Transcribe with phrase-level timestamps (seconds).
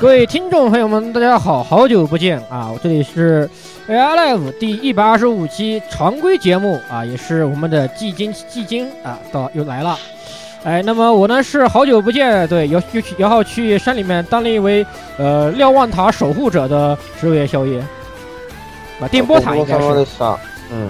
[0.00, 2.72] 各位听众朋友们，大家好，好久不见啊！
[2.82, 3.46] 这里是
[3.86, 9.98] AI Live 第一百二十五期常规节目啊，也是我们的季金季金啊，到又来了。
[10.64, 14.86] 哎，那么我呢是好久不见，对，摇又去摇号去山里面当了一位
[15.18, 17.78] 呃瞭望塔守护者的十月宵夜，
[19.02, 20.06] 啊，电波塔应该是，
[20.72, 20.88] 嗯，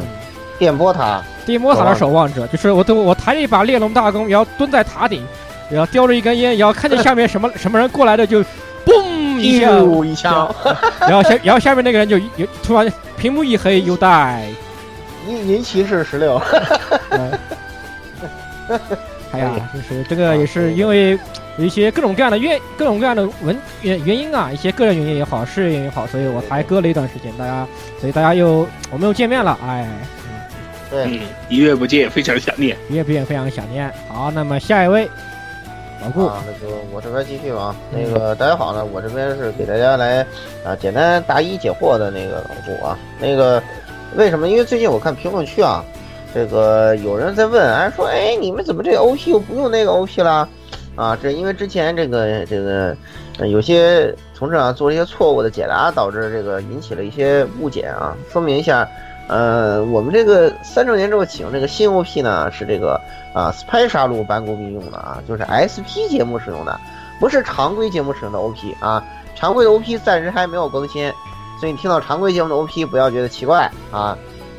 [0.56, 5.26] 电波塔，电波塔的守望者，就是我都我抬着一把猎龙大弓，然后蹲在塔顶，
[5.68, 8.44] 然后叼着一根烟，然后看见下面什么什么人过来的就。
[8.84, 10.54] 嘣一下，一枪，
[11.00, 14.46] 然后下，然后下面那个人就有突然屏幕一黑，又带
[15.26, 16.40] 您您骑士十六。
[19.32, 21.18] 哎呀，就是这个也是因为
[21.56, 27.66] 有一些各种各样的原各种各样的文原原因啊，一些个人原因也好，事业也好，所以我才隔了一段时间，大家，
[28.00, 29.88] 所以大家又我们又见面了，哎，
[30.90, 33.92] 对，一月不见，非常想念，一月不见，非常想念。
[34.08, 35.08] 好，那么下一位。
[36.02, 37.76] 老顾啊，那就我这边继续吧。
[37.90, 40.26] 那个大家好呢，我这边是给大家来
[40.64, 42.98] 啊简单答疑解惑的那个老顾啊。
[43.20, 43.62] 那个
[44.16, 44.48] 为什么？
[44.48, 45.84] 因为最近我看评论区啊，
[46.34, 50.48] 这个有人在问，哎说，哎你们怎么这 OP 又不用那个 OP 了？
[50.96, 52.96] 啊，这因为之前这个这个
[53.46, 58.16] 有些同志啊做了一些错误的解答，导致这个引起了一些误解啊。
[58.32, 58.88] 说明一下。
[59.28, 63.00] 呃，我们这个三周年之后启用这个新 OP 呢，是这个
[63.32, 66.78] 啊 Spy 杀戮班公兵用的啊，就是 SP 节目使用的，
[67.18, 69.02] 不是常规节目使用的 OP 啊。
[69.34, 71.12] 常规的 OP 暂时还没有更新，
[71.58, 74.16] 所以你听到常规节目的 OP 不要觉得奇怪啊。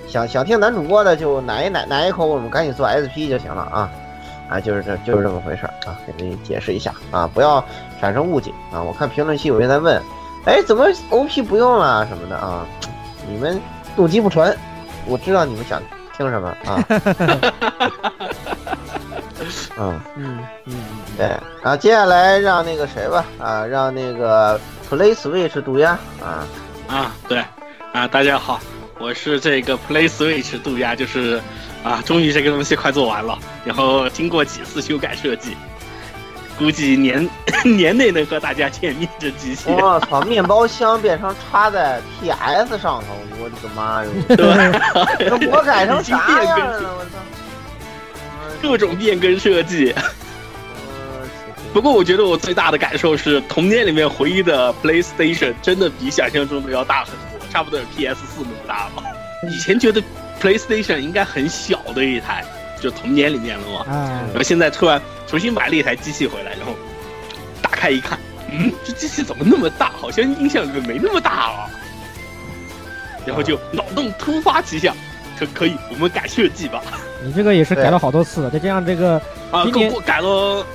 [0.08, 3.90] 想想听男主播的就奶一奶奶一口，我们赶紧做 SP 就行了啊。
[4.50, 7.64] 啊，就是这就是这么回事啊，给你解释一下啊，不要
[8.00, 8.82] 产生误解啊。
[8.82, 10.02] 我看评论区有人在问，
[10.46, 12.66] 哎，怎么 OP 不用了什么的啊？
[13.30, 13.60] 你们。
[13.94, 14.58] 动机不纯，
[15.06, 15.82] 我知道你们想
[16.16, 16.80] 听什么啊？
[19.78, 20.74] 嗯嗯嗯，
[21.18, 21.28] 对，
[21.62, 25.92] 然后接下来让那个谁吧，啊，让那个 Play Switch 渡鸦
[26.22, 26.46] 啊
[26.88, 27.44] 啊，对
[27.94, 28.60] 啊，大家好，
[29.00, 31.42] 我是这个 Play Switch 渡鸦，就是
[31.84, 35.56] 啊，终于这个东西快做完了，然后经过几次修改设计。
[36.60, 37.28] 估计年
[37.66, 39.72] 年内能和大家见面这机器。
[39.72, 43.08] 我操，面包箱变成插在 PS 上头，
[43.40, 44.12] 我的个妈哟！
[44.38, 46.94] 对， 我改成啥样了？
[47.00, 47.18] 我操！
[48.62, 49.94] 各种变更设计。
[51.74, 59.04] 不过我觉得我最大的感受是，童年里面回忆的 PlayStation 真的比想象中的要大很多，差不多有 PS 四那么大了。
[59.50, 60.02] 以前觉得
[60.42, 62.46] PlayStation 应该很小的一台。
[62.82, 63.86] 就童年里面了嘛，
[64.30, 66.76] 然后现在突然重新买了一台机器回来，然后
[67.62, 68.18] 打开一看，
[68.50, 69.92] 嗯，这机器怎么那么大？
[70.02, 71.70] 好像印象里面没那么大啊。
[73.24, 74.96] 然后就脑洞突发奇想，
[75.38, 76.82] 可可以，我们改设计吧。
[77.24, 79.22] 你这个也是改了好多次了，再加上这个
[79.52, 79.66] 啊，
[80.06, 80.66] 改了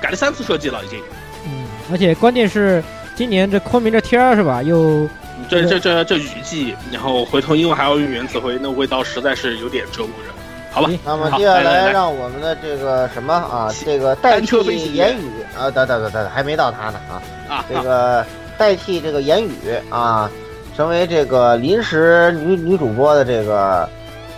[0.00, 1.00] 改了三次设计了已经。
[1.46, 2.82] 嗯，而且关键是
[3.14, 4.62] 今年这昆明这天儿是吧？
[4.62, 5.08] 又
[5.48, 10.32] 这这这这雨季，然后回头因为还要用原子灰，那味道实在是有点折磨人。
[10.70, 18.24] 好吧，那么接下来让我们的这个什么啊，这个代替言语啊，等等等等，还没到他呢啊啊，这个
[18.58, 19.50] 代替这个言语
[19.88, 20.30] 啊，
[20.76, 23.88] 成为这个临时女女主播的这个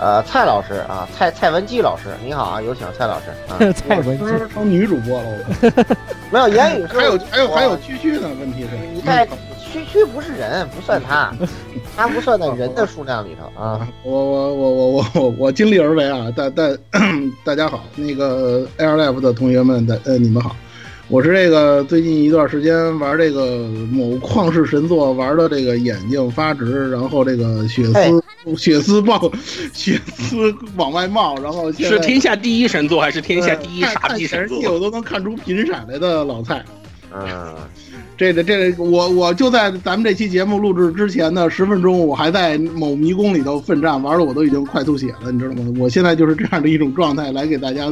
[0.01, 5.87] 呃蔡老师啊，蔡蔡文姬老师，你好啊，有请蔡老师啊， 蔡文姬成女主播了，
[6.33, 9.27] 没有言语是还有还有还有蛐蛐呢，问题是你在
[9.59, 11.33] 区区不是人，不算他，
[11.97, 13.87] 他不算在人的数量里头啊。
[14.03, 16.33] 我我我我我我我尽力而为啊！
[16.35, 16.65] 大大
[17.45, 20.57] 大家好，那个 Air Life 的同学们，大呃你们好，
[21.11, 29.21] 我是这个最近一段时间玩这个某旷世神作，玩的这个眼睛发直，然后这个血丝血丝爆，
[29.73, 34.61] 血丝往外冒，然后是天下第一神作还是天下第一傻逼神作？
[34.73, 36.65] 我都能看出频闪来的老蔡。
[37.13, 37.57] 嗯，
[38.21, 45.73] 这个这个，我我就在咱们这期节目录制之前的十分钟，我还在某迷宫里头奋战，玩的我都已经快吐血了，你知道吗？
[45.79, 47.91] 我现在就是这样的一种状态，来给大家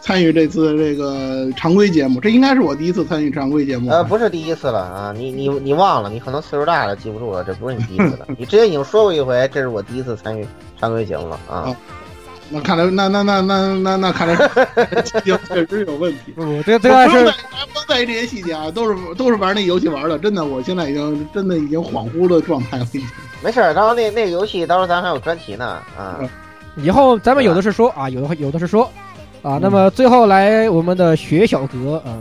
[0.00, 3.88] 参与这次这个常规节目，这应该是我第一次参与常规节目。
[3.88, 10.44] 呃，不是第一次了啊，你你你忘了，你可能岁数大了记不住了，这不是你第一次了，你之前已经说过一回，这是我第一次参与
[10.76, 11.76] 常规节目了啊。
[12.50, 16.32] 那看来，那那那那那那看来是 确实有问题。
[16.34, 17.32] 不不，这个这个是不用在
[17.72, 23.06] 不用在意这些细节啊，都是都是玩那游戏玩的，真的，我现在已经真的已经恍惚的状态了，已经。
[23.42, 26.18] 没事儿，到时候那那个游戏，到时候咱还有专题呢啊。
[26.76, 28.90] 以后咱们有的是说啊，有的有的是说
[29.42, 29.58] 啊。
[29.60, 32.16] 那么最后来我们的雪小哥啊，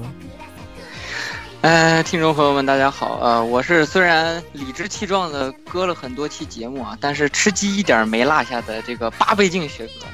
[1.61, 10.05] 呃，听众朋友们，大家好，呃，我是虽然理直气壮的割了很多期节目啊，但是吃鸡一点没落下的这个八倍镜学哥，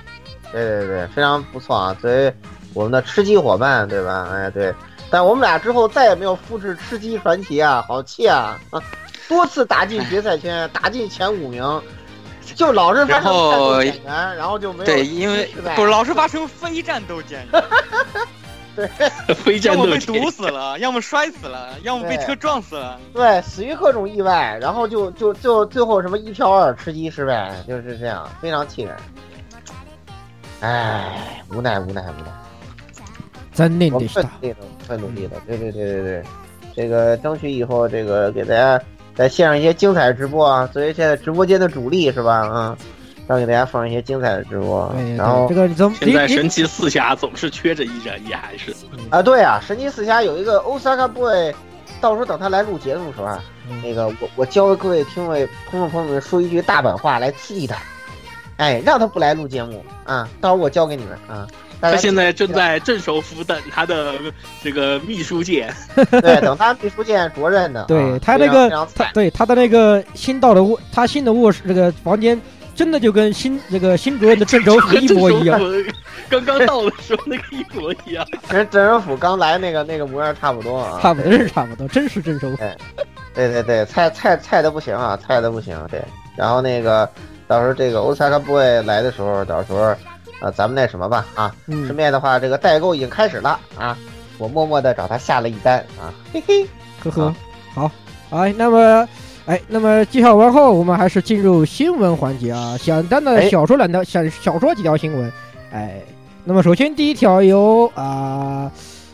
[0.54, 2.34] 对对对，非常不错啊，作为
[2.74, 4.30] 我们的吃鸡伙伴，对吧？
[4.32, 4.74] 哎对，
[5.10, 8.58] 但我们俩之后再也没有复制吃鸡传奇啊，好气啊！
[8.70, 8.82] 啊，
[9.28, 11.82] 多次打进决赛圈，打进前五名，
[12.56, 15.46] 就老是发生然后战斗减员，然后就没有对，因为
[15.76, 17.48] 不是老是发生非战斗减
[18.76, 18.90] 员，
[19.36, 23.00] 非战斗要么被体毒死了，要么摔死了，要么被车撞死了。
[23.14, 28.96] 对，死于各种意外，然后就就就最后什么一挑二吃鸡失败，就是这样，非常气人。
[30.63, 32.33] 唉，无奈无奈无奈。
[33.61, 34.27] 我们残念でした。
[34.41, 34.57] 会努力的，
[34.89, 35.37] 会努力的。
[35.47, 36.25] 对对对对对，
[36.75, 38.81] 这个争取以后这个给大家
[39.15, 42.47] 再献上一些精彩直播啊，作为现在直播间的主力是吧？
[42.47, 42.77] 啊，
[43.29, 45.17] 要给大家放一些精彩的直播对对。
[45.17, 48.75] 然后对，这个你怎么你你现在神奇四侠总是缺着一人，也还是
[49.11, 51.53] 啊，对啊，神奇四侠有一个 Osaka Boy，
[52.01, 57.77] 到时候等他来录节目的时候啊，嗯那个我我教各位听位听众朋友们说一句大阪话来刺激他，
[58.58, 61.48] 哎，让他不来录节目啊，到时候我教给你们啊。
[61.82, 64.14] 他现在正在镇守府等他的
[64.64, 65.74] 这个秘书剑。
[66.22, 72.42] 对等他秘书剑着任的，对啊他那个对他的那个新到的卧，他新的卧室这个房间，
[72.74, 75.60] 真的就跟新这个新主任的镇守府一模一样。
[76.30, 78.26] 刚刚到的时候那个一模一样。
[78.48, 81.00] 跟镇守府刚来那个那个模样差不多啊。
[81.02, 82.58] 差不多是差不多，真是镇守府。
[83.36, 85.78] 对对对，菜菜菜的不行啊，菜的不行。
[85.92, 86.02] 对，
[86.38, 87.10] 然后那个
[87.48, 89.80] 到时候这个 Osaka Boy 来的时候，到时候
[90.42, 93.98] 啊，咱们那什么吧啊，顺嗯，便的话，这个代购已经开始了啊，
[94.38, 96.68] 我默默的找他下了一单啊，嘿嘿。
[97.04, 97.36] 呵呵，
[97.74, 97.92] 好，
[98.30, 99.08] 哎，那么。
[99.46, 102.78] 哎，那么介绍完后，我们还是进入新闻环节啊。
[102.82, 105.30] 简单的哎小说两条，小小说几条新闻。
[105.70, 106.02] 哎，
[106.46, 108.72] 那么首先第一条由啊、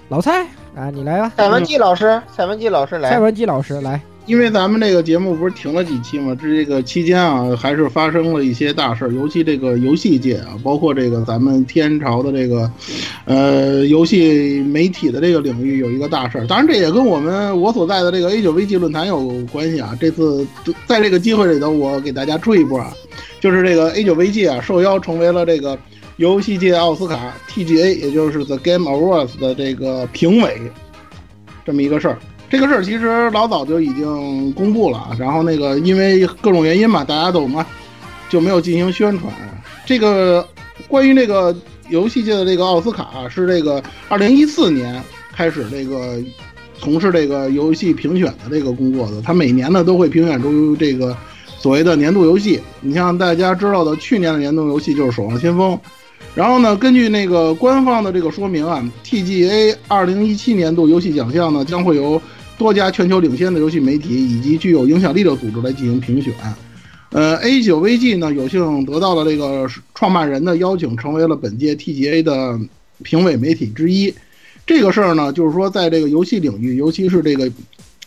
[0.07, 0.43] 老蔡
[0.75, 1.31] 啊，你来吧。
[1.35, 3.99] 蔡文姬老师，蔡文姬老师来，蔡文姬老师来。
[4.29, 12.71] 因为咱们这个节目不是停了几期嘛，这这个期间啊，还是发生了一些大事儿，尤其这个游戏界啊，包括这个咱们天朝的这个，
[13.25, 16.45] 呃，游戏媒体的这个领域有一个大事儿。
[16.45, 19.97] 当然，这也跟我们我所在的这个 A 九 VG 论坛有关系啊。
[19.99, 20.45] 这次
[20.85, 22.93] 在这个机会里头，我给大家吹一波啊，
[23.41, 25.75] 就是这个 A 九 VG 啊，受邀成为了这个
[26.17, 30.61] 游戏界奥斯卡 TGA，也就是 The Game Awards 的这个评委，
[31.65, 32.19] 这么一个事儿。
[32.49, 37.65] 这个事儿其实老早就已经公布了，然后那个因为各种原因嘛，大家懂嘛，
[38.27, 39.31] 就没有进行宣传。
[39.85, 40.47] 这个
[40.87, 41.55] 关于这个
[41.89, 45.01] 游戏界的这个奥斯卡是这个二零一四年
[45.31, 46.17] 开始这个
[46.79, 51.15] 从事这个游戏评选的这个工作的，他每年呢都会评选出这个
[51.59, 52.59] 所谓的年度游戏。
[52.81, 55.73] 你像大家知道的，去年的年度游戏就是《守望先锋》。
[56.35, 62.21] 然后呢，根据那个官方的这个说明啊，TGA 二零一七年度游戏奖项呢将会由
[62.59, 66.33] 多家全球领先的游戏媒体以及具有影响力的组织来进行评选。
[67.11, 72.59] 呃，A 九 VG 呢有幸得到了这个创办人的邀请，成为了本届 TGA 的
[73.01, 74.13] 评委媒体之一。
[74.67, 77.49] 这个事儿呢，就是说在这个游戏领域，尤其是这个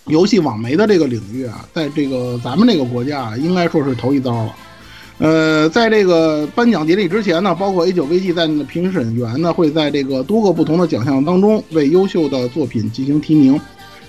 [0.06, 4.54] 游戏网媒的这个领域啊，在这个咱们这个国家啊，应该说是头一遭了。
[5.18, 13.59] 呃，在这个颁奖典礼之前呢，包括 A 九 VG 在内的评审员呢，会在这个多个不同的奖项当中为优秀的作品进行提名。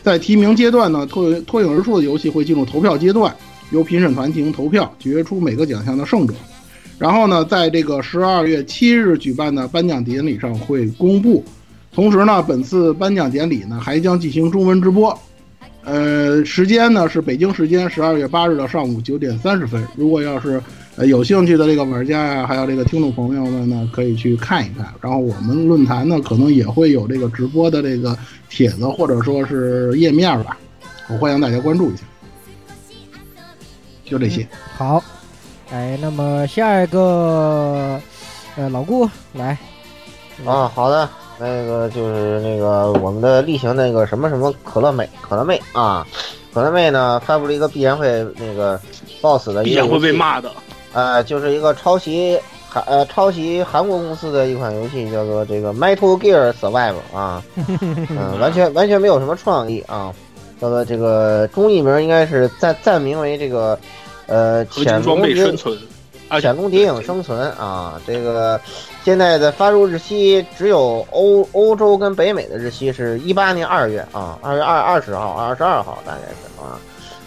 [0.03, 3.33] 在提名阶段呢，脱脱颖而出的游戏会进入投票阶段，
[3.71, 6.33] 由评审团进行投票，决出每个奖项的胜者。
[6.99, 11.43] 然后呢，在这个十二月七日举办的颁奖典礼上会公布。
[11.91, 15.17] 同时呢，本次颁奖典礼呢还将进行中文直播。
[15.85, 19.85] 呃，时间呢是北京时间十二月八日的上午九点三十分。
[19.95, 20.61] 如果要是
[20.95, 24.93] 呃有兴趣的这个玩家呀，还有这个听众朋友们呢，可以去看一看。
[25.01, 28.15] 然后我们论坛呢，可能也会有这个直播的这个
[28.47, 30.55] 帖子或者说是页面吧，
[31.09, 32.03] 我欢迎大家关注一下。
[34.05, 34.47] 就这些。
[34.77, 35.03] 好，
[35.71, 37.99] 哎，那么下一个，
[38.55, 39.57] 呃，老顾来。
[40.45, 41.09] 啊，好的，
[41.39, 46.05] 那个就是那个我们的例行那个什么什么可乐妹，可乐妹啊，
[46.53, 48.07] 可乐妹呢发布了一个必然会
[48.37, 48.79] 那个
[49.21, 50.51] BOSS 的一个必然会被骂的，
[50.93, 57.43] 呃，就是一个抄袭韩呃抄袭韩国公司的一款游戏，叫做这个 Metal Gear Survive 啊，
[57.81, 60.13] 嗯，完全完全没有什么创意啊，
[60.61, 63.77] 叫做这个中译名应该是暂暂名为这个
[64.27, 65.77] 呃合金装备生存。
[66.41, 68.59] 潜龙谍影生存啊，这个
[69.03, 76.79] 现在的发售日期只有欧欧洲跟北美的日期是一八年二月啊，二月二二十号、二十二号大概是啊。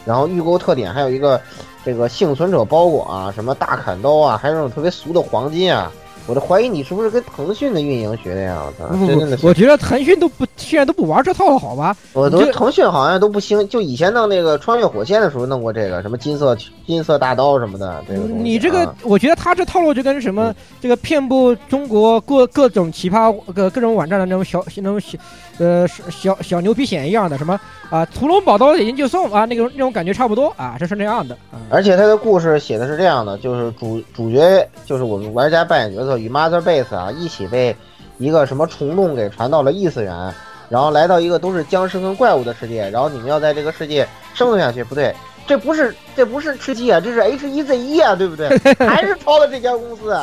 [0.04, 1.40] 然后预购特点还有一个
[1.87, 5.93] 这个幸存者包裹啊，什么大砍刀啊，还有那种特别俗的黄金啊。
[6.28, 8.61] 我都怀疑你是不是跟腾讯的运营学的呀？
[8.66, 9.07] 我操！
[9.07, 11.97] 真的，我觉得腾讯都不现在都不玩这套了，好吧？
[12.14, 18.23] 我都腾讯好像都不兴，就以前弄那个穿越火线的时候弄过这个什么金色金色大刀什么的这个。
[18.23, 25.16] 你这个，我觉得他这套路就跟什么这个遍布中国各各种奇葩各各种网站的那种小那种小
[25.59, 27.59] 呃小小牛皮癣一样的什么
[27.91, 31.37] 啊屠龙宝刀已经就送啊那种那种感觉差不多啊，这是那样的。
[31.71, 36.19] 而且他的故事写的是这样的，就是主主角就是我们玩家扮演角色。
[36.19, 37.75] 与 Mother Base 啊一起被
[38.19, 40.35] 一个什么虫洞给传到了异次元，
[40.69, 44.83] 然后来到一个都是僵尸跟怪物的世界，然后你们要在这个世界生存下去。
[44.85, 45.15] 不对，
[45.47, 48.49] 这不是这不是吃鸡啊，这是 H1Z1 啊，对不对？
[48.87, 50.17] 还是抄的这家公司。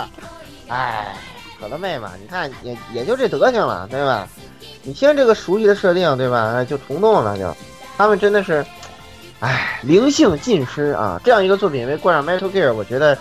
[0.70, 1.14] 哎，
[1.64, 4.28] 可乐妹嘛，你看也也就这德行了，对吧？
[4.82, 6.62] 你听这个熟悉的设定，对吧？
[6.66, 7.56] 就虫洞了，就
[7.98, 8.66] 他们真的是，
[9.40, 11.22] 哎，灵性尽失啊！
[11.24, 13.18] 这样一个作品被冠上 Metal Gear，我觉得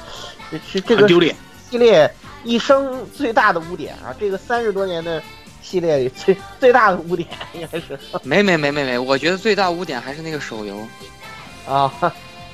[0.66, 1.37] 是这个丢脸
[1.70, 2.12] 系列。
[2.42, 4.11] 一生最大的污点啊！
[4.18, 5.22] 这个三十多年的
[5.62, 10.76] 系列里最最大的污点应该是没没没没没，我觉得最大污点还是那个手游
[11.72, 11.92] 啊！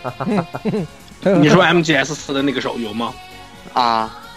[1.24, 3.14] 你说 MGS 四的那个手游吗？
[3.72, 4.27] 啊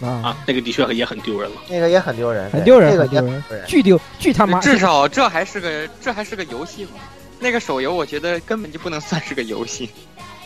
[0.00, 4.60] 啊，那个的确也很丢人了，那个也很丢人，很丢人，这个丢人，巨丢，巨他妈！
[4.60, 6.92] 至少这还是个这还是个游戏嘛？
[7.38, 9.88] 那个手游我觉得根本就不能算是个游戏。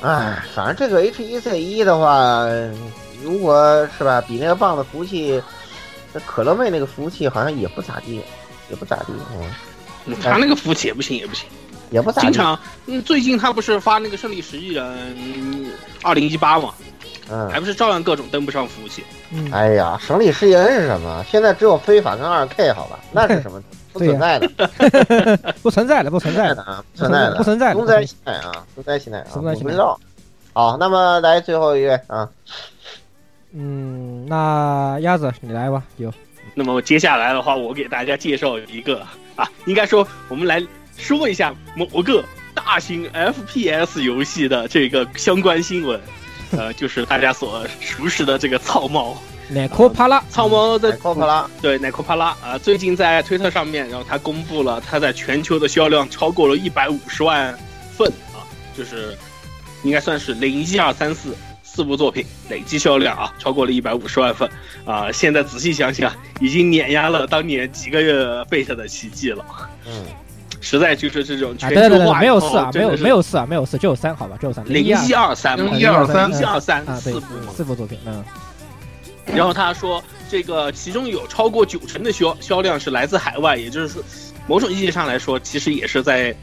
[0.00, 2.46] 哎，反正这个 H1Z1 的话。
[3.22, 5.42] 如果是吧，比那个棒的服务器，
[6.12, 8.20] 那可乐妹那个服务器好像也不咋地，
[8.68, 9.14] 也不咋地。
[10.04, 11.46] 嗯，他那个服务器也不行，也不行，
[11.90, 12.20] 也不咋。
[12.20, 14.84] 经常，嗯，最近他不是发那个胜利十一人
[16.02, 16.74] 二零一八嘛，
[17.30, 19.04] 嗯，还不是照样各种登不上服务器。
[19.52, 21.24] 哎呀，胜利十一人是什么？
[21.28, 22.98] 现在只有非法跟二 K 好吧？
[23.12, 23.62] 那是什么？
[23.94, 24.48] 不存在的，
[25.62, 27.74] 不存在的，不存在的啊，不存在的，不存在的。
[27.74, 30.00] 东灾西奈啊，东灾西奈啊，我不知道。
[30.52, 32.28] 好，那么来最后一位啊。
[33.52, 36.12] 嗯，那鸭子你来吧，有。
[36.56, 39.00] 那么接下来的话，我给大家介绍一个
[39.36, 40.60] 啊，应该说我们来
[40.96, 42.20] 说一下某个
[42.52, 46.00] 大型 FPS 游戏的这个相关新闻，
[46.56, 49.16] 呃，就是大家所熟识的这个草帽。
[49.48, 57.56] 奶科帕拉，草帽在奶科帕拉，对奶科帕拉啊，最近在推特上面，然后他公布了他在全球的销量超过了一百五十万
[57.96, 58.42] 份啊，
[58.76, 59.16] 就是
[59.82, 61.36] 应该算是零一二三四。
[61.66, 64.48] 四部作品累计销量啊，超过了一百五十万份
[64.84, 65.10] 啊！
[65.10, 69.44] 现在仔细想想，已经碾压了当年几个月贝特的奇迹了。
[69.84, 70.06] 嗯，
[70.64, 74.64] 实在就是这种全球化，没有四啊，没有没有四啊，没有四，只有三，好吧，只有三。
[74.66, 77.98] 零一二三，零一二三，零一二三，四部，四部作品。
[78.06, 78.24] 嗯。
[79.26, 84.02] 然后他说，这个其中有超过九成的销销量是来自海外，也就是说，
[84.46, 86.34] 某种意义上来说，其实也是在。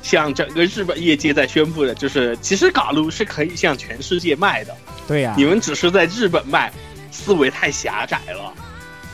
[0.00, 4.74] 向整个日本业界在宣布的，就是其实嘎撸是可以向全世界卖的。
[5.06, 6.72] 对呀，你们只是在日本卖，
[7.10, 8.54] 思维太狭窄了。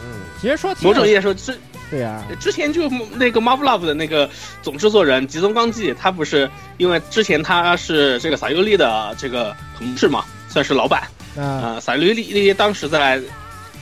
[0.05, 1.59] 嗯，其实说某种意义说，之
[1.95, 4.29] 对呀，之前就那个 Marvel Love 的那个
[4.63, 11.05] 总制作人吉宗刚纪，他不是因为之前他是这个撒尤利的这个同事嘛，算是老板。
[11.37, 13.21] 啊，撒尤利当时在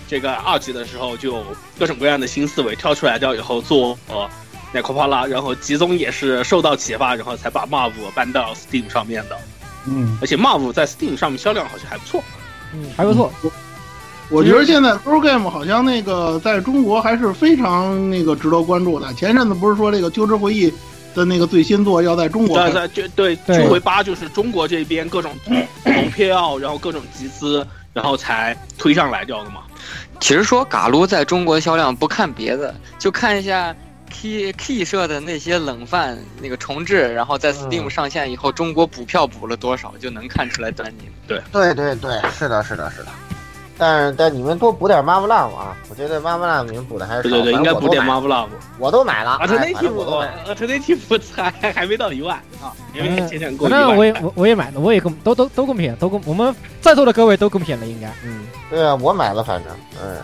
[0.06, 1.42] 这个二级的时候，就
[1.78, 4.28] 各种各样的新思维跳出来掉以后做呃。
[4.74, 9.38] 奈库帕拉，然后吉宗也是受到启发，然后才把 Marv 搬到 Steam 上面的。
[9.86, 12.24] 嗯，而且 Marv 在 Steam 上面销量好像还不错。
[12.72, 13.30] 嗯，还不错。
[14.32, 19.12] 我觉得现在 Pro Game 好像那个在中国还是非常那个值得关注的。
[19.12, 20.70] 前阵子不是说这个《秋之回忆》
[21.14, 22.58] 的那个最新作要在中国？
[22.58, 29.60] 对在就对，秋回八就是中国这边各种投票，然后各种集资，然后才推上来掉的嘛。
[30.18, 33.74] 其实说嘎撸在中国销量，不看别的，就看一下。
[34.14, 41.08] Key Key 社的那些冷饭那个重置，然后在 Steam 上线以后，中国补票补了多少，就能看出来端倪。
[41.26, 43.08] 对对对对，是的，是的，是的。
[43.82, 48.46] 但是但你们多补点 Marvel Love 啊，我觉得 Marvel Love 你们补的还是对对对，应该补点 Marvel Love。
[48.78, 53.80] 我都买了，Alternative Alternative 还还没到一万啊，因为前前过一万。
[53.80, 58.46] 那我也我我也买了，我也公都都都贡献，都公我们在座的各位都贡献了，应该嗯。
[58.70, 60.16] 对啊，我买了，反正嗯，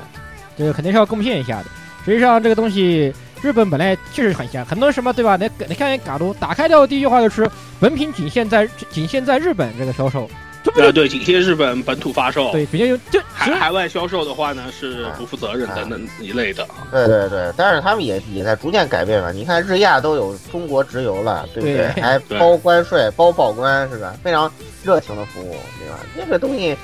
[0.57, 1.65] 这个肯定是要贡献一下的。
[2.05, 3.13] 实际上这个东西，
[3.43, 5.37] 日本本来确实很香，很多什么对吧？
[5.37, 7.51] 你你看嘎鲁打开掉第一句话就是
[7.81, 10.31] 本品仅限在仅限在日本这个销售。
[10.77, 12.53] 呃，对，仅限日本本土发售。
[12.53, 16.67] 对，比较有就海海外销售的话呢，是不负责任等等一类的。
[16.93, 19.33] 对对对，但是他们也也在逐渐改变嘛。
[19.33, 21.89] 你看日亚都有中国直邮了，对不对？
[22.03, 24.15] 还包关税、包报关，是吧？
[24.23, 24.51] 非常
[24.85, 25.99] 热情的服务，对吧？
[26.17, 26.77] 这个东西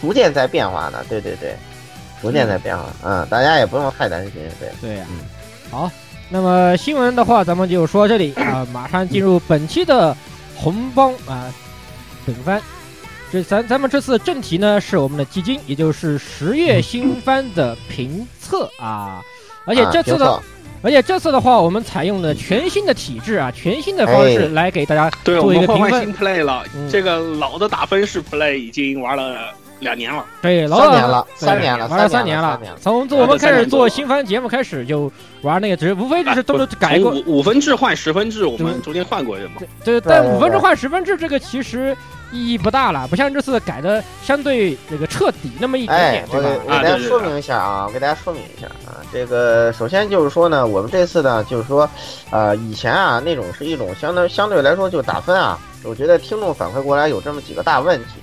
[0.00, 1.04] 逐渐在变化呢。
[1.08, 1.56] 对对对，
[2.20, 2.84] 逐渐在变化。
[3.04, 4.32] 嗯，大家也不用太担心。
[4.60, 5.06] 对对呀。
[5.70, 5.90] 好，
[6.28, 10.16] 那么新闻的话，咱们就说这里啊，马上进入本期的
[10.56, 11.52] 红包啊
[12.24, 12.62] 本番。
[13.32, 19.22] 这咱咱们这次正题呢是我们的基金，也就是十月新番的评测啊，
[19.64, 20.38] 而且这次的，
[20.82, 26.04] 而且这次的话，我们采用了全新的体制啊，全新的方式来给大家做一个评分。
[26.04, 32.60] 新 play 了，这个老的打分式 play 已经玩了两年了，对，老三年了，三年了，玩了三年了。
[32.82, 35.10] 从我们开始做新番节目开始就
[35.40, 39.62] 玩那个，只无非就是都是改过五五分制换十分制，我们中间换过的嘛。
[39.82, 41.96] 对，但五分制换十分制这个其实。
[42.32, 46.48] 意义不大了，不像这次改的相对那个彻底那么一点点，对吧？
[46.64, 51.88] 我给大家说明一下啊，我给大家说明一下啊，这个首先就是说呢，我们这次呢，就是说，
[52.30, 58.14] 呃，以前啊那种是一种相当相对来说就打分啊，我觉得听众反馈过来有这么几个大问题，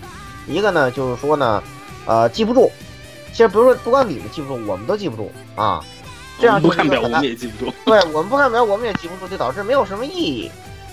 [0.47, 1.61] 一个呢就是说呢，
[2.07, 2.71] 呃，记不住，
[3.31, 5.79] 其实不是说不光你们记不住，我们都记不住啊，
[6.39, 10.49] 这样不看表我们也记不住，对我们不看表我们也记不住，就导致没有什么意义。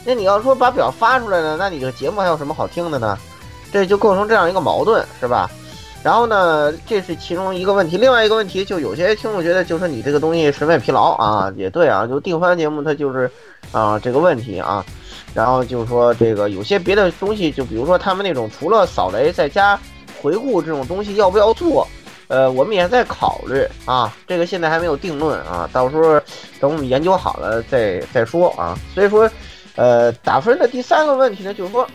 [0.07, 3.19] 那你要说把表发出来了，那你这个节目还有什么好听的呢？
[3.73, 5.51] 这就构成这样一个矛盾，是吧？
[6.03, 7.97] 然后呢，这是其中一个问题。
[7.97, 13.29] 另外一个问题，就有些听众觉得，就是你这个东西审美疲劳啊，也对啊，就定番节目它就是
[13.73, 14.87] 啊这个问题啊。
[15.35, 19.77] 然后就是说这个有些别的东西，就比如说他们那种除了扫雷再加
[20.23, 21.85] 回顾这种东西要不要做？
[22.29, 26.21] 呃，我们也在考虑啊，这个现在还没有定论啊，到时候
[26.61, 28.79] 等我们研究好了再再说啊。
[28.95, 29.29] 所以说。
[29.77, 31.87] 呃，打分的第三个问题呢，就是说，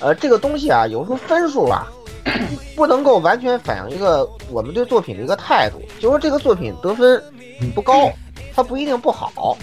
[0.00, 1.86] 呃，这个东西啊，有时候分数啊，
[2.74, 5.80] 不能够完全反映一个我们对作品的一个态度。
[6.00, 7.22] 就说这个作品得分
[7.74, 8.10] 不高，
[8.54, 9.56] 它不一定不好，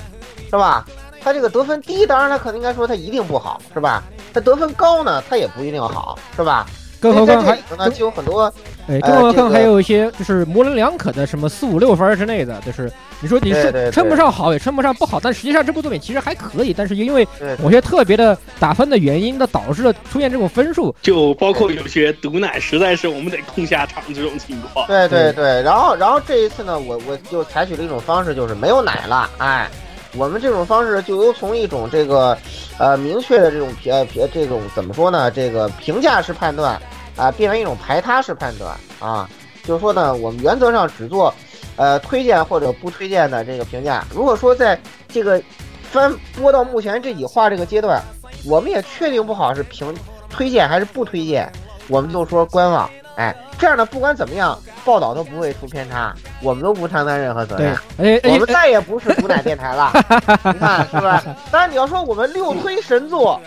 [0.50, 0.86] 是吧？
[1.22, 4.04] 它这个得分低，当然它可能应该说它一定不好，是吧？
[4.34, 6.66] 它得分高呢，它也不一定好，是吧？
[7.02, 8.54] 更何况还呢，就有很多，
[8.88, 17.28] 哎，更何况还有一些就是模棱两可的，什么四五六分之内的，就是你说你是称不上好，也称不上不好，但实际上这部作品其实还可以，但是因为
[17.62, 24.88] 某些特别的打分的原因，那导致了出现这种分数，就包括有些毒奶，实在是我们得控下场这种情况。
[24.88, 29.70] 对对对，然后然后这一次呢，我我就采取了一种方式，就是没有奶了，哎。
[30.18, 32.36] 我们这种方式就由从一种这个，
[32.80, 35.30] 呃，明确的这种评评这种怎么说呢？
[35.30, 36.82] 这个评价式判断
[37.16, 39.30] 啊，变为一种排他式判断啊。
[39.64, 41.32] 就是说呢，我们原则上只做，
[41.80, 44.04] 呃，推荐或者不推荐的这个评价。
[44.14, 45.42] 如果说在这个
[45.82, 48.02] 翻播到目前这几话这个阶段，
[48.46, 49.96] 我们也确定不好是评
[50.30, 51.50] 推荐还是不推荐，
[51.88, 52.90] 我们就说观望。
[53.16, 54.60] 哎，这样呢，不管怎么样。
[54.86, 57.78] 报道都不会出偏差，我们都不承担任何责任。
[58.24, 59.92] 我们再也不是毒奶电台了，
[60.46, 61.22] 你看是吧？
[61.52, 63.40] 当然你要说我们六推神作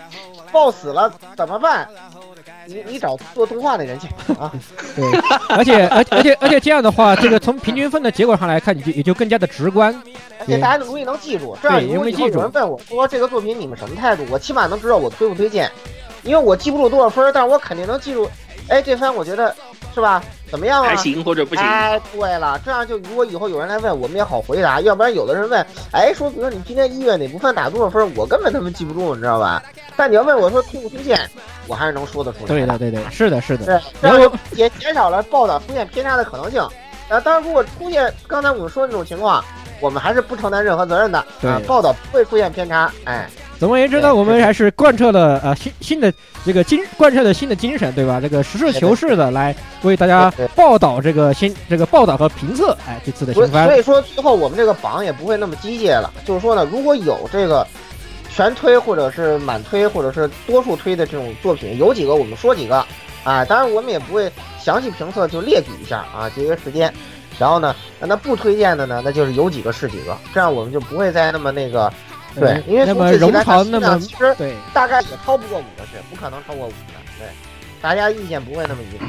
[0.51, 1.87] 爆死了怎么办？
[2.65, 4.07] 你你找做动画的人去
[4.39, 4.51] 啊。
[4.95, 5.05] 对，
[5.49, 9.93] 而且而而且而且这样的话，这个从平均分的结果上来看，你就也就更加的直观，
[10.39, 11.57] 而且大家容易能记住。
[11.61, 15.69] 这样如果有人问我说这个作品你们什么态度，我起码能知道我推不推荐，
[16.23, 18.29] 因为我记不住多少分，但是我肯定能记住。
[18.69, 19.53] 哎，这番我觉得
[19.93, 20.23] 是吧？
[20.49, 20.87] 怎么样啊？
[20.87, 21.61] 还行或者不行？
[21.61, 24.79] 哎，对了，这样就如果以后有人来问，我们也好回答。
[24.79, 29.61] 要不然有的人问，哎，说比如说你今天一月哪部分打多少分，我根本他妈记不住，你知道吧？
[29.95, 31.19] 但你要问我说听不听见，
[31.67, 32.45] 我还是能说得出来。
[32.47, 33.65] 对的，对对，是的，是的。
[33.65, 36.61] 对，然后也减少了报道出现偏差的可能性。
[37.09, 39.43] 呃，当然，如果出现刚才我们说的那种情况，
[39.79, 41.23] 我们还是不承担任何责任的。
[41.41, 42.91] 对，报道不会出现偏差。
[43.05, 43.29] 哎。
[43.59, 46.11] 总而言之呢，我们还是贯彻了呃新新的
[46.45, 48.19] 这个精贯彻了新的精神，对吧？
[48.19, 53.65] 这个实事求是的来为大家报道这个新这个报道和评测，哎，这次的新番。
[53.65, 57.65] 所以说最后我们这个榜也不会那么机械了，就是说呢，如果有这个
[58.35, 62.85] 全推或者是满推或者是多数推的这种作品，有几个我们说几个，
[63.23, 66.91] 啊，当然我们也不会详细评测，就列举一下啊，节约时间。
[67.39, 71.91] 然后呢，那不推荐的呢，那就是有几个是几个，这样我们就不会再那么那个，
[72.35, 76.75] 对，因为从这期来看，那么其实对，大概也超不过五个是，不可能超过五个，
[77.17, 77.27] 对，
[77.81, 79.05] 大家意见不会那么一致。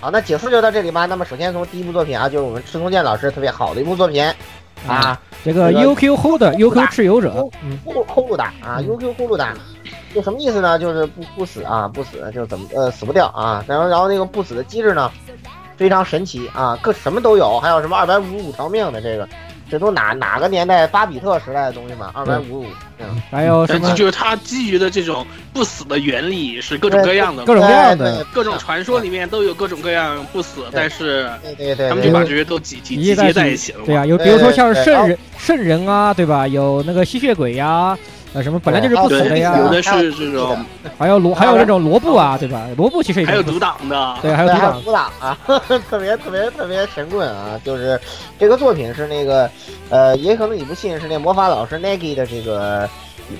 [0.00, 1.06] 好，那解说就到这里吧。
[1.06, 4.24] 那么首先从第一部作品啊，就是我们赤松健老师特别好的一部作品
[4.86, 9.54] 啊，这个 UQ Hold UQ 持有者，嗯，Hold Hold 打啊，UQ Hold 打，
[10.14, 10.78] 就什么意思呢？
[10.78, 13.64] 就是不不死啊，不死就怎么呃死不掉啊。
[13.66, 15.10] 然后然后那个不死的机制呢，
[15.76, 19.28] 非常神奇啊，各什么都有，还有什么二百五十五条命的这个。
[19.70, 20.86] 这都哪哪个年代？
[20.86, 22.66] 巴比特时代的东西嘛，二百五十五。
[22.98, 23.92] 嗯， 还有什么？
[23.94, 33.80] 就是它基于的这种不死的原理是各种各样的，各种各样的，各种传说里面都有各种各样不死，但是对对对，他们就把这些都集集集结在一起了。
[33.86, 36.48] 对啊，有比如说像是圣人圣人啊，对吧？
[36.48, 37.96] 有那个吸血鬼呀。
[38.34, 39.56] 呃，什么本来就是不死的呀？
[39.58, 40.62] 有的是这种，
[40.98, 42.68] 还有罗，还有那种罗布啊，对吧？
[42.76, 45.38] 罗布其实也还有独挡的，对，还有独挡独挡啊，
[45.88, 47.58] 特别特别特别神棍啊！
[47.64, 47.98] 就是
[48.38, 49.50] 这个作品是那个，
[49.88, 52.86] 呃，也可能你不信，是那魔法老师 Nagi 的这个《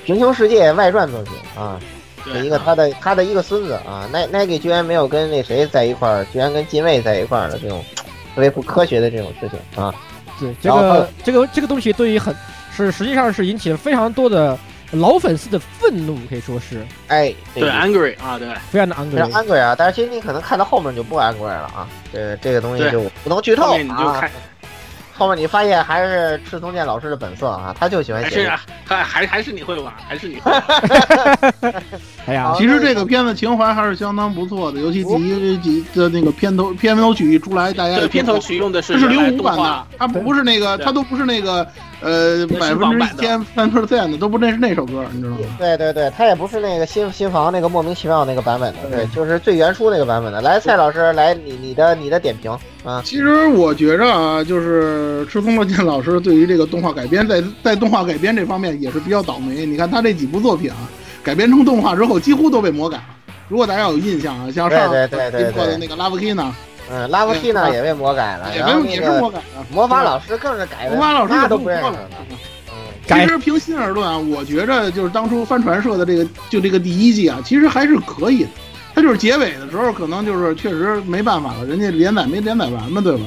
[0.03, 1.79] 平行世界》外传作品啊，
[2.23, 7.85] 是一个他的他的一个孙子啊 Nagi 居然没有跟那谁在一块儿，居然跟近卫在一块儿的这种
[8.33, 9.93] 特别不科学的这种事情啊！
[10.39, 12.35] 对，这个这个这个东西对于很
[12.75, 14.57] 是实际上是引起了非常多的。
[14.91, 19.75] 老粉丝的愤怒可以说是，哎，对，angry 啊，对，非常的 angry，angry 啊。
[19.77, 24.29] 但是其实你可能看到后面就不 angry 了啊，这这个东西就不能剧透啊。
[25.19, 28.49] 后面你发现还是赤松健老师的本色啊，他就喜欢写。
[28.85, 30.51] 还还还是你会玩，还是你会。
[32.25, 41.67] 哎呀，其实这个片子情怀还是相当不错的，尤其第一集的那个片头片头曲一出来，大家片头曲用的是这是零五版的，它不是那个，它都不是那个
[42.01, 45.39] 呃百分之一千三 percent 的，都不那是那首歌，你知道吗？
[45.57, 50.41] 对对对，它也不是那个新新房那个莫名其妙那个版本的，对，就是最原初那个版本的。
[50.41, 53.01] 来，蔡老师，来你你的你的点评啊。
[53.05, 59.65] 其实我觉着啊，就是赤松乐健老师对于这个动画改编，在在动画改编这方面也是比较倒霉。
[59.65, 60.89] 你看他这几部作品啊，
[61.23, 63.03] 改编成动画之后几乎都被魔改了。
[63.47, 66.55] 如果大家有印象啊，像上一部的那个拉夫基呢，
[66.91, 69.65] 嗯，拉夫基呢也被魔改了，也被也是魔改了。
[69.73, 71.99] 魔法老师更是改，魔法老师都不认识了。
[73.07, 78.49] 其实凭心而论啊，我觉着就是当初帆船社的这个就这个第一季啊，其实还是可以的。
[78.99, 83.23] 他就是结尾的时候可能就是确实没办法了，人家连载没连载完嘛，对吧？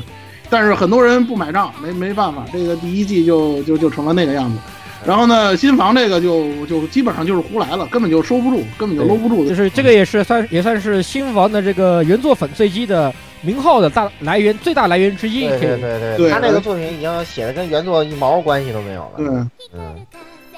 [0.51, 4.59] 但是很多人不买账，没没办法，这个第一季就就就成了那个样子。
[5.07, 9.49] 然后呢，新房这个就就基本上就是胡来了，根本就收不住，根本就搂不住。
[9.49, 15.49] 就是这个也是算也算是新房的这个原作粉碎机的名号的大来源，最大来源之一。
[15.49, 19.13] 对对对对，他那个作品已经写的跟原作一毛关系都没有了。
[19.17, 19.27] 对，
[19.75, 19.97] 嗯。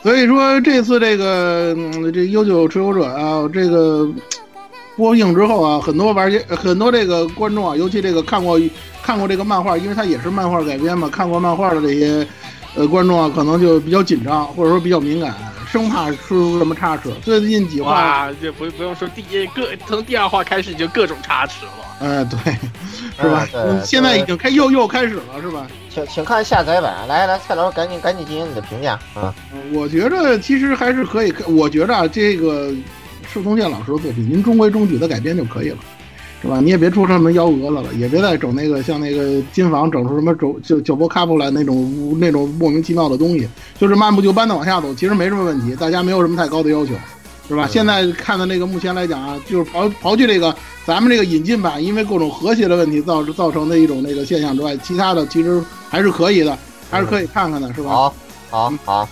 [0.03, 1.75] 所以说这次这个
[2.13, 4.07] 这悠久持有者啊，这个
[4.97, 8.61] 播映之后啊，很多玩家很多这个观众啊，尤其这个看过
[9.03, 12.27] 看过这个漫画，因为它也是漫画改编嘛，看过漫画的这些。
[12.77, 15.33] 呃，观众啊，可能就比较紧张，或者说比较敏感，
[15.71, 17.09] 生怕出什么差池。
[17.23, 21.73] 最近几话，就不不用说第一个，从第二话开始就各种差池了。
[22.01, 22.53] 哎，对，
[23.17, 23.47] 是吧？
[23.85, 25.69] 现在已经开又又开始了，是吧？
[25.89, 27.07] 请请看下载版。
[27.07, 29.33] 来来，蔡老师，赶紧赶紧进行你的评价啊！
[29.73, 32.73] 我觉着其实还是可以，我觉着这个
[33.35, 35.79] 赤松健老师的作品，您中规中矩的改编就可以了。
[36.41, 36.61] 是吧？
[36.61, 46.93] 你也别出什么幺蛾子了，也别再整那个像那个金房整出什么九九九波卡布来那种那种莫名其妙的东西，就是漫不就班的往下走，其实没什么问题，大家没有什么太高的要求，
[47.49, 47.67] 是吧？
[47.67, 56.57] 现在看的那个目前来讲啊，就是刨刨去这个咱们这个引进版，因为各种和谐的问题造造成的一种那个现象之外，其他的其实还是可以的，
[56.91, 57.89] 还是可以看看的，是吧？
[57.91, 58.15] 好，
[58.51, 59.09] 好，好。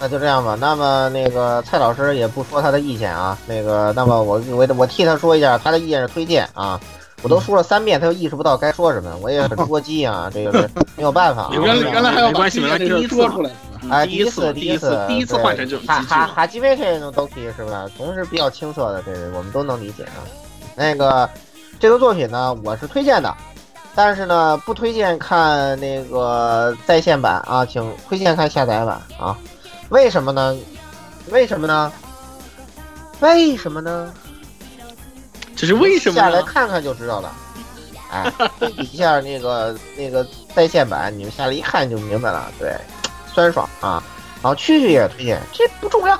[0.00, 0.56] 那就这样吧。
[0.60, 3.36] 那么那个蔡老师也不说他的意见啊。
[3.46, 6.80] 那个，那么我我我替他说一下，他的意见是推荐啊。
[7.20, 10.30] 我都说了三遍，他又意识不到该说什么，我也很捉急啊。
[10.32, 11.50] 这个是没有办法。
[11.50, 13.50] 啊原来原来还要关系，第一说出来。
[13.90, 17.86] 哎，第一次第一次第一次换成这种哈哈哈基维这种都可以是吧？
[17.96, 20.22] 总是比较青涩的，这个我们都能理解啊。
[20.76, 21.28] 那个
[21.80, 23.34] 这个作品呢，我是推荐的，
[23.96, 29.36] 但是呢不推荐看那个在线版啊，请推荐看下载版啊。
[29.90, 30.56] 为什么呢？
[31.30, 31.92] 为什么呢？
[33.20, 34.12] 为什么呢？
[35.56, 36.14] 这是为什么？
[36.14, 37.34] 下来看看就知道了。
[38.10, 42.50] 哎，对比一下那个 那个在线版，你们下来一看就明白了。
[42.58, 42.76] 对，
[43.34, 44.02] 酸爽啊！
[44.42, 46.18] 然后蛐蛐也推荐，这不重要，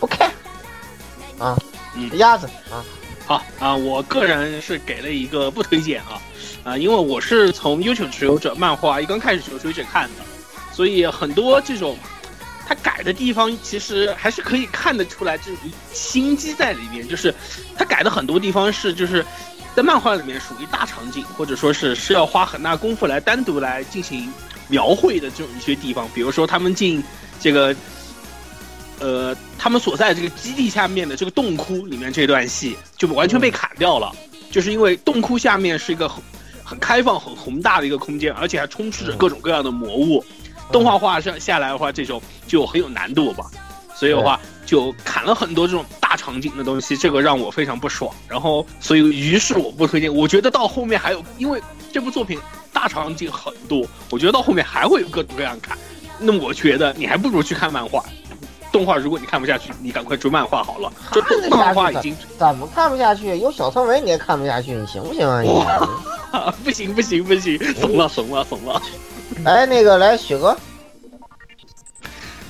[0.00, 0.30] 不看
[1.38, 1.56] 啊。
[2.14, 2.82] 鸭子啊，
[3.26, 6.20] 好啊，我个人是给了一个不推荐啊
[6.64, 10.24] 啊，因为我是从 YouTube 持有者漫画一刚开始就追着看的，
[10.72, 11.96] 所以很多这种。
[12.66, 15.58] 他改的地方其实还是可以看得出来，这种
[15.92, 17.06] 心机在里面。
[17.06, 17.34] 就是
[17.76, 19.24] 他改的很多地方是，就是
[19.74, 24.32] 在漫画里面属于大场景，或者说是是要花很大功夫来单独来进行
[24.68, 27.02] 描绘的这种一些地方，比如说他们进
[27.40, 27.74] 这个，
[29.00, 34.14] 呃，他们所在这个基地下面的这个洞窟里面这段戏就完全被砍掉了，
[34.50, 36.22] 就是因为洞窟下面是一个很
[36.62, 40.24] 很开放、很宏大的一个空间，而且还充斥着各种各样的魔物。
[40.70, 43.46] 动画化上下来的话，这种就很有难度吧，
[43.94, 48.14] 所以的话就砍了很多这种大场景的东西，这个让我非常不爽。
[48.28, 50.14] 然后，所以于是我不推荐。
[50.14, 51.60] 我觉得到后面还有，因为
[51.92, 52.38] 这部作品
[52.72, 55.76] 大场景很多，我觉得到后面还会有各种各样砍。
[56.18, 58.04] 那么我觉得你还不如去看漫画，
[58.70, 60.92] 动画如果你看不下去，你赶快追漫画好了。
[61.12, 61.20] 这
[61.50, 63.36] 漫画已经怎么看不下去？
[63.38, 65.42] 有小村维你也看不下去，你行不行啊？
[65.42, 65.50] 你
[66.64, 68.80] 不行不行不行，怂了怂了怂了。
[69.44, 70.56] 哎，那个来雪哥。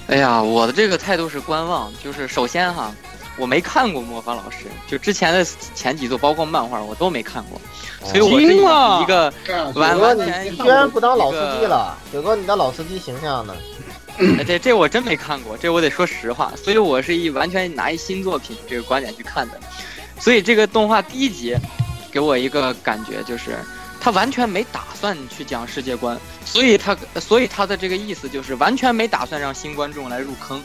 [0.08, 2.92] 哎呀，我的这个态度是观望，就是首先哈，
[3.38, 5.42] 我没看过魔法老师，就之前的
[5.74, 7.58] 前几作，包括漫画我都没看过，
[8.04, 8.60] 所以我是一
[9.06, 9.32] 个
[9.74, 13.54] 完完全你居然不当老司机了，雪哥，你当老司机形象呢？
[14.46, 19.58] 这这我真没看过，这我得说实话，所以我是一完全拿一新作品这个观点去看的，
[20.18, 21.56] 所以这个动画第一集
[22.10, 23.56] 给我一个感觉就是。
[24.02, 30.60] 他完全没打算去讲世界观，所以他所以他的这个意思就是完全没打算让新观众来入坑，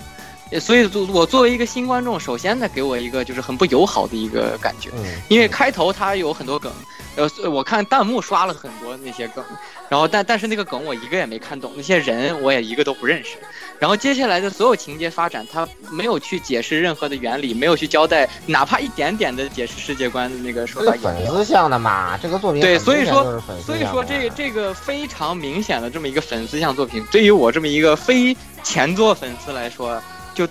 [0.60, 4.90] 所以我作为一个新观众，首先呢给我一个就是很不友好的一个感觉，
[5.28, 6.74] 因为开头他有很多梗。
[7.16, 9.44] 呃，我看弹幕刷了很多那些梗，
[9.90, 13.38] 然后但但是那个梗我一个也没看懂，那些人我也一个都不认识。
[13.80, 20.92] 然后接下来的所有情节发展，他没有去解释任何的原理，没有去交代哪怕一点点的解释世界观的那个说法。
[21.02, 30.02] 粉丝向的嘛，这个作品对，所以说所以说这这个非常明显的这么一个粉丝向作品，对于我这么一个非前作粉丝来说，
[30.34, 30.48] 就。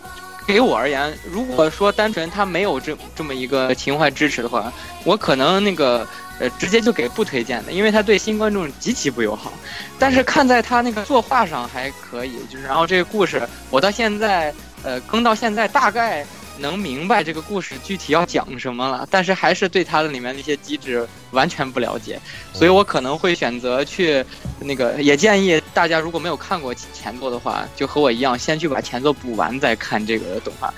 [0.47, 6.07] 给我而言，如果说单纯他没有这这么一个情怀支持的话，我可能那个
[6.39, 9.53] 呃直接就给不推荐的，因为他对新观众极其不友好。
[9.99, 16.27] 但是看在他那个作画上还可以，就是然后这个故事我到现在呃更到现在大概。
[16.59, 22.19] 能明白这个故事具体要讲什么了，但是还是对它的里面那些机制完全不了解，
[22.55, 24.25] 所以我可能会选择去
[24.59, 30.73] 那个，也建议大家如果没有看过前作的话，就和我一样，先去把前作补完再看这个动画。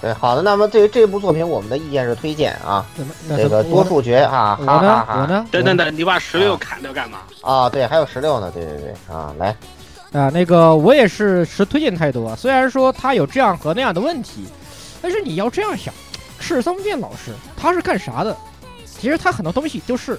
[0.00, 2.86] 对，好的，那么对于这部作品，我们的意见是推荐啊，
[3.36, 7.18] 这个多数决啊，我呢，我呢，等等等，你把十六砍掉干嘛？
[7.42, 9.54] 啊，对，还有十六呢，对对对，啊，来。
[10.12, 12.34] 啊，那个我也是持推荐态度啊。
[12.34, 14.46] 虽然说他有这样和那样的问题，
[15.02, 15.92] 但是你要这样想，
[16.38, 18.36] 赤松健老师他是干啥的？
[18.86, 20.18] 其实他很多东西都是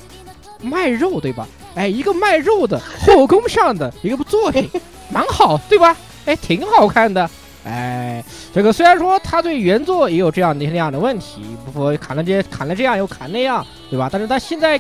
[0.62, 1.48] 卖肉，对吧？
[1.76, 4.70] 哎，一个卖肉的后宫上的一个部作品，
[5.10, 5.96] 蛮好，对吧？
[6.26, 7.30] 哎，挺好看的。
[7.70, 14.10] 哎，这个虽然说他对原作也有这样的那样的问题，不说砍了这砍了这样又砍那样，对吧？
[14.12, 14.80] 但是他现在，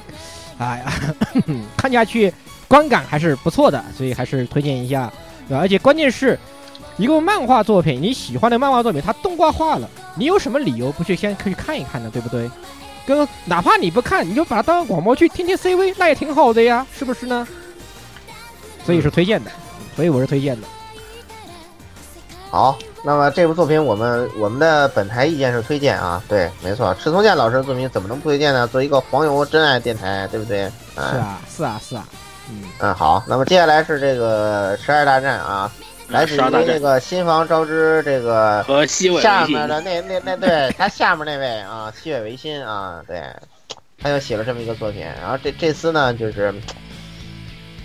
[0.58, 0.94] 哎呀，
[1.78, 2.34] 看下去。
[2.68, 5.12] 观感还是不错的，所以还是推荐一下，
[5.48, 5.60] 对吧？
[5.60, 6.38] 而且关键是，
[6.98, 12.12] 一个漫画作品，你喜欢的漫画作品，它动画化了，你有什么理由不去先可以看一看呢？
[12.14, 12.48] 对不对？
[13.08, 17.48] 哥，哪怕你不看，你就把它当广播剧听听 CV，那也挺好的呀，是不是呢？
[18.86, 19.50] 所以是推荐的，
[19.96, 20.68] 所以我是推荐的。
[22.50, 28.66] 好，那么这部作品，我们我们的本台意见是推荐啊，对，没错，赤松健老师的作品怎么能不推荐呢？
[28.68, 30.72] 做一个黄油真爱电台，对不对？
[30.96, 32.04] 是啊，是啊，是啊。
[32.52, 35.72] 嗯嗯好，那么接下来是这个十二大战啊，
[36.08, 43.22] 来自于这个新房昭之这个和西尾下面的 那那那对他下面那位啊，西尾维新啊，对，
[44.02, 46.52] 他又写了这么一个作品，然后这这次呢就是，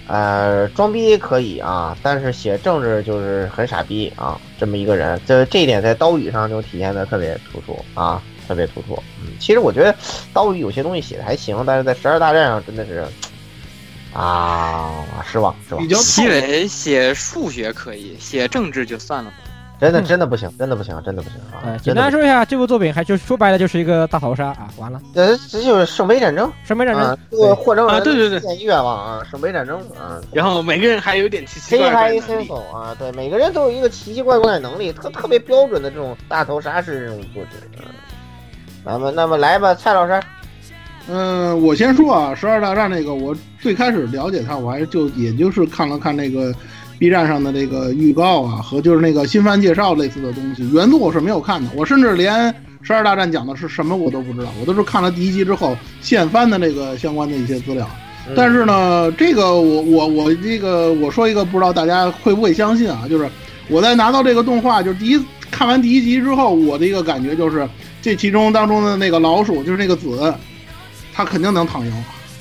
[0.07, 9.01] 呃，装逼可以啊，但是写政治就是很傻逼啊，这么一个人，这这一点在刀语上就体现的特别突出啊，特别突出。
[9.23, 9.95] 嗯，其实我觉得
[10.33, 13.05] 刀语有些东西写的还行，但是在十二大战上真的是。
[14.17, 15.83] 啊，失望是吧？
[15.97, 19.33] 西尾写数学可以，写政治就算了。
[19.81, 21.77] 真的真的不行，真的不行，真的不行啊！
[21.83, 24.69] 简单说一下，这部作品还就说白了就是一个大逃杀啊！
[24.79, 30.21] 完了，呃，这就是圣杯战争，圣杯战争，这个获胜啊，对对对，愿望啊，圣杯战争啊。
[30.33, 37.85] 然后每个人还有点奇奇怪怪的能力啊，对，每个人都有一个奇奇怪怪的能力，特特别标准的这种大逃杀式这种作品。
[38.85, 40.21] 那么，那么来吧，蔡老师。
[41.07, 46.55] 嗯，我先说啊，十二大战那个，我最开始了解它，我还就也就是看了看那个
[46.99, 50.69] B 站上的这个预告啊，和就是那个新番介绍类似的东西。
[50.73, 57.89] 原作我是没有看的，我甚至连十二大战讲的是什么我都不知道，我都是看了第一集之后现翻的那个相关的一些资料。
[58.37, 63.29] 但是呢，这个我我我这个我说一个不知道大家会不会相信啊，就是
[63.69, 67.69] 我在拿到这个动画，就是第一看完第一集之后，我的一个感觉就是
[68.01, 70.35] 这其中当中的那个老鼠就是那个子。
[71.17, 71.93] 他肯定能躺赢。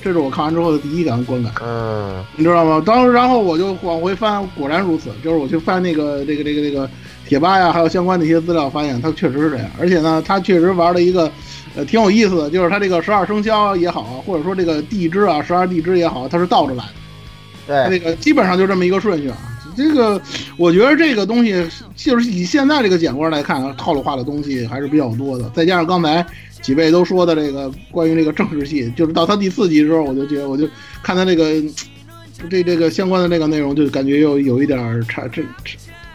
[0.04, 1.50] 这是我看完之后的第一感观感。
[1.64, 2.82] 嗯，你知道吗？
[2.84, 5.08] 当然后我就往回翻，果然如此。
[5.24, 6.88] 就是我去翻那个这个这个这个
[7.26, 9.66] 贴吧呀，还有相关的一些资料，发现他确实是这样。
[9.80, 11.32] 而且呢，他确实玩了一个
[11.74, 17.88] 呃挺有意思的，就是他这个十二生肖也好，或者说这个地支啊，十二地支也好，它是倒着来的。
[17.88, 19.38] 对，这个基本上就这么一个顺序啊。
[19.74, 20.20] 这个
[20.56, 25.50] 我觉得这个东西就是以现在这个简官来看，套路化的东西还是比较多的。
[25.54, 26.24] 再加上刚才
[26.64, 30.66] 几位都说的这个关于这个政治戏，就是到他第四集的时候，我就觉得我就
[31.02, 31.52] 看他这个
[32.48, 35.42] 这这个相关的这个内容，就感觉又有一点差这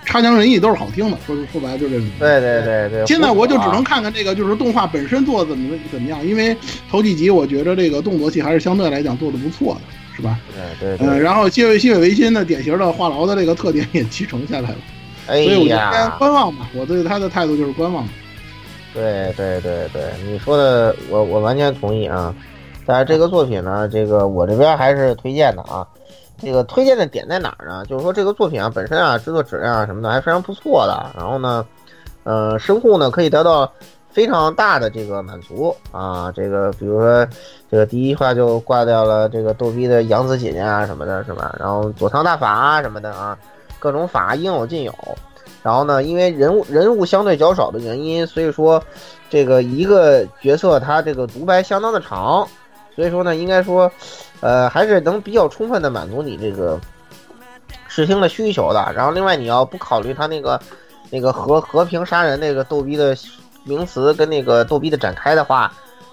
[0.06, 1.18] 差强人意，都是好听的。
[1.28, 2.08] 说说白了就这种。
[2.18, 3.06] 对对对对。
[3.06, 6.58] 现在我就只能看看这个，就是动画本身做的怎么怎么样，因为
[6.90, 9.82] 头几集我觉得这个动作戏还是相对来讲做的不错的。
[10.16, 10.38] 是吧？
[10.82, 11.08] 对对。
[11.08, 14.78] 呃，然后西尾西尾维新的典型的话痨的这个特点也继承下来了。
[15.28, 16.68] 哎所以我就先观望吧。
[16.76, 18.06] 我对他的态度就是观望。
[18.94, 22.34] 对对对对，你说的我我完全同意啊。
[22.86, 25.88] 但是这个作品呢，这个我这边还是推荐的啊。
[26.38, 27.86] 这个推荐的点在哪儿呢？
[27.86, 31.12] 就是说这个作品啊本身啊制作质量啊什么的还非常不错的。
[31.18, 31.66] 然后呢，
[32.24, 33.72] 呃，声控呢可以得到
[34.10, 36.32] 非常大的这个满足啊。
[36.36, 37.28] 这个比如说。
[37.72, 41.56] 这个第一话就挂掉了这个逗逼的杨紫锦啊什么的，是吧？
[41.60, 43.38] 然后佐仓大法啊什么的啊，
[43.78, 44.92] 各种法应有尽有。
[45.62, 48.82] 然后呢，因为人物人物相对较少的原因，所以说
[49.30, 52.48] 这个一个角色他这个独白相当的长，
[52.96, 53.92] 所以说呢，应该说，
[54.42, 56.80] 呃，还是能比较充分的满足你这个
[57.88, 58.92] 视听的需求的。
[58.96, 60.60] 然后另外你要不考虑他那个
[61.10, 63.16] 那个和和平杀人那个逗逼的
[63.64, 65.72] 名词跟那个逗逼的展开的话，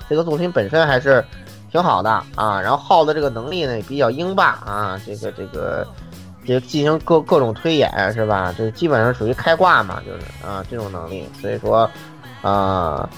[0.08, 1.24] 这个作品本身还是。
[1.72, 5.86] 挺好的啊，然后耗的这个能力呢也比较英霸啊，这个这个，
[6.46, 8.54] 就进行各各种推演是吧？
[8.56, 11.90] 这基本上属于开挂嘛，就是啊这种能力，所以说，
[12.42, 13.08] 啊，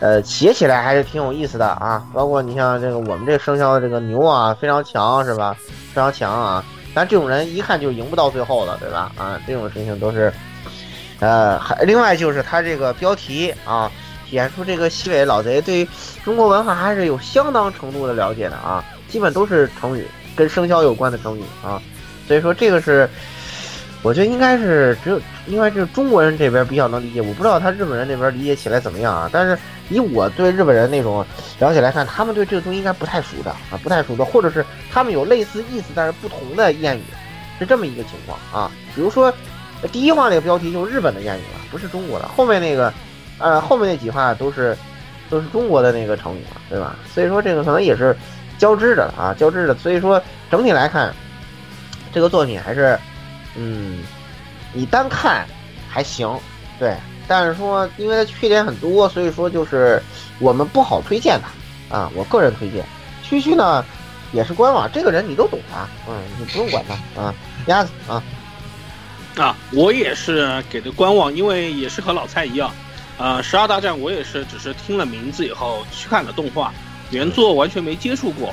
[0.00, 2.06] 呃写起来还是挺有意思的啊。
[2.14, 5.56] 包括你像这个我们这个生肖的这个牛啊，非常强是吧？
[5.92, 9.12] 非常强啊，但这种人一看就赢不到最后了，对吧？
[9.16, 10.32] 啊，这种事情都是，
[11.20, 13.90] 呃，还另外就是他这个标题啊。
[14.30, 15.86] 演出这个西北老贼对
[16.24, 21.78] 中国文化还是有相当程度的了解的啊，基本都是成语跟生肖有关的成语啊，
[22.26, 23.08] 所以说这个是，
[24.02, 29.58] 我觉得应该是只有应该是中国人这边比较能理解，我不知道他日本人那边理解起来怎么样啊，但是
[29.88, 31.24] 以我对日本人那种
[31.58, 37.02] 了解来看，他们对这个东西应该不太熟的啊，不太熟的，或者是他们有类似意思但是不同的谚语，
[37.58, 39.32] 是这么一个情况啊，比如说
[39.90, 42.92] 第一话那个标题就是日本的谚语了，不是中国的，后面那个。
[43.38, 44.76] 呃，后面那几话都是
[45.28, 46.94] 都是中国的那个成语嘛，对吧？
[47.12, 48.16] 所以说这个可能也是
[48.56, 49.74] 交织的啊，交织的。
[49.74, 51.12] 所以说整体来看，
[52.12, 52.98] 这个作品还是，
[53.56, 54.00] 嗯，
[54.72, 55.46] 你单看
[55.88, 56.28] 还行，
[56.78, 56.94] 对。
[57.28, 60.02] 但是说因为它缺点很多，所以说就是
[60.38, 62.10] 我们不好推荐它啊。
[62.14, 62.84] 我个人推荐，
[63.22, 63.84] 区区呢
[64.32, 67.34] 也是官网，这个人你都懂他，嗯，你不用管他啊，
[67.66, 68.22] 鸭子啊
[69.36, 72.70] 啊，我也是给的官网，因为也是和老蔡一样。
[73.18, 76.74] 呃，十二大战我也是，只是听了名字以后去看了动画，
[77.10, 78.52] 原作完全没接触过。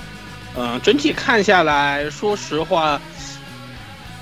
[0.55, 3.01] 嗯，整体看下来，说实话，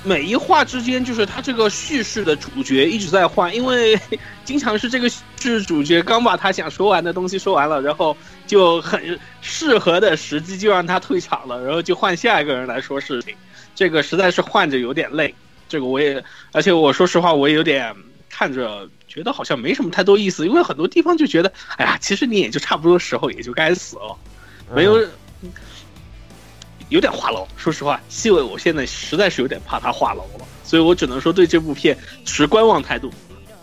[0.08, 4.00] 每一话之间就是他这个叙事的主角一直在换，因为
[4.42, 8.16] 经常是这个是主角刚把他想说完的东西说完了，然后
[8.46, 13.34] 就很适合的时机就让他退场了，然后就换下一个人来说事情，
[13.74, 15.34] 这个实在是换着有点累。
[15.68, 17.94] 这个我也，而且我说实话，我也有点
[18.30, 18.88] 看着。
[19.08, 24.14] 觉得好像没什么太多意思，因为很多地方就觉得，哎呀，其实你也就差不多时候也就该死了，
[24.74, 25.02] 没有，
[26.88, 27.46] 有点话痨。
[27.56, 33.10] 说实话，细尾，我现在实在是有点怕他话痨了，所以我只能说对这部片持观望态度。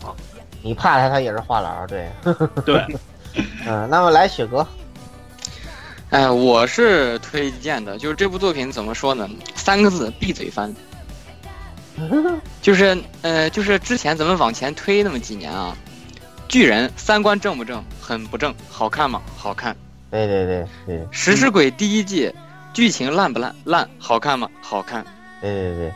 [0.02, 0.14] 啊，
[0.62, 2.08] 你怕他，他也是话痨，对，
[2.64, 2.84] 对，
[3.66, 4.66] 嗯，那么来雪哥，
[6.10, 9.28] 哎，我是推荐的，就是这部作品怎么说呢？
[9.54, 10.74] 三个字，闭嘴翻。
[12.60, 15.74] 就是呃，就是之前咱们往前推那么几年啊，
[16.46, 17.82] 巨人三观正不正？
[18.00, 18.54] 很不正。
[18.70, 19.22] 好看吗？
[19.34, 19.74] 好看。
[20.10, 21.06] 对对对对。
[21.10, 22.30] 食尸鬼第一季
[22.76, 23.56] 剧情烂不烂？
[23.64, 23.88] 烂。
[23.98, 24.46] 好看吗？
[24.60, 25.02] 好看。
[25.40, 25.92] 对对对。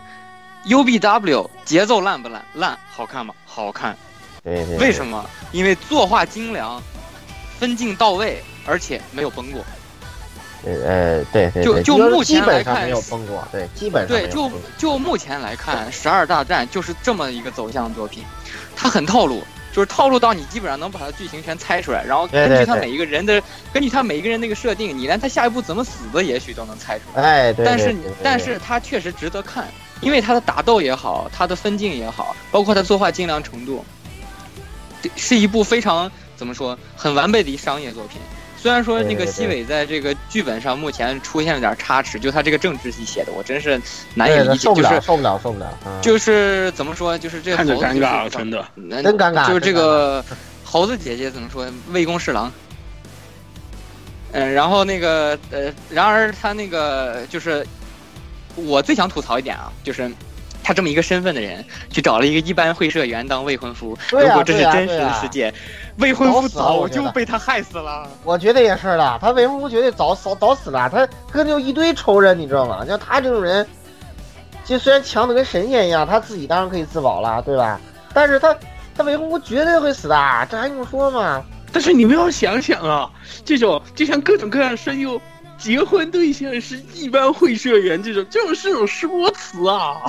[0.64, 2.42] U B W 节奏烂不烂？
[2.54, 2.78] 烂。
[2.90, 3.34] 好看吗？
[3.44, 3.94] 好看。
[4.42, 4.78] 对对。
[4.78, 5.22] 为什么？
[5.52, 6.82] 因为作画精良，
[7.58, 9.62] 分镜到位，而且没有崩过。
[10.64, 18.24] 呃对对，就就目前来看没有崩过，对，基本上对，就就目前来看，《十二大战》就是这么一个走向作品，
[18.74, 19.42] 它很套路，
[19.72, 23.42] 就是套路到你基本上能把它剧情全猜出来，然后根据他每一个人的，
[23.72, 27.22] 根据他每一个人那个设定，你连他下一步怎么死的也许都能猜出来。
[27.22, 27.64] 哎，对。
[27.64, 29.68] 但是但是他确实值得看，
[30.00, 33.84] 因为他的打斗也好，他的分镜也好，包括他作画精良程度，
[35.16, 38.20] 是一部非常怎么说很完备的一商业作品。
[38.60, 43.80] 虽然说那个西尾在这个剧本上目前出现了点差池，就他这个政治系写的，我真是
[44.14, 45.78] 难以，理解，受不了，就是受不了，受不了。
[45.86, 48.62] 嗯就是怎么说，就是这个看着猴子尴尬，真的。
[48.76, 50.22] 嗯真尴尬就是这个
[50.62, 52.52] 猴子姐姐怎么说，魏公侍郎。
[54.32, 57.66] 嗯，然后那个呃，然而他那个就是
[58.54, 60.10] 我最想吐槽一点啊，就是
[60.62, 63.96] 他这么一个身份的人，去找了一个一般会社员当未婚夫。
[64.10, 65.52] 如果这是真实的世界，
[65.96, 68.08] 未婚夫早就被他害死了。
[68.24, 70.88] 我觉得也是的，他未婚夫绝对早早早死了？
[70.90, 72.84] 他跟就一堆仇人，你知道吗？
[72.86, 73.66] 像他这种人，
[74.64, 77.80] 就虽然强的跟神仙一样，他自己当然可以自保了，对吧？
[78.12, 78.56] 但是他
[78.96, 81.42] 他未婚夫绝对会死的，这还用说吗？
[81.72, 83.10] 但是你们要想想啊，
[83.44, 85.20] 这种就像各种各样声优，
[85.56, 90.02] 结婚对象是一般会社员这种，这种是种说辞啊。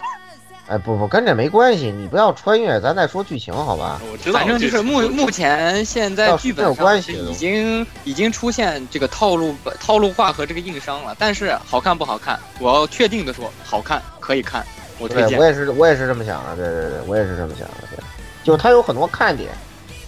[0.71, 4.01] 哎，不不，跟这没关系，你不要穿越，咱再说剧情好吧？
[4.09, 14.65] 我知道，反正就是目目前现在剧本有关系已经已经出现这个套路套路化和这个硬伤了，但是好看不好看，我要确定的说好看可以看，
[14.97, 15.43] 我推对，荐我。
[15.43, 17.99] 也是，我也是这么想的，对对对，我也是这么想的，对，
[18.41, 19.49] 就它有很多看点，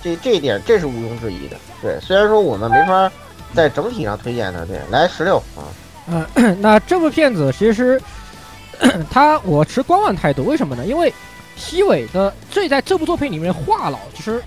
[0.02, 3.12] 这这一点这是毋庸置疑的，对，虽然说我们没法
[3.54, 5.68] 在整体上推荐它，对，来十六啊，
[6.08, 6.26] 嗯，
[6.62, 8.02] 那这部片子其实
[9.10, 10.86] 他我持观望态度，为什么呢？
[10.86, 11.14] 因为
[11.56, 14.42] 西尾的这在这部作品里面话痨，其实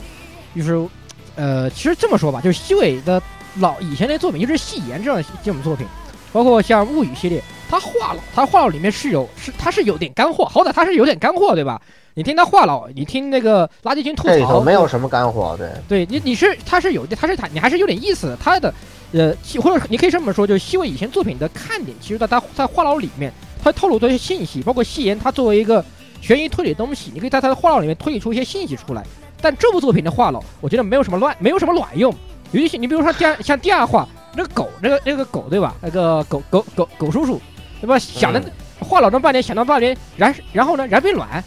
[0.55, 0.89] 就是
[1.35, 3.23] 呃，其实这么说吧，就是西尾的
[3.59, 5.87] 老以前的作品，就是戏言这样这种作品，
[6.33, 11.81] 包括像物语系列，他话痨，他话痨里面是有是他是有点干货，好歹他是有点干货，对吧？
[12.15, 18.37] 你听他话痨，你听那个垃圾君吐这里头槽，没有什么干货，对，对你，你是他是有的，他是他，你还是有点意思的。
[18.37, 18.73] 他的，
[19.13, 23.31] 呃，或者你可以这么说，就是西尾以前作品的看点，其实在他在话痨里面，
[23.67, 25.85] 他透露出一些信息，包括戏言，他作为一个
[26.21, 29.03] 悬疑推理的东西，你可以在他的话唠里面推理出一些信息出来。
[29.41, 32.15] 但这部作品的话唠，我觉得没有什么乱，没有什么卵用。
[32.53, 35.75] 尤其是你比如说第二像第二话那个狗，那个那个狗对吧？
[35.81, 37.41] 那个狗狗狗狗叔叔，
[37.81, 37.99] 对吧？
[37.99, 38.41] 想的
[38.79, 41.43] 话唠这么半天，想到半天，然然后呢，然变卵，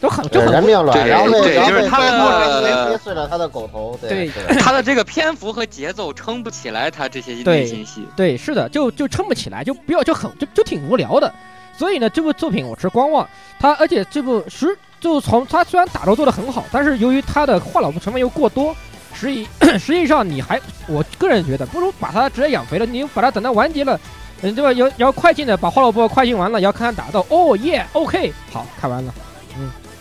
[0.00, 8.06] 都很就很人变卵，对然后被对然后被就是他的被捏碎了他的狗头，对对他的这个篇幅和节奏撑不起来他这些对内心戏。
[8.16, 11.32] 对，是的，就就撑不起来，就不要就很就就挺无聊的。
[11.76, 13.26] 所以呢，这部作品我持观望。
[13.58, 18.74] 他而且这部实就从他虽然打斗做的很好，但是由于他的话痨成分又过多，
[19.14, 19.46] 实际
[19.78, 23.98] 实际上你还我个人觉得不如把他直接养肥了，你把他等到完结了，
[24.42, 24.72] 嗯对吧？
[24.72, 27.24] 要要快进的把话痨部快进完了，也要看看打斗。
[27.28, 29.14] 哦耶，OK，好看完了，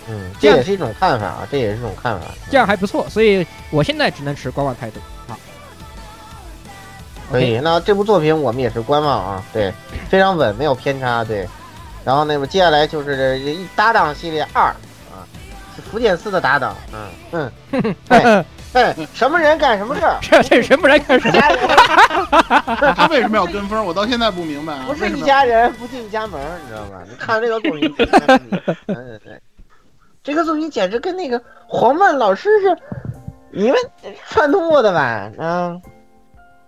[0.10, 3.08] 嗯，这也是一种看法啊，这也是一种看法，这样还不错。
[3.10, 5.00] 所以我现在只能持观望态度。
[5.28, 5.38] 好，
[7.32, 7.60] 可以。
[7.60, 9.72] 那这部作品我们也是观望啊，对，
[10.10, 11.48] 非常稳，没有偏差，对。
[12.04, 15.22] 然后那么接下来就是这一搭档系列二啊，
[15.76, 16.76] 是福建四的搭档，
[17.32, 21.42] 嗯嗯， 哎哎，什么人干什么事儿， 这这什么人干什么？
[22.96, 23.84] 他为什么要跟风？
[23.86, 24.86] 我到现在不明白啊。
[24.88, 27.02] 不是一家人不进一家门，你知道吗？
[27.08, 29.42] 你看这个作品，对对对，
[30.30, 32.78] 这个作品简直跟那个黄曼老师是
[33.50, 33.76] 你们
[34.28, 35.32] 串通过的吧？
[35.40, 35.82] 嗯，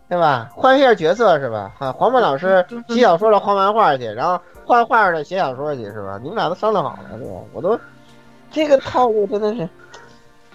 [0.10, 0.50] 对吧？
[0.52, 1.72] 换一下角色是吧？
[1.78, 6.20] 啊，黄曼老师写小说了，画漫画去，然后画画的写小说去是吧？
[6.24, 7.34] 你们俩都商量好了对吧？
[7.54, 7.80] 我都
[8.50, 9.70] 这个套路真的是，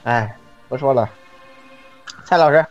[0.02, 0.36] 哎，
[0.68, 1.08] 不说了。
[2.24, 2.66] 蔡老师，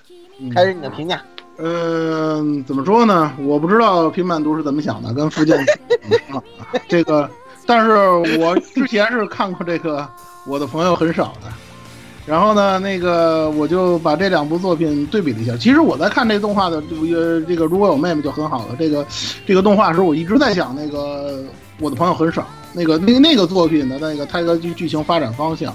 [0.54, 1.22] 开始你的评价。
[1.58, 3.32] 呃，怎么说呢？
[3.40, 5.58] 我不知道平板读是怎么想的，跟福建
[6.30, 6.44] 啊，
[6.90, 7.30] 这个，
[7.66, 7.96] 但是
[8.40, 10.08] 我之前是看过这个，
[10.46, 11.52] 我的朋友很少的。
[12.26, 15.56] 然后呢，那个我就把这两部作品对比了一下。
[15.58, 18.76] 其实我在看这动画的这个这个如果有妹妹就很好了。
[18.80, 19.06] 这个
[19.46, 21.44] 这个动画的时候，我一直在想那个
[21.80, 25.72] 我的朋友很少，那个那个那个作品的那个它一个剧剧情发展方向。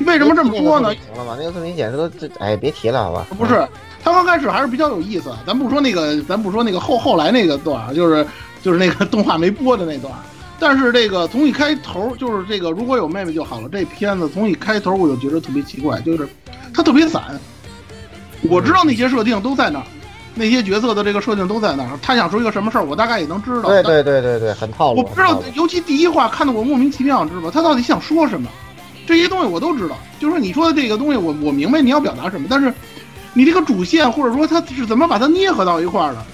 [0.00, 0.90] 为什么这么说呢？
[0.92, 3.26] 行了吧，那个作品简直都这，哎，别提了，好吧？
[3.38, 3.66] 不是，
[4.02, 5.30] 他刚开始还是比较有意思。
[5.46, 8.26] 咱不说那个，咱不说那个后后来那个段，就是
[8.62, 10.20] 就是那个动画没播的那段儿。
[10.66, 13.68] 但是这个从一开头就是这个如果有妹妹就好了。
[13.70, 16.26] 这片子从一开头我就觉得特别奇怪，就是
[16.72, 17.22] 它特别散。
[18.48, 19.84] 我知道那些设定都在那儿，
[20.34, 21.90] 那些角色的这个设定都在那儿。
[22.00, 23.68] 他想说一个什么事儿，我大概也能知道。
[23.68, 25.00] 对对对对对，很套路。
[25.00, 27.50] 我不知道尤其第一话看得我莫名其妙，知道吧？
[27.52, 28.48] 他到底想说什么？
[29.06, 32.72] 这些东西我都知道，就是说你说的这个东西我，我明白你要表达什么，但是
[33.34, 36.24] 你这个主线或者说他是怎么把它捏合到一块儿的，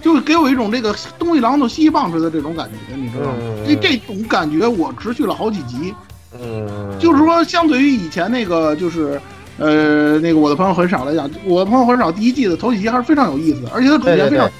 [0.00, 3.34] 就给我一种这个东一榔头西一棒槌的这种感觉，你知道吗？
[3.40, 5.94] 嗯这这种感觉我持续了好几集，
[6.32, 9.20] 嗯，就是说相对于以前那个就是。
[9.58, 14.50] 呃，那个我的朋友很少来讲，我的朋友很少第一季的头几集还是非常有意思的，而且它主对对线非常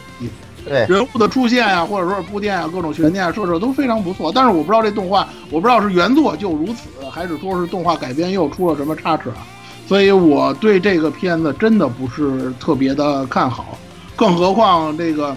[0.62, 4.30] 对，人物的出现啊、或者说是铺垫啊，各种悬念啊设置都非常不错。
[4.34, 9.40] 但是我不知道这动画，我不知道是原作就如此，还是说是动画改编又出了什么差池啊？
[9.88, 13.78] 所以我对这个片子真的不是特别的看好。
[14.20, 15.34] 更何况这个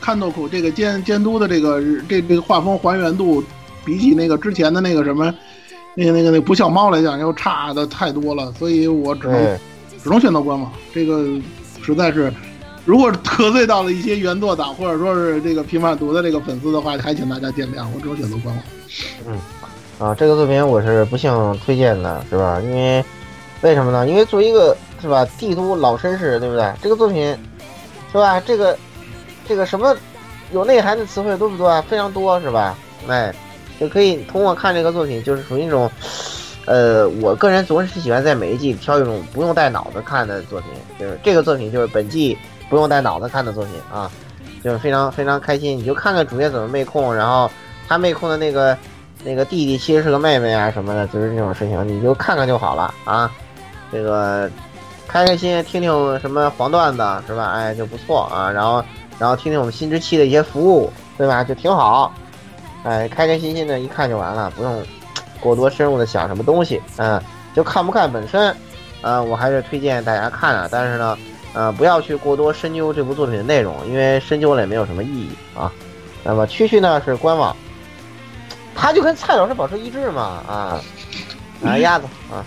[0.00, 3.42] 看豆苦这个监监督的这个这这个画风还原度，
[3.84, 5.34] 比起那个之前的那个什么
[5.96, 9.58] 那个那个那个不笑猫来讲，又差的太多了，所以我只能对，
[10.04, 10.70] 只能选择观望。
[10.94, 11.24] 这个
[11.82, 12.32] 实在是，
[12.84, 18.54] 如果得罪到了一些原作党或者说是这个平板读的这个粉丝的话，还请大家见谅，我只能选择观
[19.98, 20.08] 望。
[20.10, 22.60] 啊，这个作品我是不幸推荐的，是吧？
[22.62, 23.04] 因为
[23.62, 24.06] 为什么呢？
[24.06, 26.72] 因为作为一个是吧帝都老绅士，对不对？
[26.80, 27.36] 这个作品
[28.12, 28.40] 是吧？
[28.40, 28.76] 这个
[29.46, 29.96] 这个什么
[30.52, 31.84] 有内涵的词汇多不多啊？
[31.88, 32.76] 非常多，是吧？
[33.08, 33.34] 哎，
[33.80, 35.90] 就可以通过看这个作品，就是属于那种，
[36.66, 42.36] 呃，我个人总是喜欢在每一季挑一种不用带脑子看的作品，就是这个作品就是本季
[42.68, 44.10] 不用带脑子看的作品啊，
[44.62, 45.76] 就是非常非常开心。
[45.78, 47.50] 你就看看主角怎么妹控，然后
[47.88, 48.76] 他妹控的那个。
[49.24, 53.28] 那个弟弟其实是个妹妹啊什么的，就是这种事情，你就看看就好了啊。
[53.90, 54.48] 这个
[55.16, 57.52] 开开心心听听什么黄段子是吧？
[57.54, 58.50] 哎，就不错啊。
[58.50, 58.84] 然后
[59.18, 61.42] 然后听听我们新之期的一些服务，对吧？
[61.42, 62.12] 就挺好。
[62.84, 64.82] 哎，开开心心的一看就完了，不用
[65.40, 66.82] 过多深入的想什么东西。
[66.98, 67.18] 嗯，
[67.54, 68.54] 就看不看本身，
[69.00, 70.68] 嗯，我还是推荐大家看啊。
[70.70, 71.18] 但是呢，
[71.54, 75.72] 嗯，不要去过多深究这部作品的内容，因为深究了也没有什么意义啊。
[76.22, 77.56] 那么区区呢是官网。
[78.74, 80.78] 他就跟蔡老师保持一致嘛，啊，
[81.64, 82.44] 啊鸭子啊，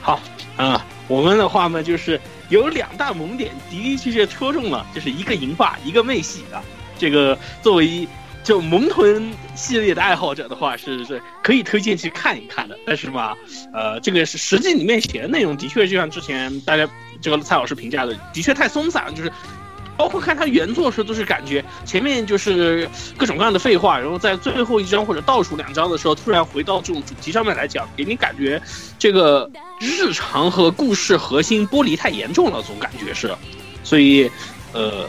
[0.00, 0.18] 好
[0.56, 6.62] 啊，我们的话呢就是有两大萌点，的的确确戳中了，就是一个银发，一个妹系啊。
[6.98, 8.06] 这个作为
[8.42, 12.78] 就萌豚系列的爱好者的话，是是可以推荐去看一看的。
[12.86, 13.34] 但是嘛，
[13.72, 16.88] 呃，这个是实际里面写的内容，的确就像之前大家
[17.20, 19.32] 这个蔡老师评价的，的确太松散，就是。
[19.96, 28.60] 包括看他原作时候，都是感觉前面就是各种各样的废话，然后在最后一章或者倒数两章的时候，突然回到这种主题上面来讲，给你感觉
[28.98, 33.34] 这个日常和故事核心剥离太严重了，总感觉是。
[33.82, 34.30] 所以，
[34.72, 35.08] 呃，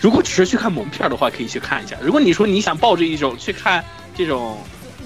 [0.00, 1.96] 如果只是去看蒙片的话，可以去看一下。
[2.00, 3.84] 如果你说你想抱着一种去看
[4.16, 4.58] 这种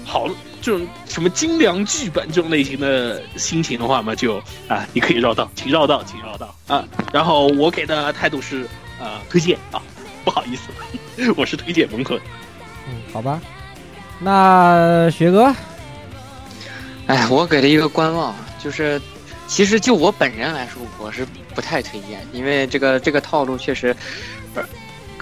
[0.05, 0.27] 好
[0.61, 4.37] 这种什么精良剧本这种类型的心情的话嘛，就
[4.67, 6.87] 啊，你可以绕道，请绕道，请绕道啊。
[7.11, 8.67] 然后我给的态度是。
[9.01, 9.81] 呃，推荐啊，
[10.25, 12.19] 不好意思，我是推荐蒙屯。
[12.85, 13.39] 嗯，好吧，
[14.19, 15.55] 那学哥，
[17.07, 19.01] 哎，我给了一个观望，就是
[19.47, 23.95] 其实就我本人来说，我是不太推荐，因为这个这个套路确实，
[24.53, 24.61] 呃，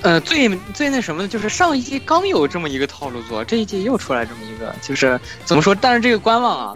[0.04, 5.74] 呃最最那什么的就是上一季刚有这么一个套路做，这一季又出来这么一个，就是怎么说？
[5.76, 6.76] 但是这个观望啊，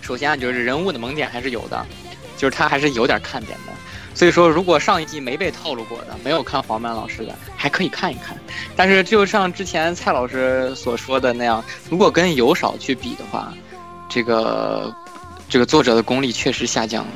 [0.00, 1.86] 首先啊，就是人物的萌点还是有的，
[2.36, 3.72] 就是他还是有点看点的。
[4.16, 8.38] 所以说，如果上一季没被套路过的，没有看黄曼老师的，还可以看一看。
[8.76, 13.52] 但是，就像之前蔡老师所说的那样，如果跟有少去比的话，
[14.08, 14.94] 这个
[15.48, 17.10] 这个作者的功力确实下降了。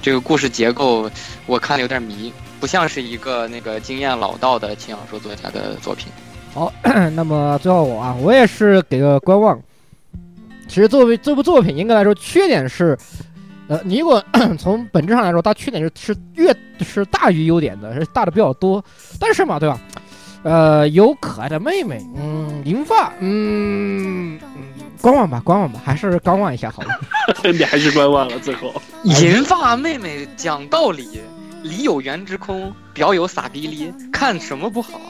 [0.00, 1.10] 这个故事结构
[1.44, 6.08] 我看的有点迷，不像是一个那个经验老道的轻小说作家的作品。
[6.54, 6.72] 好，
[7.14, 9.58] 那么最后我啊，我也是给个观望。
[10.68, 12.96] 其实作为这部作品，应该来说缺点是。
[13.68, 14.22] 呃，你如果
[14.56, 16.54] 从本质上来说，它缺点是是越
[16.84, 18.84] 是大于优点的，是大的比较多。
[19.18, 19.80] 但是嘛，对吧？
[20.44, 24.38] 呃，有可爱的妹妹，嗯，银发，嗯，
[25.00, 26.90] 观望吧，观望吧，还是观望一下好了。
[27.52, 28.72] 你还是观望了，最后。
[29.02, 31.20] 银发妹妹讲道理，
[31.68, 35.00] 里有缘之空，表有傻逼哩，看什么不好？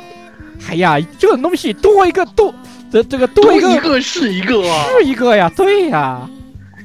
[0.69, 2.53] 哎呀，这个东西多一个多，
[2.91, 4.63] 这这个多一个是一个，
[4.99, 6.29] 是一个呀，对呀。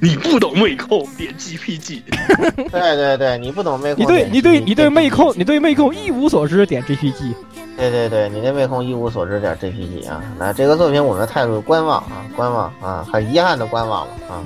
[0.04, 2.02] 你不懂妹控，点 GPG。
[2.72, 7.36] 对对对，你不懂妹控，你对你对你对妹控，你对妹控一无所知，点 GPG。
[7.78, 10.22] 对对对，你对妹控一无所知，点 GPG 啊。
[10.40, 14.42] 那这个作品我们的态度观望啊，观望啊，很遗憾的观望了啊。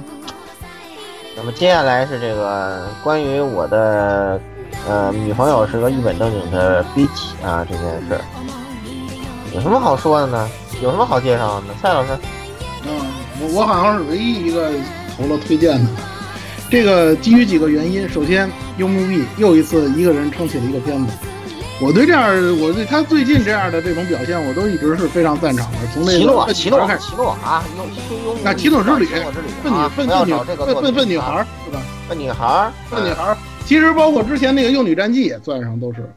[1.38, 4.39] 那么接下来是这个关于我的
[4.88, 8.19] 呃女朋友是个一本正经的 B 级啊这件事，
[9.53, 10.49] 有什么好说的呢？
[10.82, 11.73] 有什么好介绍的呢？
[11.82, 12.09] 蔡老师，
[12.88, 12.91] 嗯，
[13.39, 14.71] 我我好像是唯一一个。
[15.17, 15.89] 投了推荐的，
[16.69, 18.05] 这个基于几个原因。
[18.09, 21.13] 首先，幽木碧又一次一个人撑起了一个片子。
[21.80, 22.21] 我对这样，
[22.59, 25.78] 我对他最近这样的这种表现，我都一直是非常赞赏的。
[25.93, 27.63] 从那个奇诺，奇诺，奇诺啊，
[28.43, 29.07] 那奇诺之旅，
[29.63, 30.34] 笨女，笨女，
[30.65, 31.82] 笨笨笨女孩，是吧？
[32.09, 33.38] 笨女孩，笨女孩。
[33.66, 36.09] 其实包括之前那个《幼女战记》也算上，都是。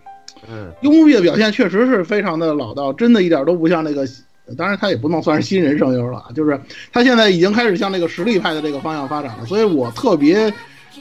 [0.50, 4.06] 嗯，优木碧的表现确实是非常的老道，真的一点都不像那个。
[4.56, 6.58] 当然，他也不能算是新人声优了，就是
[6.90, 9.44] 他现在已经开始向那个实力派的这个方向发展了。
[9.44, 10.50] 所以我特别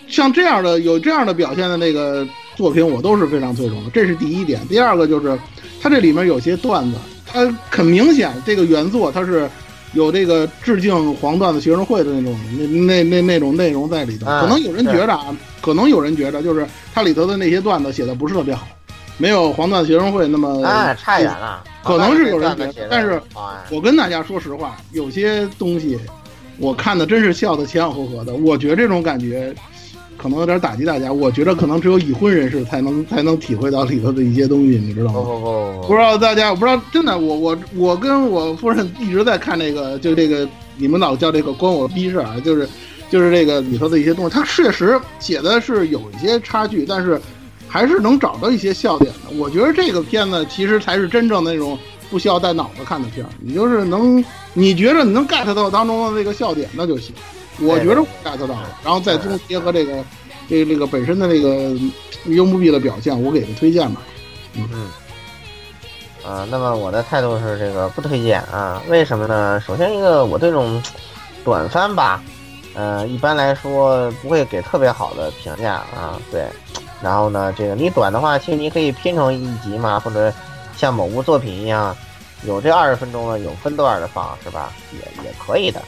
[0.08, 2.28] 像这样的有这样的表现的那个
[2.58, 3.90] 作品，我都是非常推崇的。
[3.92, 4.60] 这是第一点。
[4.68, 5.40] 第二个就是
[5.82, 9.50] 他这里面有些段子，他很明显这个原作他是
[9.94, 14.26] 有这个致敬黄段子学生会的那种那那那那种内容在里头。
[14.26, 18.68] 可能有人觉得啊，可能有人觉得就是它里头的那些段子写的不是特别好，
[19.18, 21.64] 没有黄段子学生会那么啊，差远了。
[21.84, 25.98] 可能是有人觉得，但是啊我跟大家说实话，有些东西
[26.58, 28.34] 我看的真是笑的前仰后合的。
[28.34, 29.56] 我觉得这种感觉
[30.18, 35.88] 可能有点打击大家，我觉得可能只有已婚人士才能才能体会到里头的一些东西，你知道吗？
[35.88, 42.68] 不知道大家，我不知道，真的，我我我跟我夫人一直在看这个，就这个你们老叫这个关我逼事儿啊，就是
[43.10, 47.22] 就是这个里头的一些东西，它确实写的是有一些差距，但是
[47.68, 49.38] 还是能找到一些笑点的。
[49.38, 51.78] 我觉得这个片子其实才是真正的那种
[52.10, 57.14] 不需要带脑子看的片儿，你就是能你觉得你能 get 到当中的那个笑点那就行。
[57.60, 60.04] 我觉得我 get 到了，然后再综结合这个
[60.48, 61.76] 这个这个本身的那个
[62.26, 64.02] 幽默币的表现，我给个推荐吧。
[66.26, 69.62] 啊，那么我的态度是这个不推荐啊，为什么呢？
[69.66, 70.82] 首先一个，我这种
[71.46, 72.22] 短番吧，
[72.74, 76.46] 呃，一般来说不会给特别好的评价啊，对。
[77.02, 80.34] 然后呢，这个你短的话，其实你可以拼成一集嘛，或者
[80.76, 81.96] 像某部作品一样，
[82.44, 84.74] 有这二十分钟的有分段的放，是吧？
[84.92, 85.82] 也也可以的。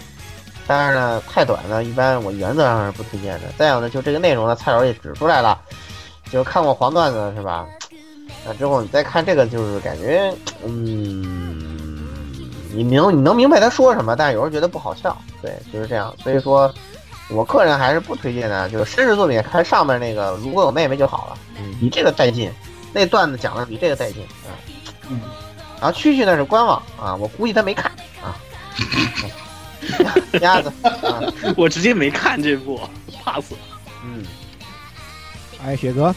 [0.70, 3.48] 但是呢，太短呢，一般我原则上是不推荐的。
[3.58, 5.60] 再有呢，就这个内容呢，蔡老师也指出来了，
[6.32, 7.66] 就是看过黄段子是吧？
[8.46, 10.32] 那之后你再看这个，就是感觉，
[10.64, 12.08] 嗯，
[12.72, 16.14] 你明你能明白他说什么，但是有时候觉得不好笑，对，就是这样。
[16.22, 16.72] 所以说，
[17.32, 18.70] 我个人还是不推荐的。
[18.70, 22.52] 就是绅士作品看上面那个，如果有妹妹就好了，嗯，比这个带劲。
[22.94, 24.54] 那段子讲的比这个带劲，啊，
[25.10, 25.20] 嗯。
[25.82, 27.92] 然后蛐蛐呢是官网啊，我估计他没看
[28.22, 28.38] 啊。
[30.42, 31.22] 鸭子，啊、
[31.56, 32.80] 我直接没看这部，
[33.24, 33.56] 怕死。
[34.04, 34.24] 嗯，
[35.64, 36.14] 哎，雪哥，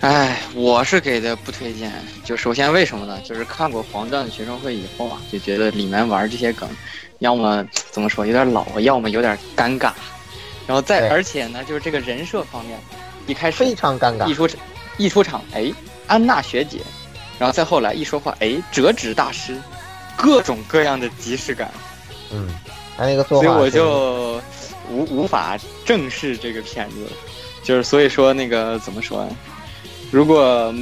[0.00, 1.92] 哎，我是给的不推荐。
[2.24, 3.18] 就首先为什么呢？
[3.24, 6.68] 就是看过黄段子学生会以后啊，就觉得里面玩这些梗，
[7.20, 9.92] 要么怎么说有点老，要么有点尴尬。
[10.66, 12.78] 然后再而且呢，就是这个人设方面，
[13.26, 14.34] 一开始非常尴尬一。
[14.34, 14.60] 出场
[14.96, 15.72] 一出场，哎，
[16.06, 16.80] 安娜学姐，
[17.38, 19.60] 然后再后来一说话，哎，折纸大师，
[20.16, 21.70] 各种各样的即视感，
[22.34, 22.48] 嗯，
[22.96, 24.40] 他那个作画，所以我就
[24.90, 26.96] 无无法正视这个片子，
[27.62, 29.36] 就是所以说那个怎么说呢？
[30.10, 30.74] 如果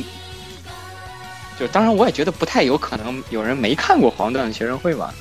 [1.58, 5.14] 就当然我也觉得不太有可能有人没看过黄段子学生会吧。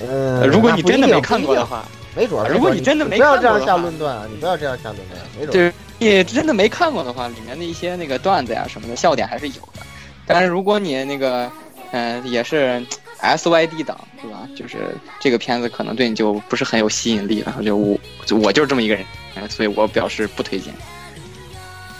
[0.00, 1.84] 嗯，呃如果你真的没看过的，话，
[2.14, 2.52] 没准儿。
[2.52, 4.26] 如果你真的没不要这样下看过的话论断啊！
[4.30, 5.52] 你不要这样下论断，没准儿。
[5.52, 9.80] 对，你真的没看过的话，里面的一些那个段子呀什么的笑点还是有的。
[10.26, 11.50] 但是如果你那个，
[11.92, 12.84] 嗯、也是
[13.18, 14.48] S Y D 档，对吧？
[14.56, 17.56] 就是这个片子可能对你就不是很有吸引力了。
[17.64, 19.04] 就我，就我就是这么一个人，
[19.34, 20.72] 呃所以我表示不推荐。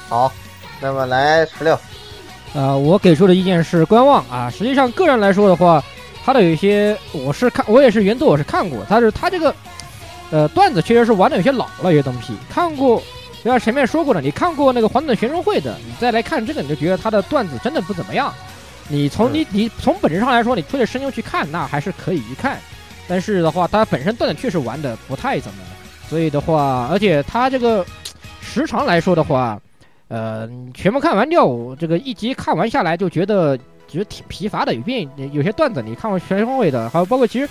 [0.09, 0.33] 好，
[0.81, 1.79] 那么来十六，
[2.55, 4.51] 呃，我给出的意见是观望啊。
[4.51, 5.83] 实际上，个人来说的话，
[6.25, 9.55] 他的有一些我是看，我也是原作我是看过，但是他这个
[10.31, 13.03] 呃段子确实是玩的有些老了，有些东西看过。
[13.45, 18.35] 就像前面说过的，你看过那个黄段学生会的，你再来看这个，你就觉得他的段子真的不怎么样。
[18.89, 22.59] 你从你你从本质上来说，你推着声优去看，那还是可以一看。
[23.09, 25.59] 但是的话，它本身段子确实玩的不太怎么，
[26.09, 27.85] 所以的话，而且它这个
[28.41, 29.61] 时长来说的话，
[30.09, 31.47] 呃，全部看完掉，
[31.79, 33.57] 这个一集看完下来就觉得
[33.87, 34.75] 觉得挺疲乏的。
[34.75, 37.49] 有变有些段子你看完全方位的，还有包括其实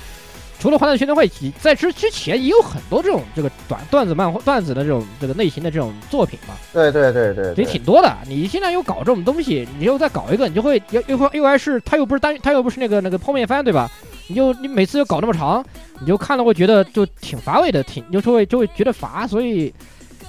[0.65, 1.27] 除了《欢乐学生会》，
[1.61, 8.11] 在之之前也有很多这种这个短段子漫画段子的这种这个类型的这种作品嘛，对对对对也，挺多的。
[8.27, 13.87] 你现在又搞这种东西，你又再搞一个，你就会又又会又还是他又不是单他又不是那个那个泡面番对吧？
[14.25, 15.63] 你就你每次又搞那么长，
[15.99, 19.71] 你就看了会觉得就挺乏味的，挺就就会就会觉得乏，所以。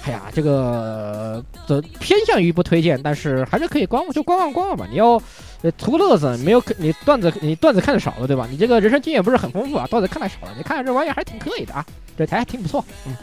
[0.04, 4.86] 哎呀，这个的偏向于不推荐，但是还是可以观望，就观望观望吧。
[4.88, 5.20] 你要
[5.62, 8.46] 呃图个乐子，没有你段子你段子看的少了，对吧？
[8.50, 11.84] 你这个人生经验不是很丰富啊，段子看的少了，你看看这玩意儿还挺可以的啊，
[12.16, 12.84] 这还挺不错。
[13.06, 13.16] 嗯，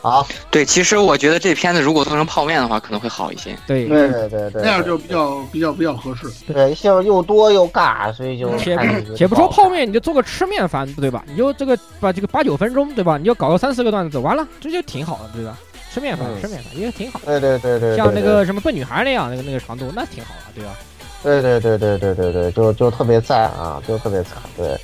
[0.00, 3.56] 好，对，其实我觉得这片子如果做成泡面的话，可能会好一些。
[3.66, 6.28] 对，对对对对，那样就比较比较比较合适。
[6.46, 11.24] 对，馅儿又多又尬，所以就且看着就且不说泡，面，你就做个吃面番，对吧？
[11.26, 13.16] 你就这个把这个八九分钟，对吧？
[13.16, 15.56] 你就搞个三四个段子，完了，这就挺好的，对吧？
[15.92, 17.20] 吃面番，嗯吃面番也挺好。
[17.24, 20.76] 对对对对，像那个什么笨女孩那样，那个那个长度，那挺好的，对吧？
[21.22, 24.38] 对对对对对对对，就就特别赞啊，就特别惨。
[24.56, 24.78] 对，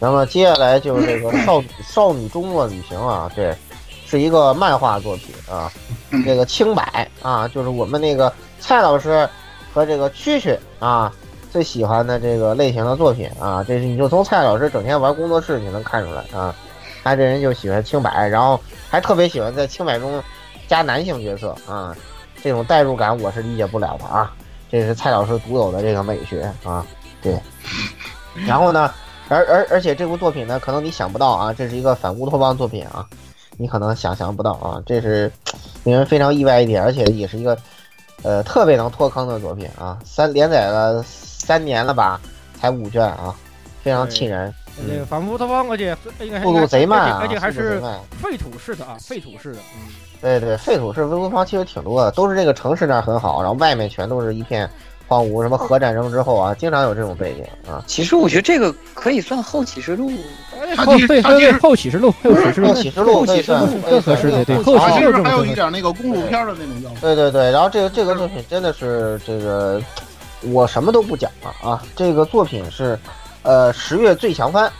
[0.00, 3.54] 那么接下来就是这个少女少女周末旅行啊，对，
[4.04, 5.70] 是一个漫画作品啊，
[6.24, 9.28] 这个清白啊，就是我们那个蔡老师
[9.72, 11.12] 和这个蛐蛐啊
[11.52, 16.54] 最喜欢的这个类型的作品啊，这是你就从蔡老师整天玩工作室你能看出来啊，
[17.04, 18.60] 他这人就喜欢清白，然后
[18.90, 20.20] 还特别喜欢在清白中
[20.66, 21.96] 加男性角色啊，
[22.42, 24.32] 这种代入感我是理解不了的啊。
[24.70, 26.84] 这是蔡老师独有的这个美学啊，
[27.22, 27.38] 对。
[28.46, 28.92] 然后呢，
[29.28, 33.04] 而而而且这部作品呢，可能你想不到啊，这是一个反乌托邦作品啊，
[33.56, 35.30] 你可能想象不到啊，这是
[35.84, 37.58] 令人非常意外一点，而且也是一个
[38.22, 42.20] 呃，特别能脱坑的作品啊，三连载了三年了吧，
[42.60, 43.34] 才五卷啊，
[43.82, 44.54] 非常气人。
[44.86, 47.82] 这个反乌托邦，而且应该速度贼慢啊，而且还是
[48.22, 49.88] 废土式的啊，废土式的，嗯，
[50.20, 54.68] 对对，废土式微乌方其实挺多的，都是这个城市那儿很好，然后外面全都是一片
[55.06, 55.42] 荒芜。
[55.42, 57.82] 什么核战争之后啊，经常有这种背景啊。
[57.86, 60.10] 其实我觉得这个可以算后启示录，
[60.76, 66.96] 后对对对后启示录，后启示录，后启示录，后启示录更合适的，对，后启示录还有一点那个公路片的那种要素。
[67.00, 69.80] 对对对，然后这个这个作品真的是这个，
[70.52, 72.98] 我什么都不讲了啊，这个作品是，
[73.42, 74.70] 呃，十月最强番。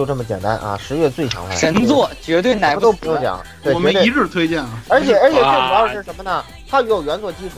[0.00, 0.78] 就这么简单啊！
[0.82, 4.82] 十月最强番神作，绝对哪个都不用讲，我们一致推荐啊！
[4.88, 6.42] 而且而且最主要是什么呢？
[6.66, 7.56] 它有原作基础，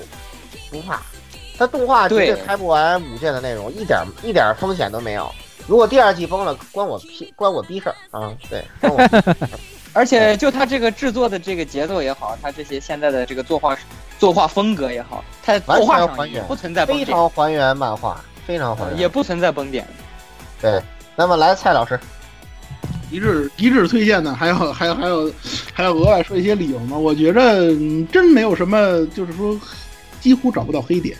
[0.68, 1.00] 不怕。
[1.56, 5.32] 它动画绝对拍不完五卷的内容，一点一点风险都没有。
[5.68, 8.32] 如果第二季崩了，关我屁关我逼事儿啊！
[8.50, 9.48] 对，关我。
[9.94, 13.78] 而且就它这个制作的这个节奏也好，它这些现在的这个作画
[14.18, 19.86] 作画风格也好，它作画上也不存在非常还原漫画，非常还原，也不存在崩点。
[20.60, 20.82] 对，
[21.14, 22.00] 那么来蔡老师。
[23.12, 25.32] 一致一致推荐的，还有还有还有
[25.74, 26.96] 还要额外说一些理由吗？
[26.96, 27.42] 我觉着
[28.10, 29.54] 真没有什么，就是说
[30.20, 31.16] 几乎找不到黑点。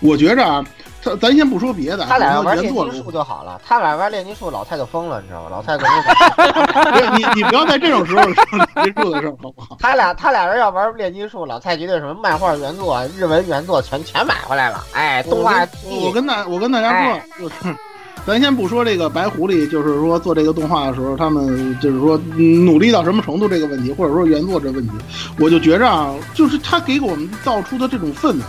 [0.00, 0.64] 我觉着啊，
[1.00, 3.60] 咱咱先不说别的，他俩玩炼金术就好了。
[3.64, 5.48] 他俩玩炼金术，老蔡就疯了，你知道吗？
[5.50, 9.76] 老蔡肯定 你你不要在这种时候说炼金术的事好不好？
[9.82, 14.84] 他俩他俩人要玩炼金术，老蔡绝对什么漫画原作、日文原作全全买回来了。
[14.92, 17.76] 哎，动画我跟大我跟大家说就是。
[18.24, 24.92] 咱先不说这个白狐狸，就是说做这个动画的时候，他们就是说努力到什么程度这个问题，或者说原作这问题，
[25.40, 28.42] 我就觉着啊，就是他给我们造出的这种氛围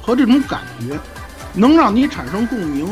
[0.00, 0.96] 和这种感觉，
[1.54, 2.86] 能让你产生共鸣。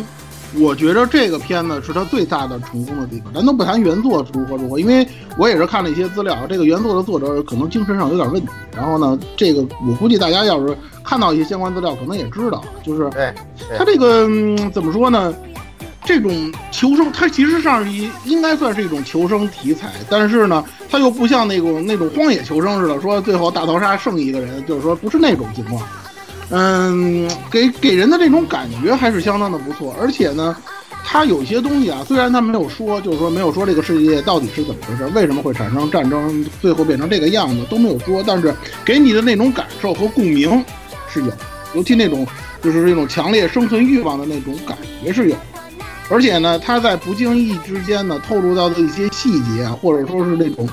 [0.56, 3.32] 我觉着这个片子是他最大的成功的地方。
[3.32, 5.04] 咱都不谈原作如何如何，因为
[5.36, 8.48] 我也是看了一些资料，这个原作的作者可能精神上有点问题。
[8.72, 13.10] 然后呢，这个我估计大家要是看到一些相关资料，可能也知道，就是
[13.76, 14.28] 他这个
[14.72, 15.34] 怎么说呢？
[16.04, 17.90] 这种求生，它其实上是
[18.24, 25.82] 应该算是一种求生题材，但是呢，它又不像那种那种荒野求生似的，说最后大逃杀剩一个人，就是说不是那种情况。
[26.50, 30.54] 嗯，给给人的这种感觉还是相当的不错，而且呢，
[31.02, 40.62] 它有些东西啊，虽然它没有说，就是说没有说这个世界到底是怎么回事，为什么会产生战争，最后变成这个样子都没有说，但是给你的那种感受和共鸣
[41.08, 41.32] 是有，
[41.74, 42.26] 尤其那种
[42.62, 45.36] 就是那种强烈生存欲望的那种感觉是有。
[46.10, 50.68] 而且呢，他在不经意之间呢，透露到的一些细节啊，或者说是那种，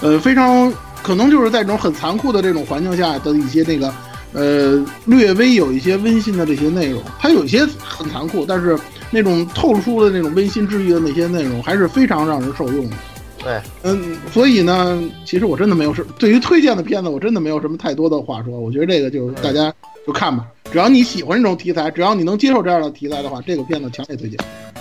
[0.00, 3.92] 呃，非常可能就是在这种很残酷的这种环境下的一些那个，
[4.32, 7.02] 呃，略微有一些温馨的这些内容。
[7.18, 8.78] 它有些很残酷，但是
[9.10, 12.96] 那种透露出的那种温馨治愈的那些内容，还是非常让人受用的。
[13.42, 18.60] 对，嗯，所以呢，其实我真的没有什对于推荐的片子，我真的没有什么太多的话说。
[18.60, 19.74] 我觉得这个就是大家
[20.06, 20.46] 就看吧。
[20.70, 24.38] 只要你喜欢这种题材，只要你能接受这样的题材的话，这个片子强烈推荐。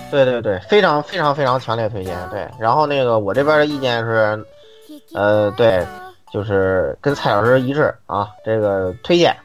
[0.09, 2.17] 对对对，非常非常非常强烈推荐。
[2.29, 4.45] 对，然后那个我这边的意见是，
[5.13, 5.85] 呃，对，
[6.33, 9.35] 就是跟蔡老师一致啊，这个推荐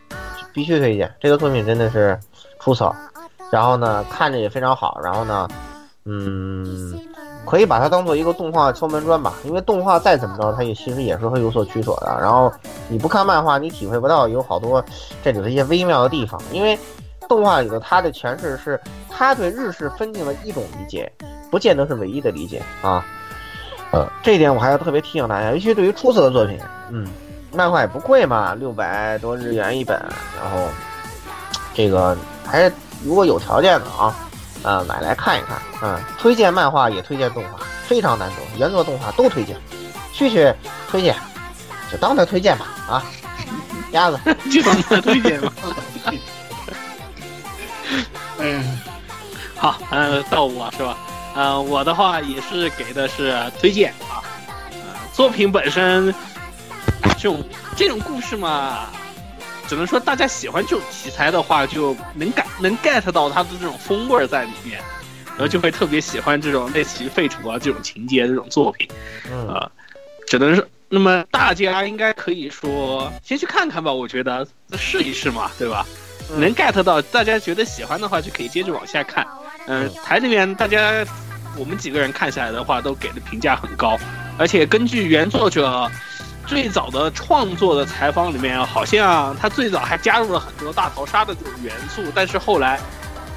[0.53, 2.19] 必须推荐，这个作品真的是
[2.59, 2.95] 出色。
[3.51, 5.01] 然后呢，看着也非常好。
[5.03, 5.49] 然后呢，
[6.05, 6.99] 嗯，
[7.47, 12.19] 可以把它当做一个动画敲门砖吧，因为动画再怎么着，它也其实也是会有所取舍的。
[12.21, 12.53] 然后
[12.89, 14.85] 你不看漫画，你体会不到有好多
[15.23, 16.77] 这里的一些微妙的地方，因为
[17.29, 18.79] 动画里的它的诠释是
[19.09, 21.11] 他对日式分镜的一种理解，
[21.51, 23.05] 不见得是唯一的理解啊。
[23.93, 26.59] 呃，这一点我还要特别提醒大家，尤其对于出色的作品，
[26.91, 27.07] 嗯，
[27.53, 29.97] 漫画也不贵嘛，六百多日元一本，
[30.37, 30.67] 然后
[31.73, 32.73] 这个还是
[33.05, 34.15] 如果有条件的啊。
[34.63, 39.57] 啊，买来看一看，嗯，推荐漫画也推荐动画，非常难得，原作动画都推荐，
[40.13, 40.53] 旭旭
[40.91, 41.15] 推荐，
[41.91, 43.05] 就当他推荐吧，啊，
[43.93, 44.19] 鸭子
[44.51, 45.53] 就当他推荐吧，
[48.39, 48.81] 嗯，
[49.57, 50.97] 好，嗯，到我是吧？
[51.37, 54.25] 嗯，我的话也是给的是推荐啊，
[54.73, 54.79] 呃，
[55.13, 56.13] 作品本身
[57.19, 57.43] 这种
[57.77, 58.87] 这种故事嘛。
[59.69, 64.81] 只能说大家喜欢这种题材的话，就能感能 get 到它的这种风味在里面，
[65.31, 68.89] 然后就会特别喜欢这种类似于废土啊这种情节这种作品，
[69.49, 69.71] 啊，
[70.29, 74.47] 只能是那么大家应该可以说先去看看吧，我觉得
[74.79, 75.85] 试一试嘛，对吧？
[76.39, 79.27] 能 get 到大家觉得喜欢的话，就可以接着往下看。
[79.67, 81.05] 嗯，台里面大家
[81.57, 83.99] 我们几个人看下来的话，都给的评价很高，
[84.39, 85.91] 而且根据原作者。
[86.47, 92.81] 最早的创作的采访里面，好像他最早还加入了很多大逃杀的这种元素，但是后来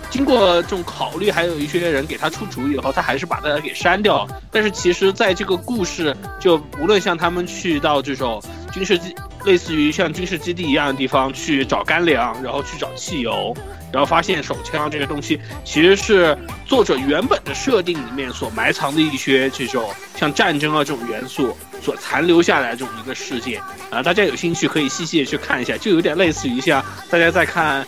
[0.10, 4.42] 经过这种考虑，还有一些人给他出主意以后，他还是把它给删掉了。
[4.52, 8.42] 但是其实，在这个故事，就无论像他们去到这种
[8.72, 13.56] 军事基类似于像军事基地一样的地方去找干粮，然后去找汽油，
[13.92, 27.86] 然后发现手枪这个东西其实是作者原本的设定里面所埋藏的一些这种像战争啊这种元素所残留下来这种一个事件啊，大家有兴趣可以细细的去看一下，就有点类似于像大家在看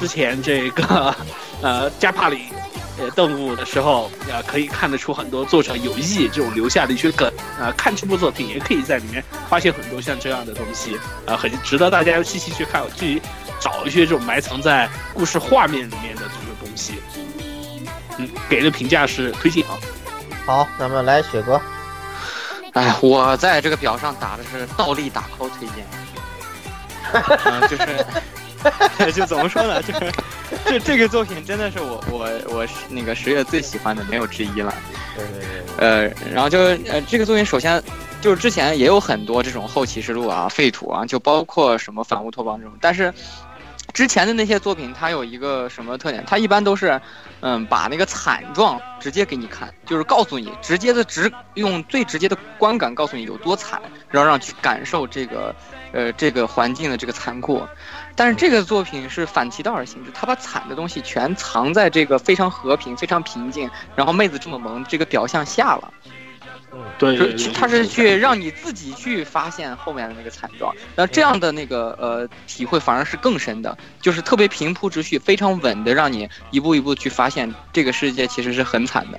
[0.00, 1.14] 之前这个
[1.60, 2.44] 呃加帕里。
[3.02, 7.28] 呃，动物的时候，呃，可以看得出很多作者有意这种留下的一些梗
[7.60, 7.74] 啊。
[7.76, 10.96] 看这部作品，也可以在里面发现很多像这样的东西
[11.26, 13.20] 啊，很值得大家细细去看，去
[13.58, 16.94] 找一些这种埋藏在故事画面里面的这种东西。
[18.18, 19.74] 嗯，给的评价是推荐啊。
[20.46, 21.60] 好，咱们来雪哥。
[22.74, 25.84] 哎，我在这个表上打的是倒立打 call 推荐。
[27.44, 28.06] 嗯， 就是。
[29.12, 29.82] 就怎么说呢？
[29.82, 30.12] 就是
[30.64, 34.74] 这这个作品真的是我我我是那个十月最喜欢的，没有之一了。
[35.16, 35.48] 对对对。
[35.78, 36.58] 呃，然后就
[36.90, 37.82] 呃这个作品首先
[38.20, 43.12] 就是之前也有很多这种后启示录啊、废土啊，就包括什么反乌托邦这种，但是
[43.92, 46.22] 之前的那些作品它有一个什么特点？
[46.26, 47.00] 它一般都是
[47.40, 55.54] 嗯把那个惨状直接给你看，就是告诉你直接的直用最直接的观感告诉你有多惨，然后让去感受这个
[55.92, 57.66] 呃这个环境的这个残酷。
[58.14, 65.94] 但是这个作品是反其道而行之，他把惨的东西全藏在这个非常和平、非常平静，然后妹子这么萌这个表象下了。
[66.74, 79.18] 嗯，对，他是去让你自己去发现后面的那个惨状，那这样的那个呃体会反而是更深的，就是特别平铺直叙、非常稳的，让你一步一步去发现这个世界其实是很惨的。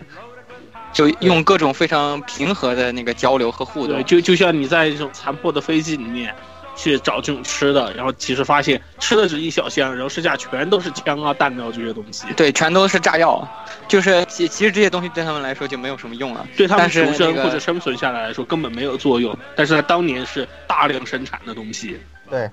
[0.91, 6.33] 就用各种非常平和的那个交流和互动，就就像你在一种残破的飞机里面。
[6.75, 12.25] 去找这种吃的，然后其实发现吃的只一小箱，然后剩下全都是枪啊、弹药这些东西。
[12.35, 13.47] 对，全都是炸药，
[13.87, 19.37] 就是其其实这些东西对他们来说就没有什么用了，对他们求生或者生存下来来说根本没有作用。
[19.55, 21.99] 但是在当年是大量生产的东西。
[22.29, 22.49] 对，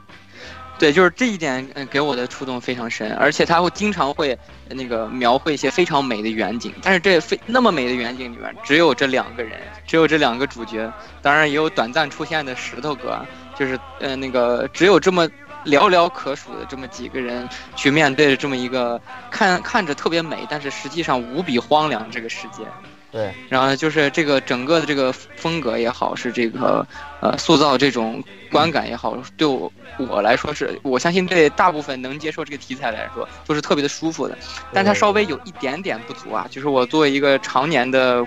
[0.78, 3.12] 对，就是这一点，嗯，给我的触动非常深。
[3.14, 10.92] 而且他会经常会那个描绘一些非常美的远景，但是这非那么美的远景里面，只有这两个人，只有这两个主角，
[11.22, 13.24] 当然也有短暂出现的石头哥。
[13.60, 15.28] 就是呃那个只有这么
[15.66, 17.46] 寥寥可数的这么几个人
[17.76, 18.98] 去面对着这么一个
[19.30, 22.64] 看看着特别美，但是实际上无比荒凉这个世界。
[23.12, 26.86] 对，然后就是这个整个的这个风格也好，是这个
[27.20, 34.38] 呃塑造这种观感也好，对我我来说是我相信对大部分能接受这个题材来说都是特别的舒服的。
[34.72, 38.26] 但它稍微有一点点不足啊，就是我作为一个常年的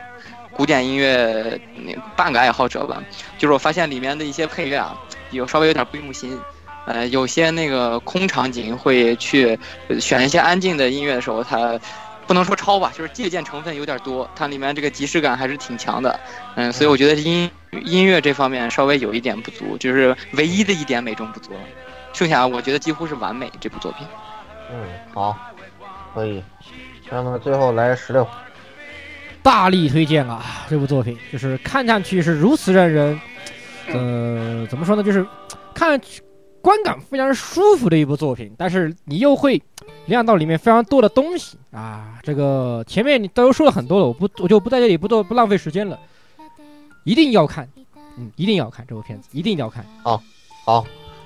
[0.51, 3.01] 古典音乐那半个爱好者吧，
[3.39, 4.95] 就是我发现里面的一些配乐啊。
[5.33, 6.39] 有稍微有点不用心，
[6.85, 9.57] 呃，有些那个空场景会去
[9.99, 11.79] 选一些安静的音乐的时候，它
[12.25, 16.19] 不能说抄吧，就是借鉴成分有点多，它里面这个即视感还是挺强的，
[16.55, 17.49] 嗯，所以我觉得音
[17.83, 21.51] 音乐这方面稍微有一点不足，就是唯一的一点美中不足，
[22.13, 24.07] 剩下我觉得几乎是完美这部作品。
[24.71, 25.37] 嗯，好，
[26.13, 26.41] 可以，
[27.09, 28.27] 那么最后来十六，
[29.41, 33.19] 大力推荐啊，这部作品就是看上去是如此让人。
[33.87, 35.03] 呃，怎么说呢？
[35.03, 35.25] 就是
[35.73, 35.99] 看
[36.61, 39.61] 观感非常舒服的一部作品，但是你又会
[40.05, 42.19] 亮到里面非常多的东西啊。
[42.23, 45.99] 这个前面你都说了很多了，我不我就不在这里不多不浪费时间了。
[47.03, 47.67] 一定要看，
[48.17, 49.85] 嗯，一定要看这部片子，一定要看。
[50.01, 50.23] 好，
[50.63, 50.85] 好，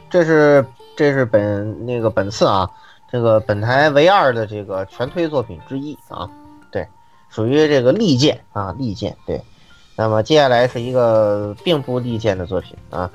[0.10, 2.68] 这是这是本那个本次啊，
[3.12, 6.28] 这个本台唯二的这个全推作品之一啊，
[6.72, 6.88] 对，
[7.30, 9.40] 属于这个利剑啊，利剑对。
[9.98, 13.10] 那么接下来是一个并不利剑的作品啊，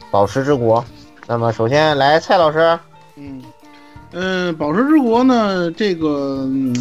[0.10, 0.80] 《宝石之国》。
[1.28, 2.76] 那么首先来蔡老师，
[3.14, 3.40] 嗯
[4.10, 6.38] 嗯，《宝石之国》呢，这个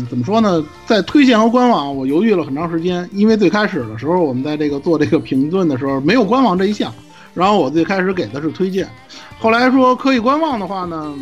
[0.09, 0.65] 怎么说呢？
[0.87, 6.91] 在推荐和官网，我犹豫了很长时间，因为最开始的时候，我们在这个做这个评论的时候没有官网这一项，
[7.35, 8.89] 然后我最开始给的是推荐，
[9.39, 11.13] 后来说可以观望的话呢，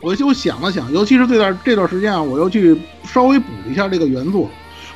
[0.00, 4.48] 我就想了想，尤其是这段这段时间啊，我又去稍微补了一下这个原作。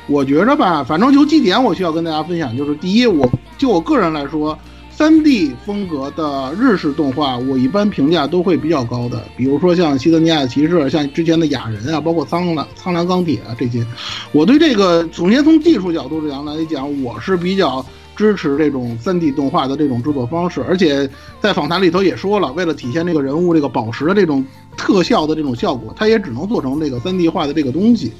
[0.07, 4.57] 我觉着吧，反正有几点我需要跟大家分享，就是第一，我就我个人来说，
[4.89, 9.21] 三 D 风格的日式动画，我一般评价都会比较高的。
[9.35, 13.85] 比如说像西德尼亚骑士，像之前的雅人啊，包括苍蓝苍蓝钢铁啊这些，
[14.31, 17.85] 我对这个首先从技术角度上来讲，我是比较
[18.15, 20.63] 支持这种三 D 动画的这种制作方式。
[20.67, 21.07] 而且
[21.41, 24.43] 在访谈里头也说了，为了体现这个人物这个宝石的这种
[24.77, 28.13] 特效的这种效果，它也只能做成这个三 D 化的这个东西。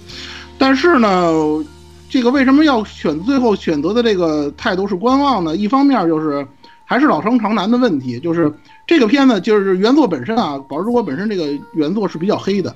[0.57, 1.63] 但是呢。
[2.09, 5.55] 这个为什么要选最后选择的这个态度是观望呢？
[5.55, 6.45] 一方面就是
[6.85, 8.51] 还是老生常谈的问题，就是
[8.85, 12.73] 这个片子就是原作本身啊，《宝石之国》本身这个原作是比较黑的，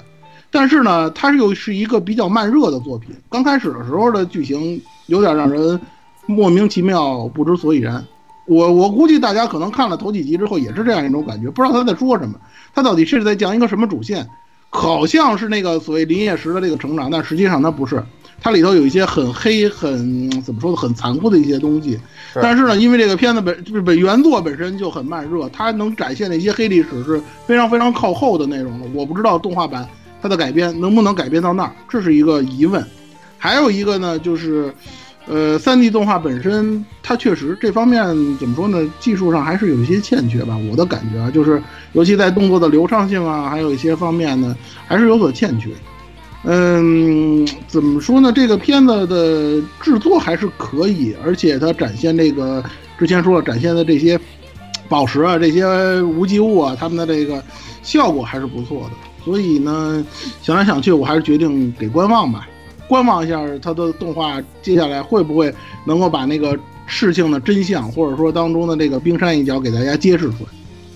[0.51, 3.15] 但是呢，它又是一个比较慢热的作品。
[3.29, 5.79] 刚开始的时候的剧情有点让人
[6.25, 8.05] 莫名其妙、不知所以然，
[8.45, 12.36] 我我估计大家可能看了头几集之后也是这样一种感觉，不知道他在说什么，
[12.73, 14.27] 他到底是在讲一个什么主线，
[14.69, 18.03] 好像是那个所谓林业石的这个成长，但实际上它不是，
[18.41, 21.97] 它里头有一些很黑、很怎么说呢，很残酷的一些东西。
[22.33, 28.87] 但是呢，因为这个片子本就是本原作本身就很慢热，它能展现的一些黑历史是非常非常靠后的内容了。
[28.93, 29.87] 我不知道动画版
[30.21, 32.85] 它的改编能不能改编到那儿，这是一个疑问。
[33.37, 34.73] 还有一个呢，就是。
[35.27, 38.03] 呃，三 D 动画本身，它确实这方面
[38.39, 38.79] 怎么说呢？
[38.99, 40.57] 技术上还是有一些欠缺吧。
[40.57, 41.61] 我的感觉啊，就是
[41.93, 45.69] 尤其在动作的流畅性啊，还有一些方面呢，还是有所欠缺。
[46.43, 48.31] 嗯，怎么说呢？
[48.31, 52.63] 这个片子的制作还是可以，而且它展现这个
[52.97, 54.19] 之前说了展现的这些
[54.89, 57.43] 宝石啊、这些无机物啊，他们的这个
[57.83, 58.91] 效果还是不错的。
[59.23, 60.03] 所以呢，
[60.41, 62.47] 想来想去，我还是决定给观望吧。
[62.87, 65.53] 观望一下它的动画，接下来会不会
[65.85, 70.49] 能够把那个事情的真相，或者说当中的这个冰山一角给大家揭示出来？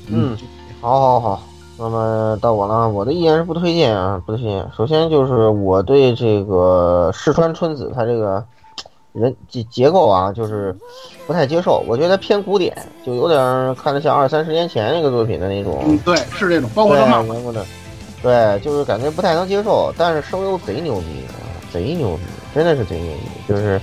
[0.08, 0.36] 嗯，
[0.82, 1.48] 好，好，好。
[1.78, 4.66] 那么到我了，我的意见是不推荐啊，不推荐。
[4.76, 8.44] 首先就是我对这个石川春子他这个
[9.14, 10.76] 人结结构啊，就是
[11.28, 11.84] 不太接受。
[11.88, 15.82] 我觉得偏古典，就有点看着像二三十年前那个作品的那种。
[15.86, 17.66] 嗯，对，是这种，包括他妈妈的。
[18.22, 21.44] 对，就是感觉不太能接受，但是声优贼牛逼啊。
[21.74, 22.24] 贼牛逼，
[22.54, 23.82] 真的是贼牛逼，就是，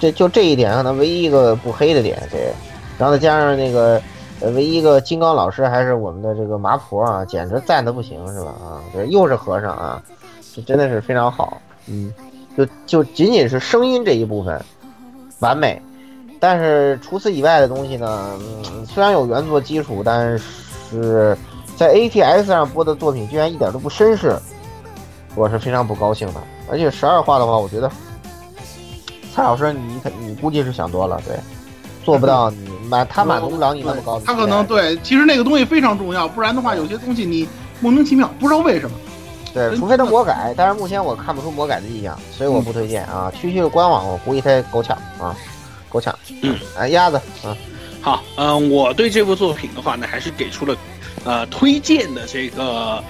[0.00, 2.52] 这就这一点可能唯一一个不黑的点，对，
[2.98, 4.02] 然后再加上那个，
[4.50, 8.50] 唯一一个金刚老师还是我们的这个麻婆啊，简直赞的不行，是吧？
[8.62, 10.02] 啊，这又是和尚啊，
[10.54, 12.12] 这真的是非常好，嗯，
[12.56, 14.60] 就就仅仅是声音这一部分
[15.38, 15.80] 完美，
[16.40, 21.36] 但是除此以外的东西呢，嗯，虽然有原作基础，但是
[21.76, 24.36] 在 ATS 上播的作品居然一点都不绅士，
[25.34, 26.40] 我是非常不高兴的。
[26.70, 27.90] 而且十二话的话，我觉得
[29.34, 31.36] 蔡老师你肯你估计是想多了，对，
[32.02, 34.20] 做不到你满他满足不了你那么高。
[34.20, 37.48] 他可能对，其实那个东西非常重要，不然的话有些东西你
[37.80, 38.96] 莫名其妙不知道为什么。
[39.54, 43.30] 对，除非他魔改，但是目前我看不出魔改的迹象，所以我不推荐啊。
[43.38, 45.36] 区区的官网，我估计他够呛啊，
[45.90, 46.14] 够呛。
[46.42, 47.54] 嗯，哎，鸭子嗯，
[48.00, 50.74] 好，嗯，我对这部作品的话呢，还是给出了
[51.24, 53.02] 呃推荐的这个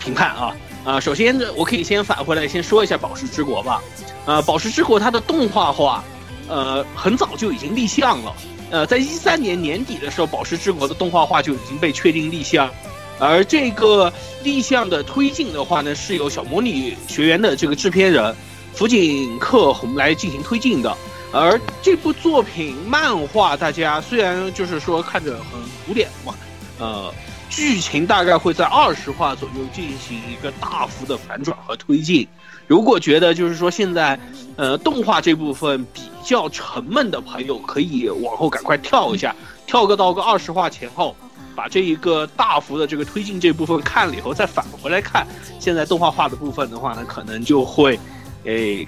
[0.00, 0.56] 评判啊。
[0.84, 3.82] 啊，首先呢，我可以先返回来先说一下《宝石之国》吧。
[4.24, 6.02] 呃，《宝石之国》它的动画化，
[6.48, 8.34] 呃，很早就已经立项了。
[8.70, 12.70] 呃，在一三年年底的时候，《宝石之国》的动画化就已经被确定立项。
[13.18, 18.34] 而这个立项的推进的话呢，是由小魔女学园的这个制片人
[18.74, 20.96] 福井克宏来进行推进的。
[21.32, 26.34] 而这部作品漫画，大家虽然就是说看着很古典嘛，
[26.78, 27.12] 呃。
[27.48, 32.26] 剧情大概会在二十话左右进行一个大幅的反转和推进。
[32.66, 34.18] 如果觉得就是说现在，
[34.56, 39.34] 呃，动画这部分比较沉闷的朋友，可以往后赶快跳一下，
[39.66, 41.14] 跳个到个二十话前后，
[41.54, 45.26] 把这一个大幅的这个推进这部分看了以后，再返回来看
[45.60, 47.98] 现在动画化的部分的话呢，可能就会，
[48.44, 48.86] 诶，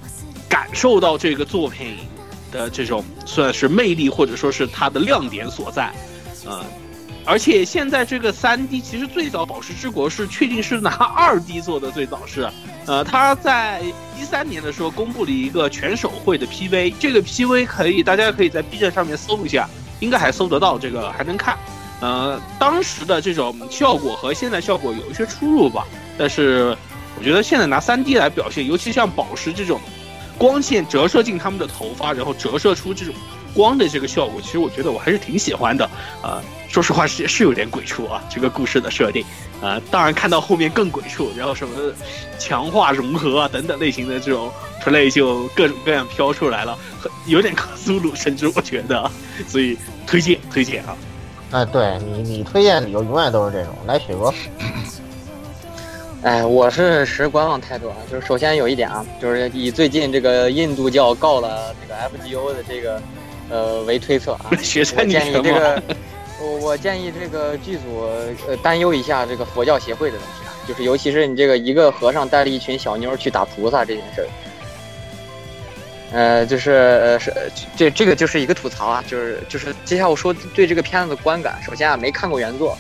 [0.49, 1.99] 感受到这个作品
[2.51, 5.93] 的这种算是魅力或者说是它的亮点所在，
[6.45, 6.65] 呃。
[7.29, 12.49] 而且现在这个三 D 其实最早《宝石之国》是确定是拿二 D 做的，最早是，
[12.87, 13.83] 呃，他在
[14.19, 19.69] 一三年的时候公布了一个全手绘的 PV，这个 PV 可以大家可以在 B 站上面搜一下，
[20.01, 21.55] 应该还搜得到，这个还能看。
[22.01, 25.85] 呃，当时的这种效果和现在效果有一些出入吧，
[26.17, 26.75] 但是
[27.19, 29.79] 我觉得现在拿三 D 来表现，尤其像宝石这种
[30.39, 33.15] 光线折射进他们的头发，然后折射出这种。
[33.55, 35.85] 光的这个效果，其实我觉得我还是挺喜欢的，
[36.23, 39.25] 啊，说实话是是有点鬼畜啊，这个故事的设定，
[39.63, 41.75] 啊，当然看到后面更鬼畜，然后什么
[42.39, 44.51] 强化融合啊等等类型的这种
[44.85, 46.79] play 就各种各样飘出来了，
[47.27, 49.11] 有点克苏鲁，甚至我觉得，
[49.49, 50.97] 所以推荐推荐啊，
[51.53, 54.33] 哎，对你你推荐理由永远都是这种，来雪哥，
[56.23, 61.95] 哎，我是持观望态度啊，就是首先有一点啊，就是以最近这个印度教告了这个
[62.29, 63.01] FGO 的这个。
[63.51, 64.57] 呃，为推测啊， 我
[65.07, 65.83] 建议这个，
[66.57, 68.09] 我建议这个剧组
[68.47, 74.29] 呃担忧一下这个佛教协会的问题啊，就是尤其是你这个一个和尚带了一群小妞去打菩萨这件事儿，
[76.13, 77.33] 呃，就是呃是
[77.77, 82.77] 这这个就是一个吐槽啊，就是就是接下来我说对这个片子的观感，首先啊没看过原作，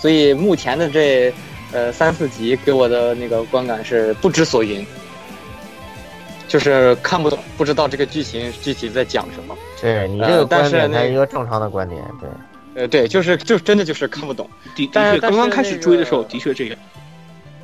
[0.00, 1.32] 所以目前的这
[1.72, 4.86] 呃三四集给我的那个观感是不知所云。
[6.48, 9.56] 就是看不懂，不知道这个剧情具体在讲什么。
[9.80, 12.28] 对你这个观点是一个正常的观点，对，
[12.74, 14.48] 呃，对，就是就真的就是看不懂。
[14.74, 16.76] 的确，刚刚开始追的时候的确这样。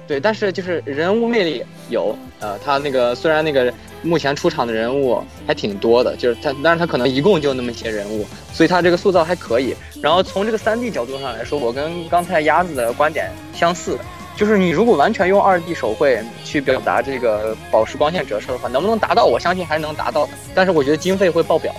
[0.07, 9.75] 对，但是就是人物魅力有，呃，他那个虽然那个目前出场的人物还挺多的，就是他，但是他可能一共就那么些人物，所以他这个塑造还可以。
[10.03, 13.99] 然后从这个三 D 角度上来说，我跟刚才鸭子的观点相似，
[14.35, 19.27] 就是你如果完全用二 D 手绘去表达这个宝石光线折射的话，能不能达到？
[19.27, 21.75] 我相信还是能达到的，但是我觉得经费会爆表。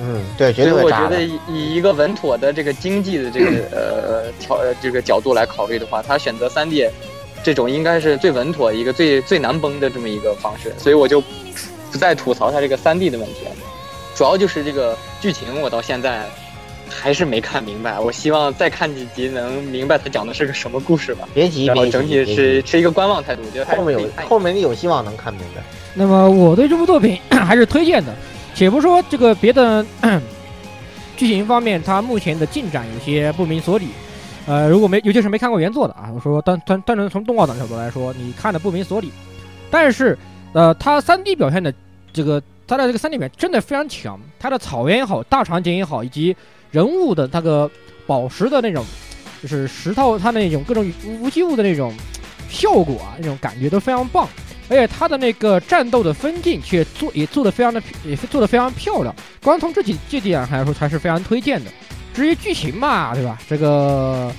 [0.00, 1.10] 嗯，对，绝对所以我会炸的。
[1.10, 6.86] 觉得以以一个稳妥的这个经济的这个 呃条呃这个角度来考虑的话，他选择三 D
[7.42, 11.20] 这种应该是最稳妥一个最最难崩的这么一个方式，所以我就
[11.92, 13.52] 不再吐槽他这个三 D 的问题了。
[14.14, 16.26] 主要就是这个剧情，我到现在
[16.88, 18.00] 还是没看明白。
[18.00, 21.28] 我希望再看几集能明白他讲的是个什么故事吧。
[21.34, 25.62] 别急，然后整体是持一个观望态度，我觉得后面有后面你有希望能看明白。
[25.94, 28.14] 那么我对这部作品 还是推荐的，
[28.56, 29.84] 且不说这个别的
[31.14, 33.88] 剧情方面，它目前的进展有些不明所以。
[34.46, 39.12] 呃，如果没，尤其是没看过原作的啊，我说单单单纯从动画党角度来说，你看的不明所以。
[39.70, 40.16] 但是，
[40.52, 41.74] 呃，它三 D 表现的
[42.12, 46.34] 这个，它的这个三 D 表现真的非常强，它的草原也好，大场景也好，以及
[46.70, 47.70] 人物的那个
[48.06, 48.84] 宝石的那种，
[49.42, 50.90] 就是石头它那种各种
[51.20, 51.92] 无机物的那种
[52.48, 54.28] 效果啊，那种感觉都非常棒。
[54.68, 61.70] 而且它的那个战斗的分镜却做也做的非常的也做的非常漂亮，光从这几这点来说还是非常推荐的。
[62.12, 63.38] 至于剧情嘛，对吧？
[63.48, 64.32] 这个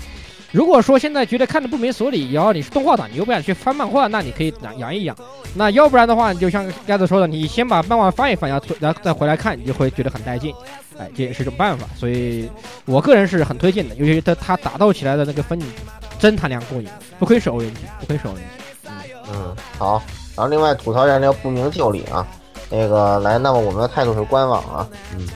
[0.52, 5.16] 如果说现在觉得看的不明所以，然后你是动画党，你又不想去翻漫画，那你可以养养一养。
[5.54, 10.54] 那要不然的话，你就像盖子说的，你先把漫画翻一翻，然后然后再回来看，你就会觉得很带劲。
[10.98, 11.88] 哎，这也是一种办法。
[11.96, 12.50] 所以
[12.86, 15.70] 我个人是很推荐的，尤其是它它打斗起来的那个分镜，
[16.18, 16.88] 真他娘过瘾，
[17.20, 18.90] 不愧是欧人机，不愧是欧人机。
[19.32, 20.02] 嗯，好。
[20.38, 22.26] 然后另外吐槽一下那个不明就里啊，
[22.70, 25.28] 那个来，那么我们的态度是观望啊，嗯，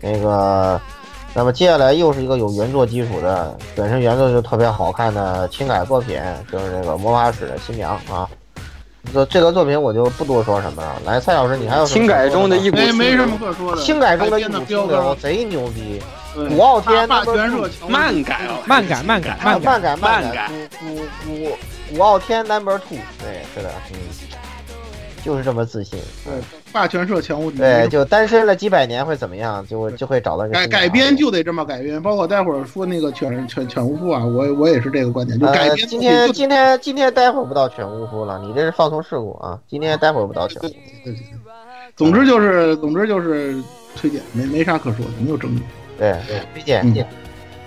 [0.00, 0.80] 那个，
[1.34, 6.18] 那么接下来又是一个有原作基础的，本身原作就特别好看的轻改作品，
[6.50, 8.26] 就是那个魔法使的新娘啊。
[9.12, 10.96] 这这个作品我就不多说什么了。
[11.04, 13.82] 来，蔡老师，你还有什么轻改中的一股没没什清流么可说的。
[13.82, 16.02] 轻改中的一股清流贼牛逼。
[16.34, 23.98] 对古傲天霸那么霸权社强漫改哦，漫改漫改啊漫改漫改漫漫改古古古古傲天 number two，对，是的，嗯，
[25.24, 25.98] 就是这么自信。
[26.24, 26.32] 对
[26.72, 27.58] 霸权社强无敌。
[27.58, 29.66] 对，就单身了几百年会怎么样？
[29.66, 39.58] 就就会找到一个改改编就得这么改编，包括待会儿说那个犬犬犬巫夫啊，我我也是这个观点，就改呃，编今天今天今天待会儿不到犬巫夫了，你这是放松事故啊！
[39.68, 40.74] 今天待会儿不到犬巫夫。
[41.96, 43.60] 总之就是总之就是
[43.96, 45.62] 推荐，没没啥可说的，没有争议。
[45.98, 47.08] 对对，推荐嗯推荐，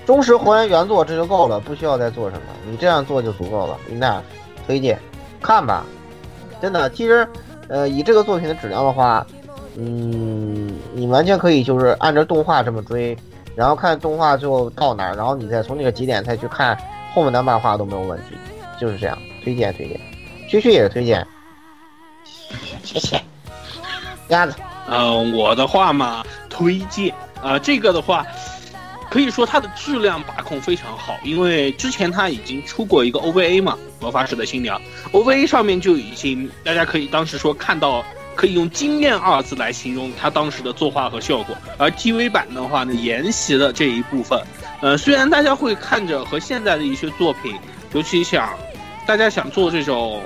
[0.06, 3.78] 忠实还原原作这就够了，不需要再做什么，你这样做就足够了。
[3.90, 4.22] 那
[4.66, 4.98] 推荐
[5.42, 5.86] 看吧，
[6.62, 7.28] 真的，其实
[7.68, 9.26] 呃以这个作品的质量的话，
[9.78, 13.18] 嗯，你完全可以就是按照动画这么追，
[13.56, 16.78] 然后看动画最后到哪儿，然后你再从那个几点再去看
[17.14, 18.36] 后面的漫画都没有问题，
[18.80, 20.00] 就是这样，推荐推荐，
[20.48, 21.26] 区区也是推荐，
[22.84, 23.22] 谢谢，
[24.30, 24.54] 鸭子，
[24.88, 27.14] 嗯，我的话嘛，推荐。
[27.44, 28.24] 啊、呃这个的话，
[29.12, 34.82] 可以说它的质量把控非常好，因为之前它已经出过一个 OVA 嘛，《魔法使的新娘》
[35.12, 38.04] ，OVA 上面就已经大家可以当时说看到。
[38.34, 44.42] 可以用惊艳二字来形容它当时的作画和效果，而 TV 版的话呢，沿袭了这一部分。
[44.82, 47.54] 呃，虽然大家会看着和现在的一些作品，
[47.94, 48.58] 尤其想
[49.06, 50.24] 大家想做这种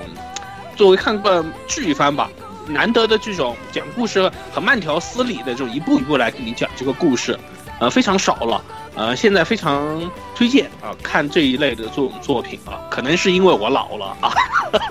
[0.76, 2.30] 作为看个剧番吧，
[2.68, 7.36] 难得的这种讲故事很慢条斯理的这种一步一步来给你讲这个故事，
[7.78, 8.62] 呃，非常少了。
[8.94, 14.32] 呃，现在非常推荐啊、看这一类的这种作品啊，可能是因为我老了啊，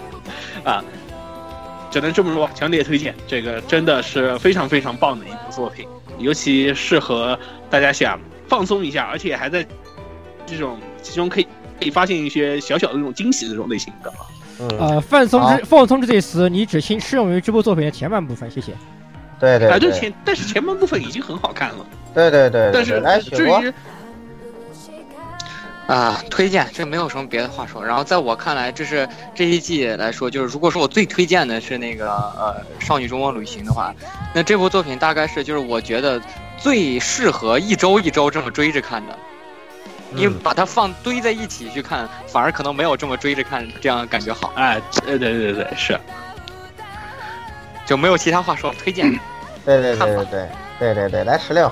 [0.63, 0.83] 啊，
[1.89, 3.15] 只能这么说，强烈推荐。
[3.27, 5.87] 这个真的是非常非常棒的一部作品，
[6.19, 7.37] 尤其适合
[7.67, 9.65] 大家想放松一下，而且还在
[10.45, 11.47] 这种其中可以
[11.79, 14.17] 可以发现一些小小的这种惊喜的这种类型的啊。
[14.59, 18.71] 嗯，呃，放松之放松这词，你只适适用于这部作品的前半部分，谢谢。
[19.37, 23.29] 啊，对对对就前，但是前半部分已经很好看了，对对对，对但是。
[23.31, 23.73] 至于
[25.87, 27.85] 啊，推荐这没有什么别的话说。
[27.85, 33.93] 然后在我看来，这是这一季来说，就是如果说我最推荐的是那个呃《少女周末旅行》的话，
[34.33, 36.19] 那这部作品大概是就是我觉得
[36.57, 39.15] 最适合一周一周这么追着看的。
[40.15, 45.99] 因为把它放堆在一起去看，反而可能没有这么追着看这样感觉好，哎，对对对对，是
[47.85, 49.11] 就没有其他话说，推荐。
[49.65, 50.49] 对对对对对
[50.79, 51.71] 对对对，来十六，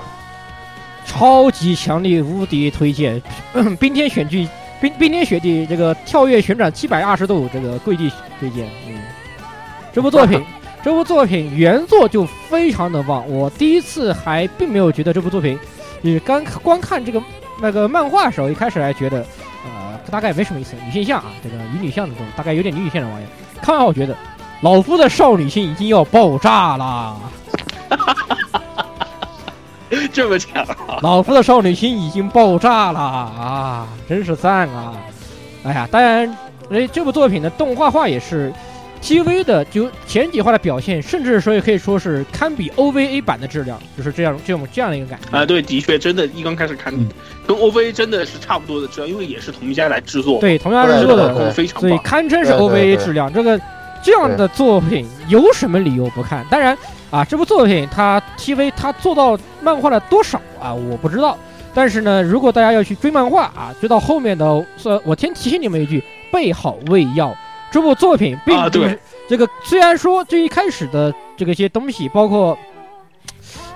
[1.06, 3.22] 超级强力无敌推荐，
[3.78, 4.48] 冰天雪地
[4.80, 8.10] 冰冰天雪地这个跳跃旋转七百二十度这个跪地
[8.40, 9.00] 推荐，嗯，
[9.92, 10.44] 这部作品
[10.82, 15.58] 这部作品原作就非常的棒，我第一次还并没有觉得这部作品，
[16.02, 17.22] 也刚光看这个
[17.62, 19.18] 那个漫画的时候，一开始还觉得，
[19.64, 23.26] 呃，大概没什么意思，女性向啊，这个女女向的这种，大概有点女女向的玩意。
[23.62, 24.14] 看完我觉得，
[24.64, 27.20] 老夫的少女心已经要爆炸了。
[30.10, 30.66] 这么强，
[31.02, 33.86] 老夫的少女心已经爆炸了啊！
[34.08, 34.94] 真是赞啊！
[35.64, 36.34] 哎呀，当然，
[36.70, 38.50] 哎，这部作品的动画化也是
[39.02, 45.44] TV 的就前几话的表现，甚至说也可以说是堪比 OVA 版的质量，就是这样这种这样的一个感觉啊。
[45.44, 46.90] 对，的确，真的，一刚开始看，
[47.46, 53.30] 跟 OVA 真的是差不多的质量，因为也是同一家来制作，对，同样制作的，非常所以堪称是 OVA 质量。
[53.30, 53.60] 这个
[54.04, 56.44] 这样的作品有什么理由不看？
[56.50, 56.76] 当然。
[57.10, 60.74] 啊，这部作品它 TV 它做到漫画的多少啊？
[60.74, 61.38] 我不知道。
[61.72, 64.44] 但是呢，如果大家要去追漫画啊，追到后面的，
[64.82, 66.02] 呃，我先提醒你们一句：
[66.32, 67.32] 备好胃药。
[67.70, 68.98] 这部作品并不是
[69.28, 72.58] 这个，虽然说最一开始的这个一些东西，包括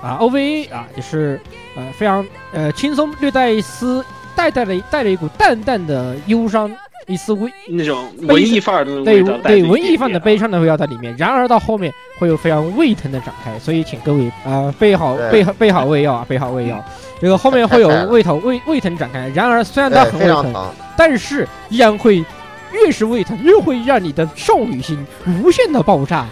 [0.02, 1.40] 啊 OVA 啊，也是
[1.76, 6.68] 呃非常呃轻松，略带一丝带带了带了一股淡淡的忧伤。
[7.08, 16.84] 一丝微那种文艺范儿的对对文艺范的悲伤的味道在里面，然而到后面会有非常胃疼的展开，所以请各位啊备好备好备好胃药啊 备好胃药，
[17.20, 19.28] 这个后面会有胃疼胃 胃疼展开。
[19.34, 22.24] 然而虽然它很胃疼，但是依然会
[22.72, 24.98] 越是胃疼越会让你的少女心
[25.42, 26.26] 无限的爆炸。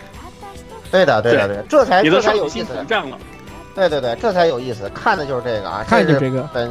[0.91, 2.73] 对的对的对，这才这才有意思。
[2.75, 2.85] 了。
[3.75, 6.71] 对对对，这才有意思，看的就是这个啊，看就是这个本。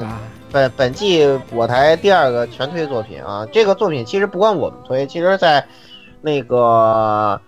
[0.55, 5.61] 本本季我台第二个全推作品啊，这个作品其实不光我们推，其实在
[6.21, 7.41] 那个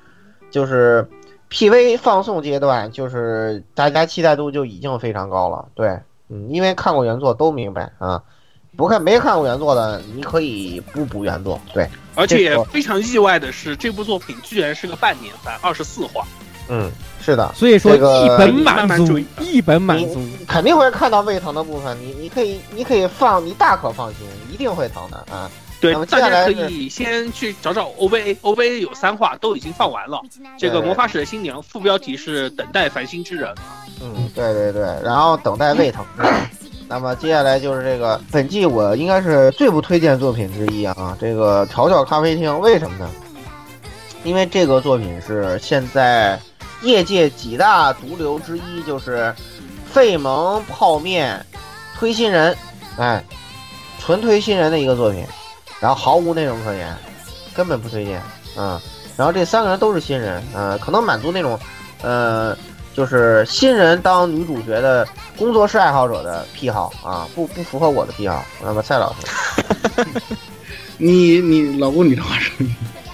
[0.51, 1.07] 就是
[1.49, 5.69] PV 放送阶段，就是大家期待度就已经非常高了。
[5.73, 5.97] 对，
[6.27, 8.21] 嗯，因为看过原作都明白啊，
[8.75, 11.57] 不看没看过原作的，你可以不补原作。
[11.73, 16.27] 对，而且非常意外的是，这部作品居然是个半年番，二十四话。
[16.69, 16.91] 嗯。
[17.19, 21.97] 是的，所以说一本满足，一本满足，肯定会看到胃疼的部分。
[21.99, 24.19] 你你可以你可以放，你大可放心，
[24.49, 25.51] 一定会疼的啊。
[25.81, 30.21] 对，大家可以先去找找 OVA，OVA 有三话都已经放完了。
[30.57, 33.53] 这个魔法使的新娘副标题是等待繁星之人。
[34.01, 36.05] 嗯，对对对，然后等待胃疼。
[36.87, 43.09] 那么接下来就是这个本季我应该是最不推荐作品之一啊，这个调调咖啡厅为什么呢？
[44.23, 46.39] 因为这个作品是现在。
[46.81, 49.33] 业界几大毒瘤之一就是
[49.91, 51.43] 费蒙泡面
[51.97, 52.55] 推新人，
[52.97, 53.23] 哎，
[53.99, 55.25] 纯推新人的一个作品，
[55.79, 56.95] 然后毫无内容可言，
[57.53, 58.21] 根本不推荐
[58.55, 58.81] 啊。
[59.15, 61.59] 然后这三个人都是新人，呃，可能满足那种，
[62.03, 62.55] 呃，
[62.93, 68.45] 就是新人当女主角的工作室爱好者的癖好啊，不不符合我的癖好。
[68.63, 70.05] 那么蔡老师，
[70.97, 72.65] 你你老公你这话说。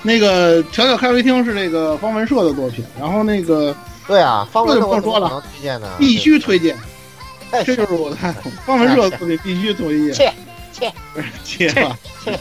[0.03, 3.75] 那个调调咖啡厅是那个方文社的作品，然后那个
[4.05, 6.77] 对啊，方文社不用说了，推荐的必须推荐，
[7.65, 8.17] 这就是我的
[8.65, 10.33] 方文社的作品必须推荐，切
[10.71, 11.97] 切不是切吧？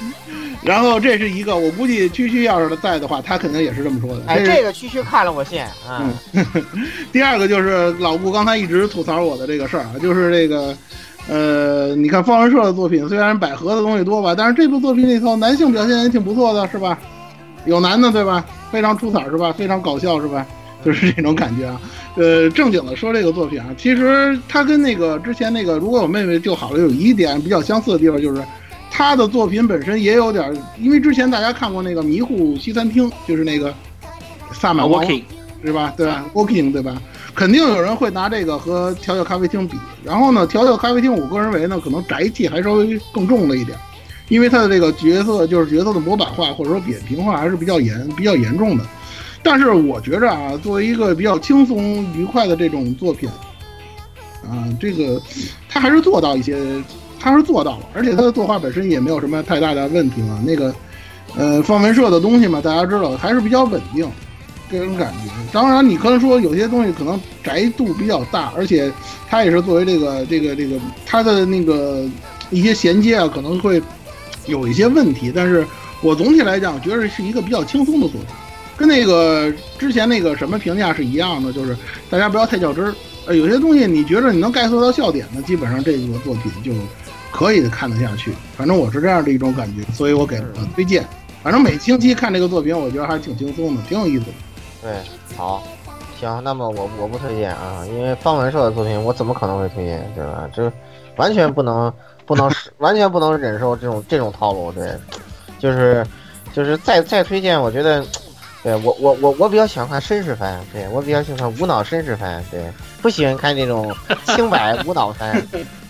[0.62, 4.22] 然后这是一个，我估计区区要是在的话，他肯定也是这么说的。
[4.26, 6.08] 哎，这个区区看了我信啊。
[7.10, 10.76] 第二个就是老顾刚才一直吐槽我的这个事儿啊，就是这个，
[11.28, 16.96] 呃，你看方文社的作品虽然百合的东西多吧，但是这部作品里头男性表现也挺不错的，是吧？
[17.66, 18.44] 有男的对吧？
[18.70, 19.52] 非常出彩是吧？
[19.52, 20.46] 非常搞笑是吧？
[20.84, 21.80] 就是这种感觉啊。
[22.16, 28.42] 呃，正经的说这个作品啊，其实它跟那个之前那个如果我妹妹就好了有一点比较相似的地方，就是
[28.90, 33.72] 他的作品本身也有点，因为之前大家看过那个迷糊西餐厅，就是那个
[34.52, 35.22] 萨满 walking
[35.64, 35.94] 是吧？
[35.96, 37.00] 对吧？walking 对吧？
[37.34, 39.78] 肯定有人会拿这个和调调咖啡厅比。
[40.04, 43.78] 然后呢，调调咖啡厅我个人认为呢，可能宅气还稍微更重了一点。
[44.32, 48.84] 因为他的这个角色就是角色的模板化或者说扁平化还是比较严比较严重的，
[49.42, 53.28] 但是我觉着啊，作为一个比较轻松愉快的这种作品，
[54.42, 55.20] 啊，这个
[55.68, 56.56] 他还是做到一些，
[57.20, 60.42] 他是做到了，而且他的作画本身也没有什么太大的问题嘛。
[60.46, 60.74] 那个，
[61.36, 64.10] 呃，方文社的东西嘛，大家知道还是比较稳定，
[64.70, 65.30] 个人感觉。
[65.52, 68.90] 当然，你可能说有些东西可能宅度比较大，而且
[69.28, 72.02] 他也是作为这个这个这个他的那个
[72.50, 73.82] 一些衔接啊，可能会。
[74.46, 75.66] 有一些问题，但是
[76.02, 78.26] 我总体来讲觉得是一个比较轻松的作品，
[78.76, 81.76] 跟那个之前那个什么评价是一样的，就是
[82.10, 82.94] 大家不要太较真儿。
[83.26, 86.72] 呃，有些东西你觉得你能概括到笑点的，基本上这个作品就
[87.30, 88.32] 可以看得下去。
[88.56, 91.06] 反正我是这样的一种感觉，所以我给了推荐。
[91.40, 94.32] 反正每星期看这个作品，我觉得还是挺轻松的，挺有意思的。
[94.82, 94.92] 对，
[95.36, 95.62] 好，
[96.20, 100.50] 行，那么我我不推荐啊，因为方文社的作品我怎么可能会推荐，对吧？
[100.52, 100.72] 这
[101.16, 101.92] 完全不能。
[102.26, 104.96] 不能完全不能忍受这种这种套路，对，
[105.58, 106.06] 就是
[106.52, 108.04] 就是再再推荐，我觉得，
[108.62, 113.94] 对我我我我比较喜欢看绅士番，对我比较喜欢看无脑绅士番，对，不喜欢看那种
[114.26, 115.42] 清白无脑番，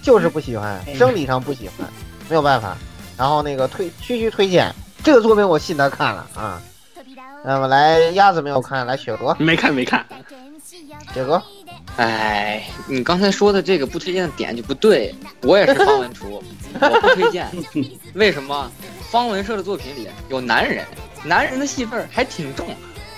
[0.02, 1.88] 就是不喜欢，生理上不喜欢，
[2.28, 2.76] 没有办法，
[3.16, 6.60] 然后那个推区区推荐这个作品，我信他看了啊。
[7.44, 10.06] 那么来鸭子没有看，来雪哥没看没看，
[11.12, 11.42] 雪哥，
[11.96, 16.42] 哎，你刚才说的这个不推荐的点就不对，我也是方文厨，
[16.80, 17.46] 我不推荐。
[18.14, 18.70] 为什么？
[19.10, 20.86] 方文社的作品里有男人，
[21.22, 22.66] 男人的戏份还挺重，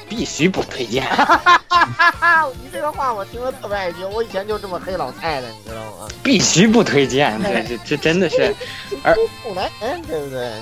[0.09, 1.05] 必须不推荐。
[2.61, 6.09] 你这个话我听了特别爱听，我以前就这么黑老太太，你知道吗？
[6.23, 8.53] 必须不推荐，这这这真的是，
[9.05, 9.15] 而
[9.45, 10.53] 不男人对不对？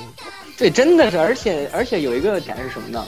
[0.58, 3.02] 对，真的是，而且而且有一个点是什么呢？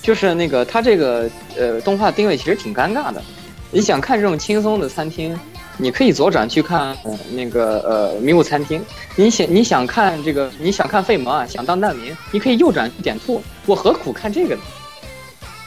[0.00, 1.28] 就是那个他这个
[1.58, 3.22] 呃动画定位其实挺尴尬的。
[3.70, 5.38] 你想看这种轻松的餐厅，
[5.76, 8.84] 你可以左转去看、呃、那个呃迷雾餐厅。
[9.16, 13.42] 你想你想看这个，你想看费蒙啊，想当难民，你可以右转去点兔。
[13.66, 14.62] 我何苦看这个呢？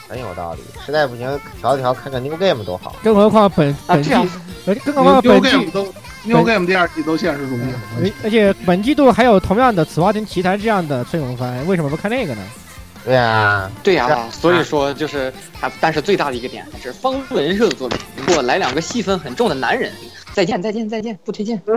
[0.09, 2.95] 很有道理，实在不行调一调看看 New Game 多好。
[3.01, 4.27] 更何况本啊本季这样，
[4.65, 5.93] 呃更何况本 New 季 Game 都
[6.25, 7.61] New Game 第二季都现实主义。
[7.99, 12.41] 而而且本季度还有同样的《此花田奇谭》这样的孙永番，为什么不看那个呢？
[13.05, 19.91] 对呀、对呀、啊所以说就是还，但是最大的一个点还是方文社的作品，给我来两个戏份很重的男人。
[20.33, 21.61] 再见再见再见，不推荐。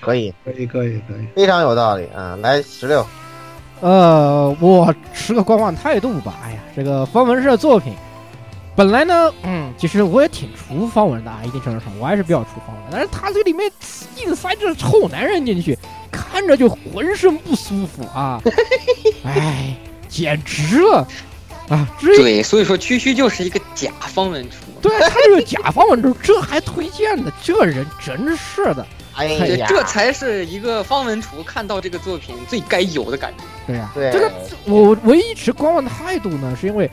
[0.00, 1.26] 可以，可以可以可以。
[1.34, 2.38] 非常有道理啊！
[2.42, 3.04] 来十六，
[3.80, 6.34] 呃，我持个观望态度吧。
[6.44, 7.94] 哎呀，这个方文社作品，
[8.76, 13.72] 本来呢，嗯，其实我也挺除方文的啊，一定程度上我还是比较除方文，但是他这里面
[14.18, 15.76] 硬塞这臭男人进去，
[16.10, 18.40] 看着就浑身不舒服啊！
[19.24, 19.76] 哎，
[20.08, 21.06] 简直了
[21.68, 21.88] 啊！
[21.98, 24.56] 这对，所以说区区就是一个假方文厨。
[24.82, 28.86] 对他这个假方文厨，这还推荐的，这人真是的。
[29.14, 33.44] 哎这呀，这才是一个方文厨看到这个作品最该有的感觉。
[33.66, 34.30] 对呀、对这个
[34.66, 36.88] 我唯一持观望的态度呢，是因为，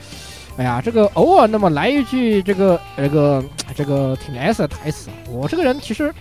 [0.58, 3.44] 哎呀，这个偶尔那么来一句这个这个
[3.76, 6.14] 这个挺 S 的台词，我这个人其实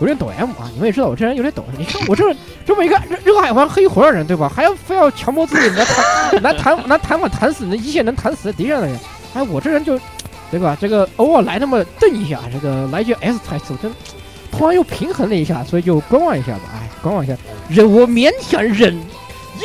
[0.00, 1.64] 有点抖 M 啊，你们也知道我这人有点抖。
[1.78, 2.24] 你看我这
[2.66, 4.50] 这么一个热热爱玩黑魂的人，对吧？
[4.54, 8.98] 还要非要强迫自己拿弹拿弹拿弹法弹死那一线能弹死敌人的人，
[9.34, 9.98] 哎，我这人就
[10.50, 10.76] 对吧？
[10.80, 13.92] 这个偶尔来那么瞪一下，这个来句 S 台词，我真
[14.50, 16.62] 突然又平衡了一下，所以就观望一下吧。
[16.74, 17.36] 哎，观望一下，
[17.68, 18.98] 忍我勉强忍。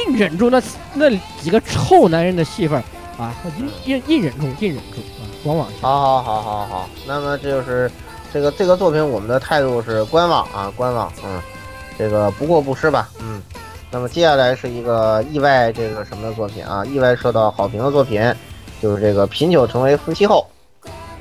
[0.08, 0.62] 硬忍住那
[0.94, 1.10] 那
[1.42, 2.80] 几个臭男人的戏份
[3.18, 5.80] 啊，硬硬硬忍住，硬忍住啊，观望一下。
[5.82, 7.90] 好好好好好，那么这就是
[8.32, 11.42] 这个这个作品，我们的态度是观望啊，观望，嗯，
[11.98, 13.42] 这个不过不失吧，嗯。
[13.92, 18.22] 那么接下来是一个意外这个什么的作品啊，意外受到好评的作品，
[18.80, 20.48] 就是这个品酒成为夫妻后，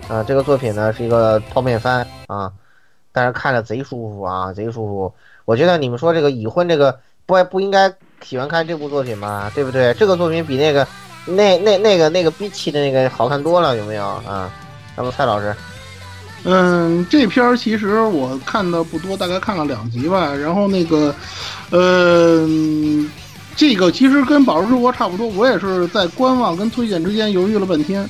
[0.07, 2.53] 啊，这个作品呢是一个泡面番啊，
[3.11, 5.11] 但是看着贼舒服啊，贼舒服。
[5.47, 7.91] 我觉得你们说这个已婚这个不不应该
[8.23, 9.51] 喜欢看这部作品吗？
[9.55, 9.95] 对不对？
[9.95, 10.87] 这个作品比那个
[11.25, 14.53] 那那那个那个比起的那个好看多了，有没有啊？
[14.95, 15.57] 那么蔡老师，
[16.45, 20.33] 嗯，这片儿其实我看的不多，大概看了两集吧。
[20.35, 21.15] 然后那个，
[21.71, 22.49] 呃，
[23.57, 28.09] 这个其实跟《宝石之国》差不多，我也是在观望跟推荐之间犹豫了半天。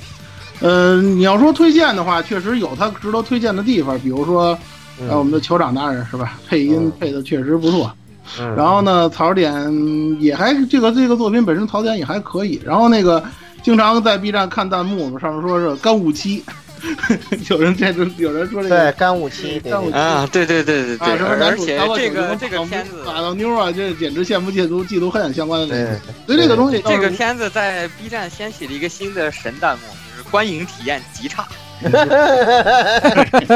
[0.61, 4.59] 嗯、你要说推荐的话，确实有它值得推荐的地方，比如说，
[5.01, 6.39] 呃，我们的酋长大人是吧？
[6.49, 7.91] 配音嗯配的确实不错。
[8.39, 9.55] 嗯，然后呢，槽点
[10.21, 12.61] 也还这个这个作品本身槽点也还可以。
[12.65, 13.25] 然后那个
[13.63, 16.45] 经常在 B 站看弹幕上面说是干雾期，
[17.51, 26.01] 有人这有人说这对个干雾期，对干啊，对对对对啊，对，什么男而且这个这个片子，打到妞啊，这简直羡慕嫉妒嫉妒恨相关的对那种。
[26.27, 31.47] 所以这个东西这个片子在 B 站掀起了一个新的神弹幕，就是观影体验极差。
[31.81, 31.97] 天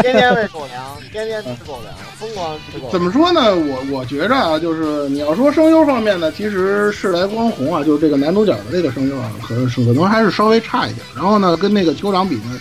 [0.01, 2.93] 天喂狗粮，天天吃狗粮，疯狂吃狗粮。
[2.93, 3.53] 怎么说呢？
[3.57, 11.05] 我我觉着啊，就是你要说声优方面呢，其实是来光红啊，就是这个男主角的这个声优啊，可能可能还是稍微差一点。
[11.17, 12.61] 然后呢，跟那个酋长比呢，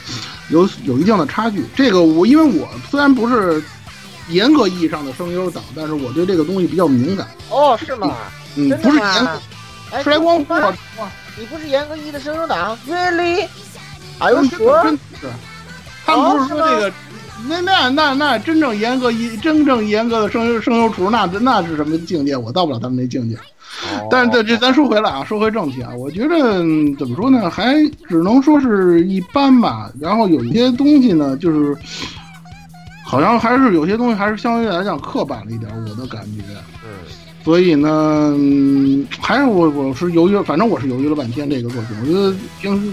[0.51, 1.65] 有有一定的差距。
[1.75, 3.63] 这个我因为我虽然不是
[4.29, 7.27] 严格意义上的声优党，但是我对这个东西比较敏感。
[7.49, 8.15] 哦，是吗？
[8.55, 9.41] 嗯，不是严格？
[9.91, 13.47] 哎，出来光红啊，你不是严格意义的声优党？Really？
[14.19, 15.27] 哎呦，真说真是，
[16.05, 16.93] 他们不是说那个。
[17.47, 22.37] 那那那那真正严格一真正严格的声优声优厨，那那是什么境界？
[22.37, 23.35] 我到不了他们那境界。
[24.09, 27.75] 但是这这咱说回来啊，说回正题啊，我觉得嗯怎么说呢，还
[28.07, 29.91] 只能说是一般吧。
[29.99, 31.75] 然后有一些东西呢，就是
[33.05, 36.41] 好像还是有些东西还是相对来讲刻板了一点，我的感觉。
[36.83, 36.89] 嗯，
[37.43, 41.97] 所以呢，嗯还是我我是犹豫，反正我是犹豫了半天这个作品。
[42.01, 42.91] 我觉得平时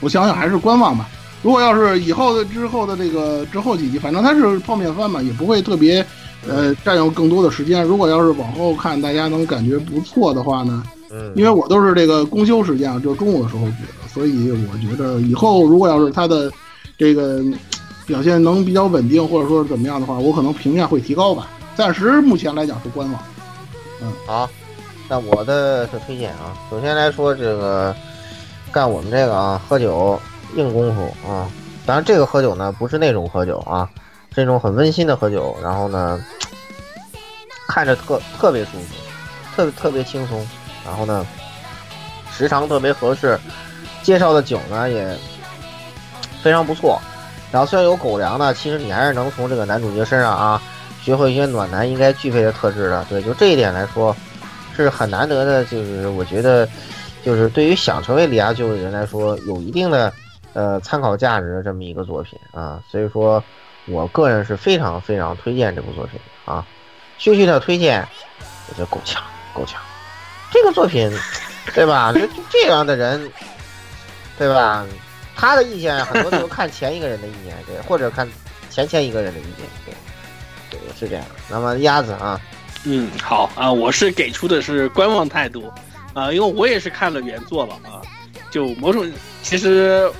[0.00, 1.08] 我想想还是观望吧。
[1.40, 6.04] 如果要是以后的之后的这个之后几集，反正它是泡面番嘛，也不会特别
[6.46, 7.82] 呃占用更多的时间。
[7.82, 16.50] 如果要是往后看，大家能感觉不错的话呢，嗯，因为我都是这个公休时间啊，就中午的时候补的，所以我觉得以后如果要是它的
[16.96, 17.54] 这个嗯
[18.06, 21.48] 表现能比较稳定，或者说是怎么样的话，我可能评价会提高吧。
[21.76, 23.22] 暂时目前来讲是观望。
[24.00, 24.48] 嗯，好，
[25.08, 26.56] 那我的是推荐啊。
[26.70, 27.94] 首先来说，这个
[28.72, 30.18] 干我们这个啊，喝酒
[30.56, 31.50] 硬功夫啊。
[31.84, 33.88] 当然，这个喝酒呢，不是那种喝酒啊，
[34.38, 35.56] 是那种很温馨的喝酒。
[35.62, 36.22] 然后呢，
[37.66, 38.94] 看着特特别舒服，
[39.56, 40.46] 特特别轻松。
[40.86, 41.26] 然后呢，
[42.32, 43.38] 时长特别合适，
[44.02, 45.16] 介绍的酒呢也
[46.42, 47.00] 非常不错。
[47.50, 50.62] 然后虽然有狗粮呢，其实你还是能从这个男主角身上啊，
[51.02, 53.04] 学会一些暖男应该具备的特质的。
[53.08, 54.14] 对，就这一点来说，
[54.76, 55.64] 是很难得的。
[55.64, 56.68] 就是我觉得，
[57.24, 60.12] 就是对于想成为李亚舅的人来说，有一定的
[60.52, 62.82] 呃参考价值的这么一个作品啊。
[62.90, 63.42] 所以说
[63.88, 66.64] 我个人是非常非常推荐这部作品啊。
[67.18, 68.06] 旭旭的推荐，
[68.68, 69.80] 我觉得够呛，够呛。
[70.50, 71.10] 这个作品，
[71.74, 72.12] 对吧？
[72.14, 73.30] 这这样的人，
[74.38, 74.86] 对吧？
[75.34, 78.28] 他的意见很多都看前一个人的意见，对，或者看
[78.70, 79.94] 前前一个人的意见，对，
[80.70, 81.24] 对，是这样。
[81.48, 82.40] 那么鸭子啊，
[82.84, 85.72] 嗯，好啊，我是给出的是观望态度
[86.12, 88.02] 啊，因为我也是看了原作了啊，
[88.50, 89.08] 就某种
[89.42, 90.10] 其实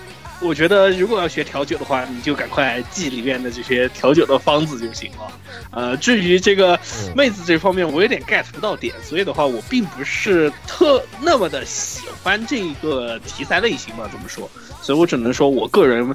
[0.40, 5.32] 我觉得如果要学调酒的话，你就赶快记里面的这些调酒的方子就行了。
[5.70, 6.78] 呃，至于这个
[7.14, 14.48] 妹子这方面，我有点 get 不到点，所以的话，我并不是特那么的喜欢这一个题材类型吧，这么说。
[14.80, 16.14] 所以我只能说我个人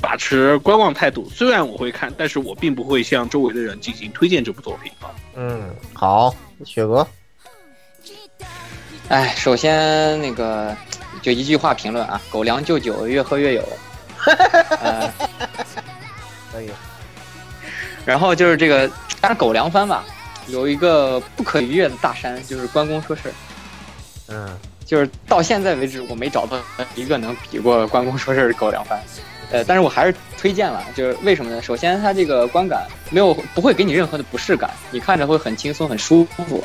[0.00, 1.28] 把持观望态度。
[1.34, 5.10] 虽然我会看，但是我并不会向周围的人进行推荐这部作品啊。
[5.34, 6.34] 嗯，好，
[6.64, 7.06] 雪哥。
[9.08, 10.76] 哎，首先那个
[11.22, 13.68] 就一句话评论啊，狗粮就酒，越喝越有。
[14.82, 15.10] 呃，
[16.52, 16.68] 可以。
[18.04, 18.90] 然后就是这个，
[19.20, 20.04] 但是狗粮番吧，
[20.48, 23.32] 有一个不可逾越的大山，就是关公说事儿。
[24.28, 24.58] 嗯。
[24.84, 26.58] 就是到现在为止，我没找到
[26.96, 29.00] 一个能比过关公说事儿的狗粮番，
[29.50, 30.84] 呃，但是我还是推荐了。
[30.94, 31.62] 就是为什么呢？
[31.62, 36.62] 首先，它这个观感没有不会给你任何的不适感，你看着会很轻松、很舒服。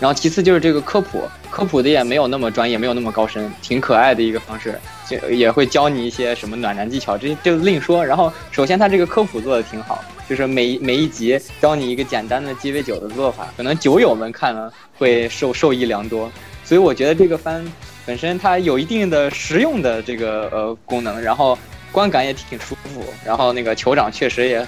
[0.00, 8.04] 然后其次就是这个科普，科普的也没有那么专业，没有那么高深，挺可爱的一个方式，就也会教你一些什么暖男技巧，这就另说。
[8.04, 16.30] 然后首先它这个科普做的挺好，就是每每一集教你一个简单的鸡尾酒的做法，可能酒友们看了会受受益良多。
[16.64, 17.64] 所以我觉得这个番
[18.06, 21.58] 本身它有一定的实用的这个呃功能，然后
[21.90, 24.64] 观感也挺舒服，然后那个酋长确实也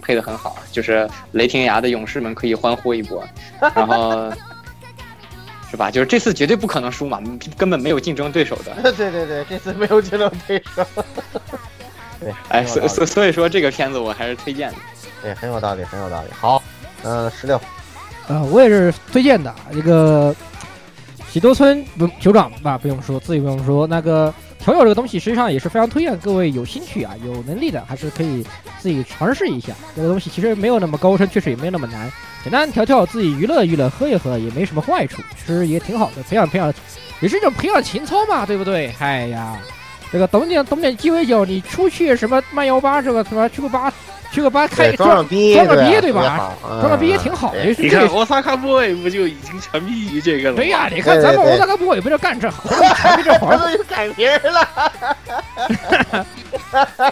[0.00, 3.22] 配的很好，就是雷霆崖的勇士们可以欢呼一波，
[3.74, 4.32] 然后
[5.70, 5.90] 是吧？
[5.90, 7.20] 就是这次绝对不可能输嘛，
[7.56, 8.92] 根本没有竞争对手的。
[8.92, 10.84] 对对对，这次没有竞争对手。
[12.20, 14.76] 对，哎，所所所以说这个片子我还是推荐的。
[15.22, 16.28] 对，很有道理，很有道理。
[16.32, 16.62] 好，
[17.02, 17.60] 嗯，十六，
[18.28, 20.34] 呃，我也是推荐的这个。
[21.28, 23.86] 喜多村不酋长吧，不用说，自己不用说。
[23.86, 28.42] 那个调酒这个东西，实际上也是非常推荐各位有兴趣啊、有能力的，还是可以
[28.80, 29.74] 自己尝试一下。
[29.94, 32.10] 这个东西其实没有那么高深，确实也没有那么难，
[32.46, 36.72] 简单调调，自己娱乐娱乐，喝一喝也没什么坏处，其实也挺好的，培养培养，
[37.18, 38.94] 也是一种培养情操嘛，对不对？
[39.00, 39.56] 哎呀，
[40.12, 43.92] 这个懂点懂点鸡尾酒，你出去什么慢幺八，这个什么去个吧。
[44.32, 46.52] 去个吧，开装个逼，装个逼对吧？
[46.62, 47.64] 装个逼也挺好的。
[47.78, 50.56] 你看奥萨卡 boy 不就已经沉迷于这个了？
[50.56, 52.70] 对呀，你看咱们奥萨卡 boy 不就干这行？
[52.94, 54.68] 沉迷这行又改名了。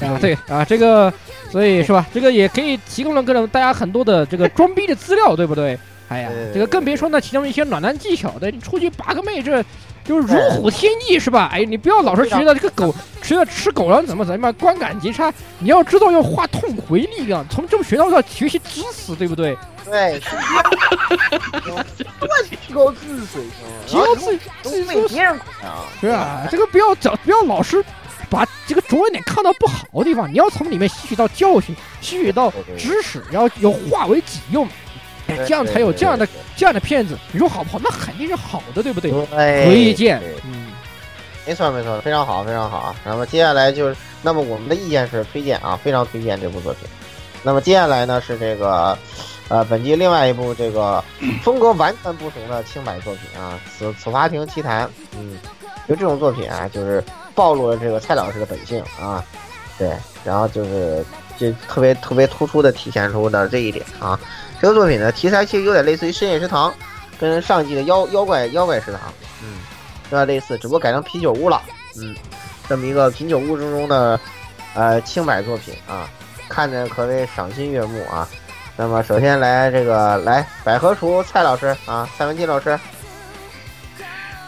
[0.00, 1.12] 啊，对啊，这个
[1.52, 2.06] 所以是吧？
[2.14, 5.78] 这个也可以提供了各种大家很多的这个装逼的资料，对不对？
[6.08, 9.64] 哎呀，这个更别说那其中一些暖男技巧的，你出去拔个妹这。
[10.02, 11.50] 就是如虎添翼是吧？
[11.52, 15.32] 哎，你不要老是觉得这个狗觉得吃狗粮怎么怎么样，观感极差。
[15.58, 19.56] 你要知道要化痛苦为力量，从这么学到要学习知识，对不对？
[19.84, 20.18] 对，
[22.66, 23.42] 提高自水
[23.86, 25.32] 提高自自被别人
[25.62, 26.48] 啊，是吧？
[26.50, 27.84] 这个不要找，不要老是
[28.30, 34.66] 把这个着眼点看到不好的地方，你要从里面吸取到教训，吸取到知识，然后要化为己用。
[35.46, 36.26] 这样才有这样的
[36.56, 37.80] 这样的片子，你说好不好？
[37.84, 39.12] 那肯定是好的，对不对？
[39.64, 40.72] 推荐，嗯，
[41.46, 42.96] 没错没错，非常好非常好啊。
[43.04, 46.88] 那么接下来就是，那么我们的意见是推荐啊，非常推荐这部作品。
[47.44, 48.98] 那么接下来呢是这个，
[49.48, 51.02] 呃，本季另外一部这个
[51.44, 54.84] 风格完全不同的清白作品啊，《此此法庭奇谈》。
[55.16, 55.38] 嗯，
[55.88, 57.02] 就这种作品啊，就是
[57.40, 59.24] 暴露了这个蔡老师的本性啊，
[59.78, 59.90] 对，
[60.22, 61.02] 然后就是
[61.38, 64.20] 就特别特别突出的体现出的这一点啊。
[64.60, 66.70] 这个作品呢，题材其实有点类似于深夜食堂，
[67.18, 69.00] 跟上季的妖妖怪妖怪食堂，
[69.42, 69.56] 嗯，
[70.10, 71.62] 有点类似，只不过改成啤酒屋了，
[71.98, 72.14] 嗯，
[72.68, 74.20] 这么一个啤酒屋之中的，
[74.74, 76.06] 呃，清白作品啊，
[76.46, 78.28] 看着可谓赏心悦目啊。
[78.76, 82.78] 那么首先来这个来百合厨蔡老师啊，蔡文姬老师，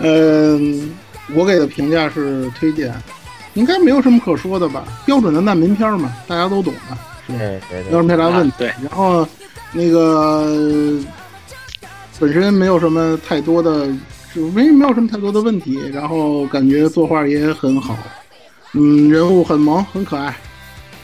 [0.01, 0.95] 嗯，
[1.35, 2.95] 我给的评价是推荐，
[3.55, 8.55] 应该没有什么可说的吧，标准的难民片嘛，大家都懂的，对对对，没有什么太大问题。
[8.59, 9.27] 对，然后。
[9.75, 11.01] 那个
[12.21, 13.87] 本身没有什么太多的，
[14.35, 17.97] 就没没有什么太多的问题，然后感觉作画也很好，
[18.75, 20.37] 嗯，人物很萌，很可爱。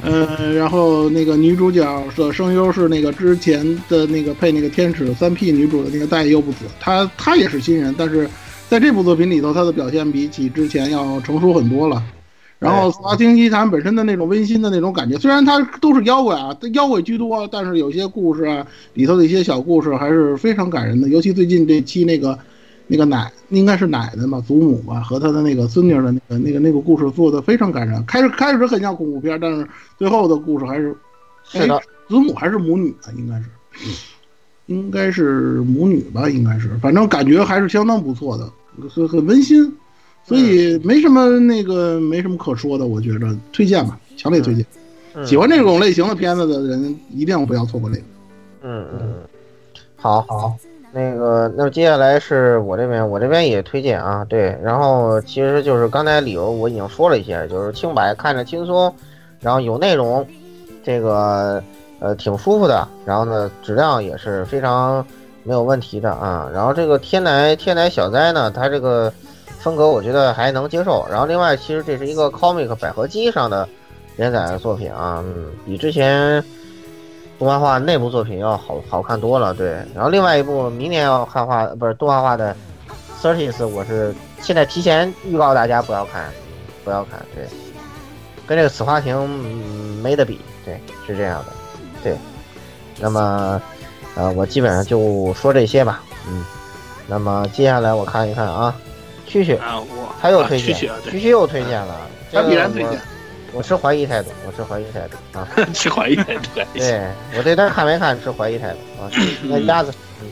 [0.02, 8.28] 呃，然后那个女主角的声优是那个之前的那个配那个天使三 P 女主的那个代优不子，她她也是新人，但是
[8.68, 12.02] 在这部作品里头，他的表现比起之前要成熟很多了。
[12.58, 21.08] 然后《死亡星期谈》本身的那种温馨的那种感觉，虽然它都是妖怪啊，妖怪居多，但是有些故事啊里头的一些小故事还是非常感人的。
[21.08, 22.38] 尤其最近这期那个
[22.86, 28.04] 那个奶应该是奶奶吧，祖母吧和她的那个孙女的那个那个那个故事做的非常感人。
[28.04, 29.66] 开始开始很像恐怖片，但是
[29.96, 30.94] 最后的故事还是
[31.44, 33.08] 是的，子母还是母女啊？
[33.16, 33.46] 应该是，
[34.66, 36.28] 应该是母女吧？
[36.28, 38.50] 应该是，反正感觉还是相当不错的，
[38.88, 39.74] 很很温馨。
[40.24, 44.64] 所以没什么那个没什么可说的，我觉着推荐吧，强烈推荐。
[45.24, 48.02] 喜欢这种类型的片子的人，一定不要错过这个。
[48.62, 49.14] 嗯嗯，
[49.96, 50.54] 好好，
[50.92, 58.94] 那个，那么接下来是我这边，我这边也推荐啊，对，然后其实就是刚才理由我已经说了一些，就是清白，看着轻松，
[59.40, 60.26] 然后有内容，
[60.84, 61.62] 这个
[62.00, 65.02] 呃挺舒服的，然后呢质量也是非常
[65.44, 69.12] 没有问题的啊，然后这个天奶天奶小灾呢，它这个。
[69.60, 73.68] 风格我觉得还能接受，然后另外其实这是一个 comic 百合姬上的
[74.16, 76.42] 连载的作品啊，嗯，比之前
[77.40, 79.84] 动画化那部作品要好好看多了，对。
[79.92, 82.54] 然后另外一部明年要汉化不是动画化的
[83.20, 86.30] Thirties，我是现在提前预告大家不要看，
[86.84, 87.44] 不要看，对，
[88.46, 89.28] 跟这个此花亭
[90.00, 91.52] 没得比，对，是这样的，
[92.04, 92.16] 对。
[93.00, 93.60] 那么
[94.18, 96.44] 呃，我基本上就说这些吧，嗯。
[97.06, 98.74] 那么接下来我看一看啊。
[99.26, 100.74] 蛐蛐啊，我他又推荐，
[101.06, 101.96] 蛐蛐又推荐了，
[102.32, 103.00] 他必然推荐。
[103.52, 106.48] 我持怀疑态度，我持怀疑态度啊， 持怀疑态度。
[106.74, 107.00] 对
[107.36, 109.10] 我对他看没看持怀疑态度啊。
[109.44, 110.26] 那鸭子，嗯，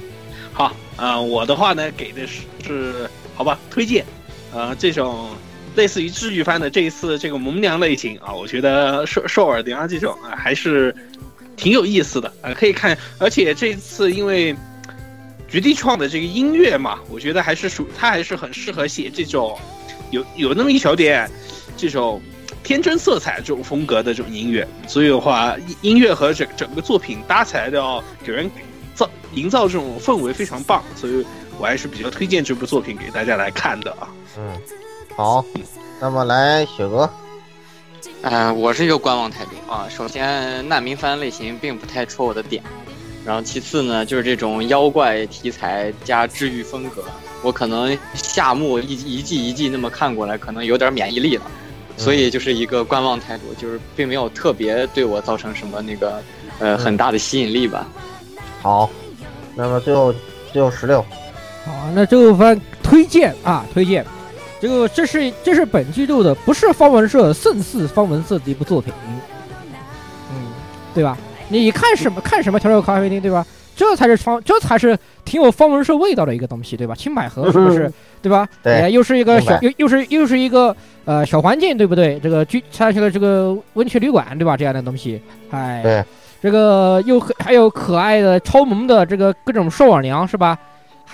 [0.52, 4.04] 好啊，我的话呢给的是是好吧，推荐，
[4.52, 5.28] 呃，这种
[5.74, 10.94] 类似于治愈番的这一次这个萌娘类型啊，我觉得兽兽耳娘这种啊还是
[11.57, 14.55] 挺有意思的啊，可以看，而且这一次因为。
[15.49, 19.57] 绝地创的这个音乐嘛，我觉得还是属他还是很适合写这种
[20.11, 21.31] 有有那么一小点
[21.77, 22.20] 这种
[22.65, 28.51] 天真色彩这种风格的这种音乐，所以的话，音乐和整整个作品搭起来的要给人
[28.93, 31.24] 造营造这种氛围非常棒，所以
[31.61, 34.09] 我还是比较推荐这部作品给大家来看的啊。
[34.37, 34.51] 嗯，
[35.16, 35.45] 好，
[36.01, 37.09] 那么来雪哥，
[38.28, 39.86] 呃，我是一个观望态度啊。
[39.89, 42.61] 首先，难民番类型并不太戳我的点。
[43.24, 47.05] 然后其次呢，就是这种妖怪题材加治愈风格，
[47.43, 51.44] 我可能夏目一一季一季那么看过来，可能有点免疫力了，
[51.97, 56.20] 所以就是一个观望态度，就是并没有特别对我造成什么那个
[56.59, 57.86] 呃很大的吸引力吧。
[58.61, 58.90] 好，
[59.55, 60.12] 那么最后
[60.53, 61.01] 最后十六，
[61.65, 64.05] 好，那这部番推荐啊，推荐，
[64.66, 68.93] 这个这是这是本季度的，不是方文社胜似方文社的一部作品，
[70.32, 70.51] 嗯，
[70.93, 71.16] 对吧？
[71.48, 73.47] 你看什么看什么调料咖啡厅，对吧？
[73.76, 76.97] 这才是方，这才是挺有方文社味道的一个东西，对吧？
[76.97, 77.93] 青百合是不是？
[78.20, 78.48] 对吧？
[78.60, 80.74] 对，又是一个小，又又是又是一个
[81.05, 82.18] 呃小环境，对不对？
[82.18, 84.56] 这个居它这个这个温泉旅馆，对吧？
[84.56, 85.22] 这样的东西，
[85.52, 86.05] 哎，对，
[86.43, 90.59] 这个又还有可爱的超萌的这个各种兽耳娘，是吧？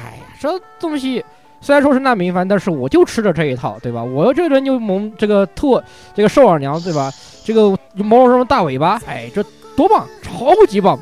[0.01, 1.23] 哎，这东西
[1.63, 4.05] 虽然说是难民番，但是我就吃着这一套，对吧？
[4.05, 5.81] 我这人就萌这个兔
[6.15, 7.11] 这个兽耳娘，对吧？
[7.43, 9.43] 这个毛茸茸大尾巴，哎，这。
[9.75, 11.01] 多棒，超级棒！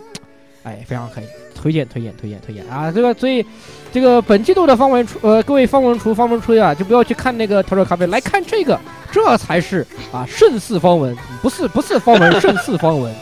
[0.63, 1.25] 哎，非常可以，
[1.61, 2.89] 推荐推荐推荐推荐啊！
[2.93, 3.45] 这个所以，
[3.93, 8.79] 这个本季度的方文厨呃，各位方文厨方文吹啊，就不要去看那个调料咖啡，来看这个，
[9.11, 13.13] 这才是啊胜似方文，不是不是方文胜似方文。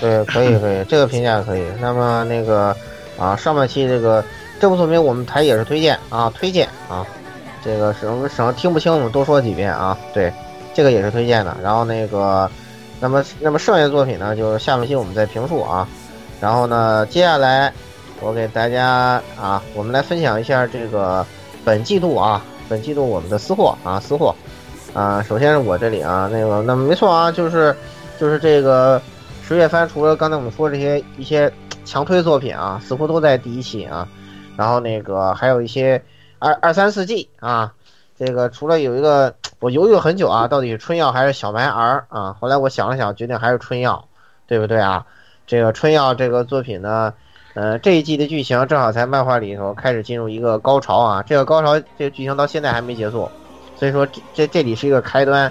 [0.00, 1.62] 对，可以可以，这个评价可以。
[1.80, 2.76] 那么那个
[3.16, 4.24] 啊，上半期这个
[4.60, 7.04] 这部作品我们台也是推荐啊，推荐啊，
[7.64, 9.98] 这个省省听不清，我们多说几遍啊。
[10.12, 10.32] 对，
[10.74, 11.56] 这个也是推荐的。
[11.62, 12.48] 然后那个。
[13.02, 15.88] 那么，那么剩下的作品呢，就是下半期我们再评述啊。
[16.38, 17.72] 然后呢，接下来
[18.20, 21.24] 我给大家啊，我们来分享一下这个
[21.64, 24.36] 本季度啊，本季度我们的私货啊，私货
[24.92, 25.22] 啊。
[25.26, 27.74] 首先是我这里啊，那个，那么没错啊，就是
[28.18, 29.00] 就是这个
[29.42, 31.50] 十月番，除了刚才我们说这些一些
[31.86, 34.06] 强推作品啊，似乎都在第一期啊。
[34.60, 36.04] 然后那个还有一些
[36.38, 37.72] 二二三四季啊。
[38.18, 42.36] 这个除了有一个，我犹豫了很久啊，到底是春药还是小白儿啊？
[42.38, 44.06] 后来我想了想，决定还是春药，
[44.46, 45.06] 对不对啊？
[45.46, 47.14] 这个春药这个作品呢，
[47.54, 51.22] 呃，这一季的剧情正好在漫画里头开始进入一个高潮啊。
[51.22, 53.26] 这个高潮，这个剧情到现在还没结束，
[53.74, 55.50] 所以说这这这里是一个开端，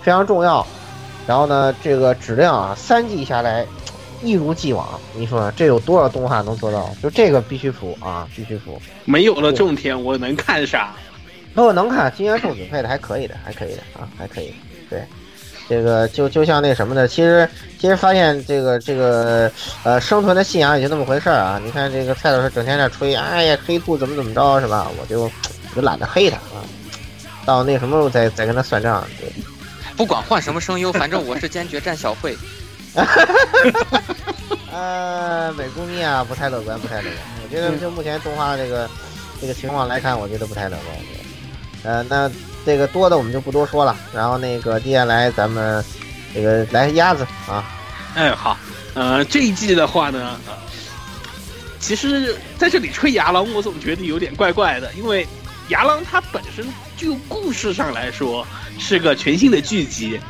[0.00, 0.66] 非常重要。
[1.24, 3.64] 然后呢，这个质量啊，三季下来，
[4.22, 4.98] 一如既往。
[5.14, 6.94] 你说这有多少动画能做到？
[7.02, 8.80] 就这个必须服啊，必须服。
[9.04, 10.94] 没有了种田，我能看啥？
[11.54, 14.54] 那我能看，金元寿子配的还可以的，还可以的啊，还可以。
[14.88, 15.02] 对，
[15.68, 19.50] 这个就就像那什么的，其实其实发现这个这个
[19.82, 21.60] 呃生存的信仰也就那么回事儿啊。
[21.64, 24.88] 你看这个蔡老师整天在吹，哎呀黑兔怎么怎么着是吧？
[25.00, 25.30] 我就我
[25.74, 26.62] 就懒得黑他啊。
[27.44, 29.04] 到那什么时候再再跟他算账？
[29.18, 29.32] 对，
[29.96, 32.36] 不管换什么声优，反正我是坚决站小慧。
[34.72, 37.14] 呃，美姑妮啊，不太乐观，不太乐观。
[37.42, 38.88] 我觉得就目前动画这个
[39.40, 40.96] 这个情况来看，我觉得不太乐观。
[41.84, 42.30] 呃，那
[42.66, 43.96] 这个多的我们就不多说了。
[44.14, 45.84] 然后那个接下来咱们
[46.34, 47.64] 这个来鸭子啊，
[48.14, 48.56] 哎好，
[48.94, 50.54] 呃这一季的话呢，呃，
[51.80, 55.26] 其实在这里吹牙狼，我总觉得有点怪怪的，因为
[55.68, 56.66] 牙狼它本身
[56.96, 58.46] 就故事上来说
[58.78, 60.20] 是个全新的剧集，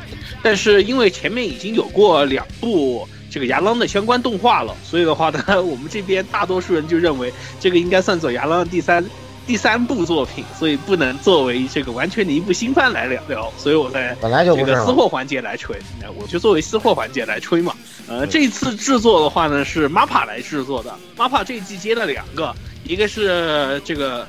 [0.43, 9.05] 但是因为前面已经有过两部这个牙狼的相关动画了，所以的话呢，我们这边大多数人就认为这个应该算作牙狼的第三。
[9.47, 17.75] 第三部作品，所以不能作为这个完全的一部新番来聊聊，所以我在本来就这个私货环节来吹，那我就作为私货环节来吹嘛。
[18.07, 22.55] 呃，这次制作的话呢是 MAPPA 来制作的，MAPPA 这一季接了两个，
[22.85, 24.29] 一个是这个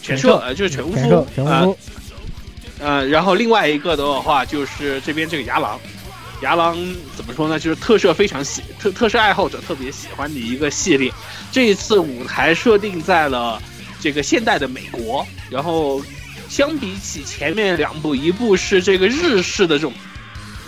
[0.00, 1.76] 全社，呃，就是全夫，啊，呃，
[2.78, 5.78] 然后另外一个的话就是这边这个牙狼，
[6.42, 6.76] 牙狼
[7.16, 7.58] 怎么说呢？
[7.58, 11.12] 就是特摄非常喜特特摄爱好者特别喜欢的一个系列，
[11.50, 13.60] 这一次舞台设定在了。
[14.00, 16.02] 这个现代的美国，然后
[16.48, 19.92] 相比起前面两部，一部是这个日式的这种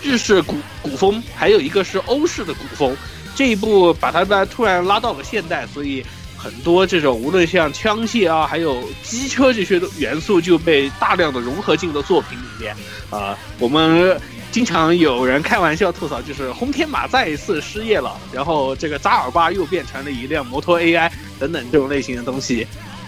[0.01, 2.95] 日式古古风，还有一个是欧式的古风。
[3.35, 6.01] 这一部把它呢突然拉到了现代，所以
[6.45, 12.75] 很多这种无论像枪械啊，还有机车这些元素就被大量的融合进了作品里面。
[13.09, 14.15] 啊，我们
[14.51, 21.09] 经常有人开玩笑吐槽，就是轰天马再一次失业了，然后这个扎尔巴又变成了一辆摩托 AI
[21.39, 22.67] 等等这种类型的东西。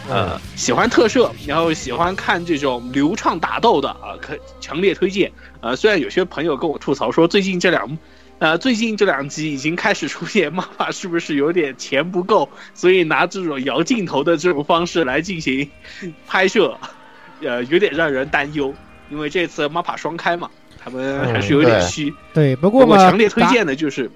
[0.09, 5.31] 呃，喜欢特摄，然后喜欢看这种流畅打斗的啊，可强烈推荐。
[5.61, 7.97] 呃，虽然有些朋友跟我吐槽说，最近这两，
[8.39, 15.68] 呃，最近这两集已经开始出现妈妈是不是有点钱不够，所以拿这种摇镜头的这种方式来进行
[16.27, 16.77] 拍摄，
[17.41, 18.73] 呃，有点让人担忧。
[19.09, 22.14] 因为这次 MAPA 双开嘛，他们还是有点虚。
[22.34, 24.11] 对，不过我强烈推荐的就是，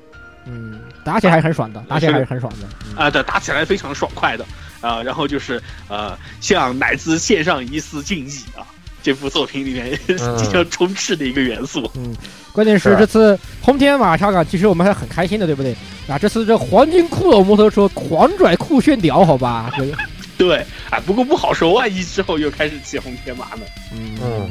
[0.45, 3.01] 嗯，打起来还是很爽的，打起来还是很爽的。
[3.01, 4.45] 啊，对，打起来非常爽快的。
[4.81, 8.67] 啊，然后就是呃，向乃兹献上一丝敬意啊，
[9.01, 9.97] 这部作品里面
[10.37, 11.89] 即将充斥的一个元素。
[11.95, 12.13] 嗯，
[12.53, 15.75] 关键是这次红天马上啊，其实我们还很开心的，对不对？
[16.07, 19.71] 啊，这次这黄金骷髅摩托车狂拽酷炫屌，好吧？
[20.37, 23.61] 对，哎，不过不好说，万一之后又开始骑红天马呢？
[23.93, 24.49] 嗯，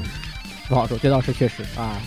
[0.68, 2.00] 不好说，这倒是确实啊。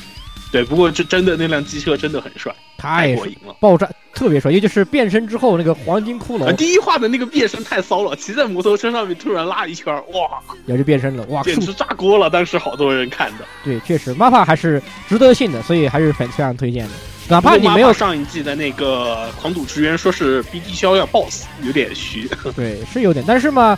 [0.53, 6.55] 对，不过这真的那辆机车真的很帅，太过瘾了，爆炸特别帅，尤其是变身之后那个黄金骷髅。
[6.55, 12.29] 第一话的那个变身太骚了，骑在摩托车上面突然拉一圈，哇，也是变身了，哇，简直炸锅了！
[12.29, 13.45] 当时好多人看的。
[13.65, 16.91] 对，确实，MAPA 还是值得信的，所以还是非常推荐的。
[17.27, 22.29] 哪怕你没有上一季的那个狂赌之渊，说是 BD 肖要 BOSS，有点虚。
[22.55, 23.75] 对，是有点，但是嘛。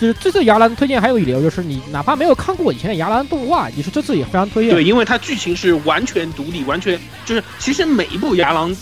[0.00, 4.72] 就是这次牙兰推荐还有一理由，就是你哪怕没有看过以前的牙兰动画，你说这次也非常推荐。
[4.72, 8.74] 对，因为它剧情是完全独立，完全就是其实每一部牙狼，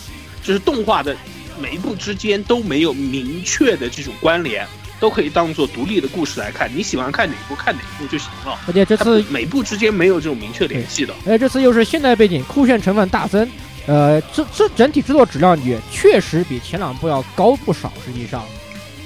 [0.42, 1.16] 就是动画的
[1.58, 4.66] 每一部之间都没有明确的这种关联，
[5.00, 6.70] 都可以当做独立的故事来看。
[6.74, 8.58] 你喜欢看哪部看哪部就行了。
[8.66, 11.14] 而且这次每部之间没有这种明确联系的。
[11.24, 13.48] 而且这次又是现代背景，酷炫成分大增，
[13.86, 17.90] 呃，这这整体制作质量也确实比前两部要高不少。
[18.04, 18.44] 实际上，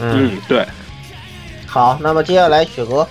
[0.00, 0.66] 嗯，对。
[1.70, 3.06] 好，那么接下来雪哥，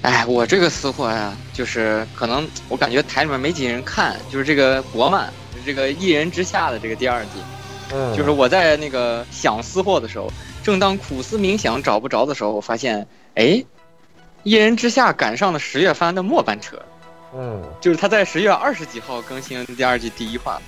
[0.00, 5.30] 哎，我这个私货呀，就是可能我感觉台里面没几人看，就是这个国漫，
[5.62, 7.30] 这个《一人之下》的这个第二季，
[7.92, 10.32] 嗯，就是我在那个想私货的时候，
[10.62, 13.44] 正当苦思冥想找不着的时候，我发现，哎，
[14.42, 16.82] 《一人之下》赶上了十月番的末班车，
[17.34, 20.58] 嗯，就是他在十月二十几号更新第二季第一话。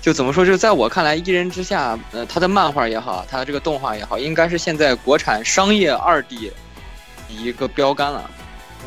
[0.00, 0.46] 就怎么说？
[0.46, 6.50] 就是在我看来，《一人之下》呃，它的漫画也好，它的这个动画也好，应该是现在国产商业二 D
[7.28, 8.30] 一个标杆了，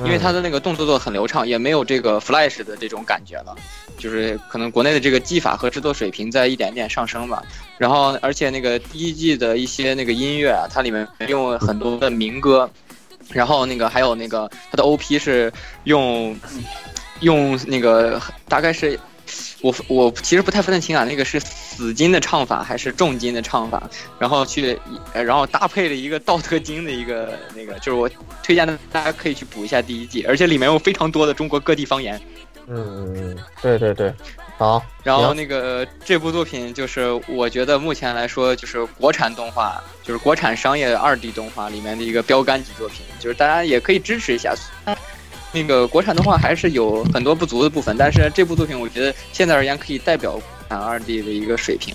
[0.04, 3.56] 因为它的那个动作做很流畅，也没有这个 Flash 的这种感觉了，
[3.96, 7.44] 就是可能国内的这个技法和制作水平在一点点上升吧。
[7.78, 12.68] 然后，而且那个第一季的一些那个音乐啊，它里面用很多的民歌，
[13.30, 15.54] 然后那个还有那个它的 OP 是
[15.84, 16.36] 用
[17.20, 19.00] 用那个大概是。
[19.64, 23.82] 我我其实不太分得清啊，那个是死金的唱法还是重金的唱法？
[24.20, 24.78] 然后去，
[25.14, 28.10] 然后搭配了一个道德经的一个那个，就是我
[28.44, 32.22] 推荐的，大家可以去补一下第一季，而且里面有非常多的中国各地方言。
[32.68, 34.14] 嗯，对对对，
[34.58, 44.54] 好，然后那个这部作品就是我觉得目前来说就是国产动画，就是国产商业二 D 动画里面的一个标杆级作品，就是大家也可以支持一下。
[45.54, 51.94] 那个国产动画还是有很多不足的部分，但是这部作品我觉得现在而言可以代表国产二 D 的一个水平。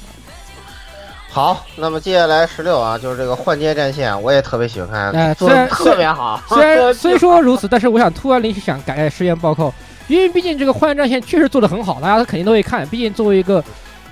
[1.30, 6.42] 好，那么接下来十六啊，就是这个换界战线，我也特别喜欢看，哎做的虽然特别好。
[6.48, 9.72] 虽然虽说如此，但是我想突然临时想改实验报告，
[10.08, 12.86] 因为毕竟这个《幻影战线》确实做的很好，大家肯定都会看。
[12.88, 13.62] 毕竟作为一个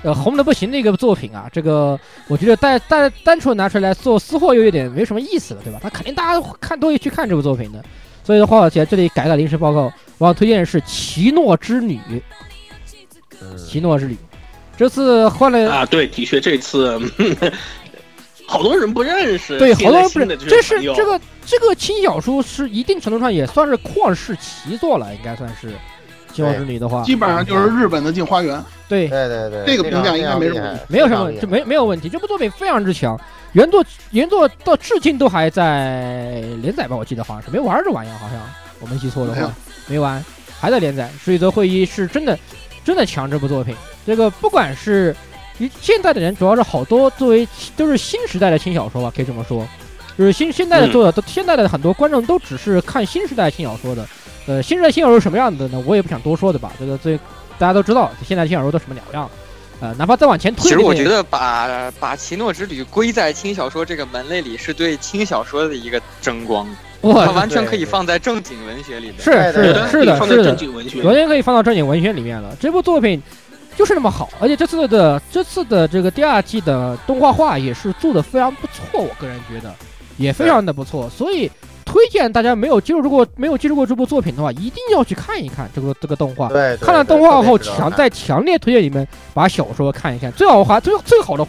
[0.02, 1.98] 呃红的不行的一个作品啊，这个
[2.28, 5.80] 我觉得单单单纯拿出来做私货又有点没什么意思了，对吧？
[5.82, 7.82] 他肯定大家看都会去看这部作品的。
[8.26, 11.94] 所以的话，我在这里改了临时报告，我想推荐的是《奇诺之旅》。
[13.40, 14.16] 嗯奇诺之旅，
[14.76, 16.98] 这次换了啊，对，的确这次
[18.48, 25.68] 好多人不认识，对，好多人不是现在新的，这是这个这个轻小说是一定程度上也算是旷世奇作了，应该算是
[26.32, 28.58] 《奇诺之旅》的话，基本上就是日本的《镜花缘》。
[28.88, 32.08] 对对对对，这个评价应该没什么问题没有什么，非常厉害这没没有问题。
[32.08, 33.20] 这部作品非常之强，
[33.56, 36.94] 原作原作到至今都还在连载吧？
[36.94, 38.38] 我记得好像是没玩这玩意儿，好像
[38.80, 39.50] 我没记错的话，
[39.86, 40.22] 没完，
[40.60, 41.10] 还在连载。
[41.18, 42.38] 水泽会议是真的
[42.84, 43.74] 真的强这部作品，
[44.06, 45.16] 这个不管是
[45.56, 49.66] 你现在的人，主要是好多作为都是新时代的轻小说吧，可以这么说，
[50.18, 54.06] 就是新现在的作者都、现在的很多观众都只是看新时代轻小说的，
[54.46, 55.82] 呃，新时代轻小说是什么样子的呢？
[55.86, 57.16] 我也不想多说的吧，这个最
[57.58, 59.30] 大家都知道，现在轻小说都什么鸟样。
[59.80, 66.66] 呃，哪怕再往前推，其实我觉得把把《奇诺之旅》归在轻小说这个门类里，是对轻小说的一个争光，
[67.02, 69.16] 哇它完全可以放在正经文学里面。
[69.18, 72.56] 是是的，是的，放在正是的，经文学完全可以放到正经文学里面了。
[72.58, 73.22] 这部作品
[73.76, 79.74] 就是那么好，而且这次的这次的这个第二季的动画化也是做的非常不错，我个人觉得
[80.16, 81.50] 也非常的不错，所以
[81.96, 86.46] 推荐大家没有接触过没有接触过这部作品的话，一定要去看一看这个这个动画。
[86.78, 91.46] 看了动画后，强再强烈推荐你们把小说看一看，最好的话最最好的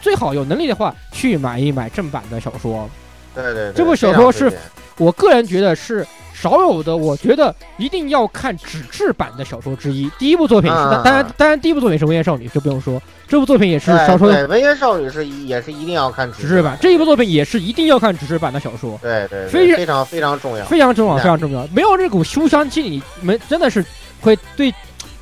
[0.00, 2.88] 最好有能力的话去买一买正版的小说。
[3.34, 4.52] 对对对，这部小说是
[5.00, 10.10] 我个人觉得是少有的，我觉得一定要看纸质版的小说之一。
[10.18, 21.66] 第一部作品是，啊当然当然第一部作品是《文言少女》，这不用说，这部作品也是对少说的对文言少女是也是一定要看纸质版，这一部作品也是一定要看纸质版的小说，对对，非非常非常重要，非常重要，非常重要。
[21.74, 23.82] 没有这股书香气，你们真的是
[24.20, 24.72] 会对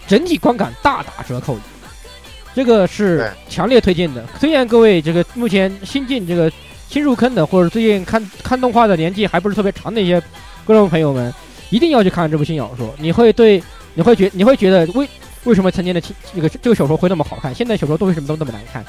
[0.09, 1.57] 整体观感大打折扣。
[2.55, 6.51] 这个是强烈推荐的，推荐各位这个目前新进这个
[6.89, 10.21] 新入坑的，或者最近看看动画的年纪还不是特别长的一些
[10.65, 11.33] 观众朋友们，
[11.71, 12.93] 一定要去看这部新小说。
[12.99, 13.63] 你会对，
[13.95, 15.07] 你会觉，你会觉得为
[15.45, 18.85] 为什么曾经的这个这个小说会那么好看，现在小说都为什么都那么难看？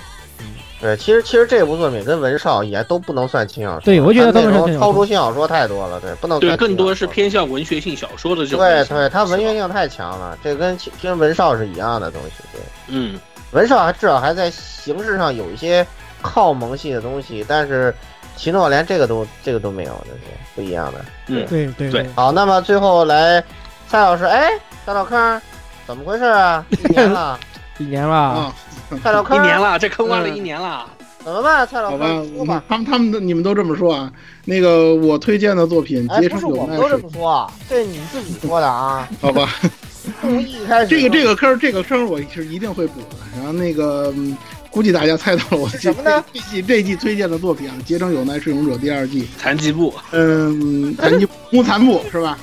[0.82, 8.60] 对，其实其实这部作品跟文少也都不能算轻小说，对我觉得不是轻小说超出轻小说太多了，对，不能对，更多是偏向文学性小说的这种。
[8.60, 13.20] 对对，它文学性太强了，这跟其跟文少是一样的东西，对，嗯，
[13.52, 15.86] 文少还至少还在形式上有一些
[16.22, 17.94] 靠萌系的东西，但是
[18.36, 20.20] 奇诺连这个都这个都没有，这是
[20.56, 21.06] 不一样的。
[21.28, 23.44] 嗯对对对好，那么最后来
[23.88, 24.52] 蔡老师，哎，
[24.86, 25.42] 蔡老坑，
[25.86, 26.66] 怎么回事啊？
[26.70, 27.40] 一年了，
[27.80, 28.56] 一年了，啊，
[29.04, 30.86] 蔡老坑，一年了，这坑挖了一年了。
[31.22, 31.68] 怎么办？
[31.68, 32.64] 蔡老好吧坑，，说吧。
[32.70, 34.12] 他们他们都你们都这么说啊。
[34.46, 39.08] 那个我推荐的作品《哎，结不是我们都这》，么说，这你自己说的啊。
[39.22, 39.50] 好吧，
[40.22, 43.18] 从一开始这个这个坑这个坑我是一定会补的。
[43.36, 44.36] 然后那个、嗯
[44.72, 49.28] 估计大家猜到了我这什么呢这季这季推荐的作品啊，《结成有奈是勇者》第二季。
[49.38, 52.38] 残疾部，嗯，残疾木残部 是吧？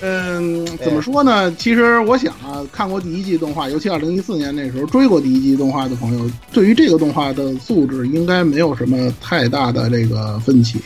[0.00, 1.54] 嗯，怎么说呢？
[1.54, 10.80] 其实我想啊，看过第一季动画，尤其二零一四年那时候追过第一季动画的朋友，对于这个动画的素质应该没有什么太大的这个分歧。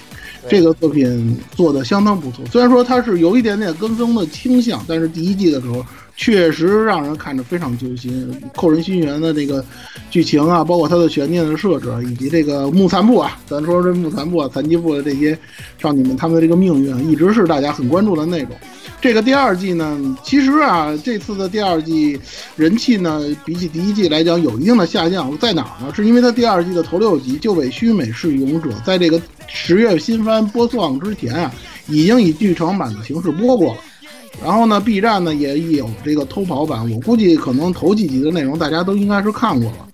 [0.48, 5.84] 这个作品做的相当不错，虽然说它是有一点点跟风的倾向，但是第一季的时候
[6.20, 9.64] 确实让人看着非常揪心，扣人心弦的这个
[10.10, 15.36] 剧情啊，包括它的悬念的设置，以及这个木残部啊，咱说这木残部啊、残疾部的这些
[15.78, 18.50] 少女们他们的这个命运，一直是大家很关注的内容。
[19.00, 22.20] 这个第二季呢，其实啊，这次的第二季
[22.54, 25.94] 人气呢，比起第一季来讲有一定的下降，在哪儿呢？
[25.94, 31.50] 是因为它第二季的头六集《就尾须美式勇者》在这个十月新番播放之前啊，
[31.88, 33.80] 已经以剧场版的形式播过了。
[34.42, 39.86] 然后呢，B 站呢也有这个偷跑版，我估计可能头几集的内容大家都应该是看过了。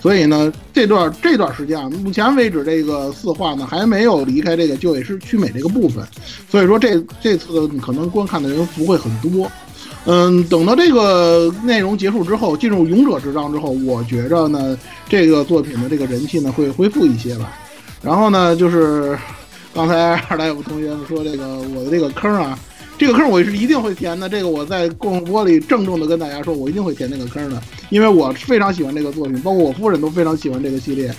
[0.00, 6.06] 所以呢，这段这段时间啊，目前为止这个四话呢还没有离开这个旧尾是须美这个部分，
[6.50, 9.50] 所以说这这次可能观看的人不会很多。
[10.04, 14.76] 嗯，等到这个内容结束之后，进入勇者之章之后，我觉着呢，
[15.08, 17.58] 这个作品的这个人气呢会恢复一些吧。
[18.02, 19.18] 然后呢，就是
[19.72, 22.58] 刚才二大夫同学说这个我的这个坑啊，
[22.96, 24.28] 这个坑我是一定会填的。
[24.28, 27.60] 这个我在共播里郑重的跟大家说，我一定会填那个坑的，
[27.90, 31.12] 因为我非常喜欢这个作品，包括我夫人都非常喜欢这个系列。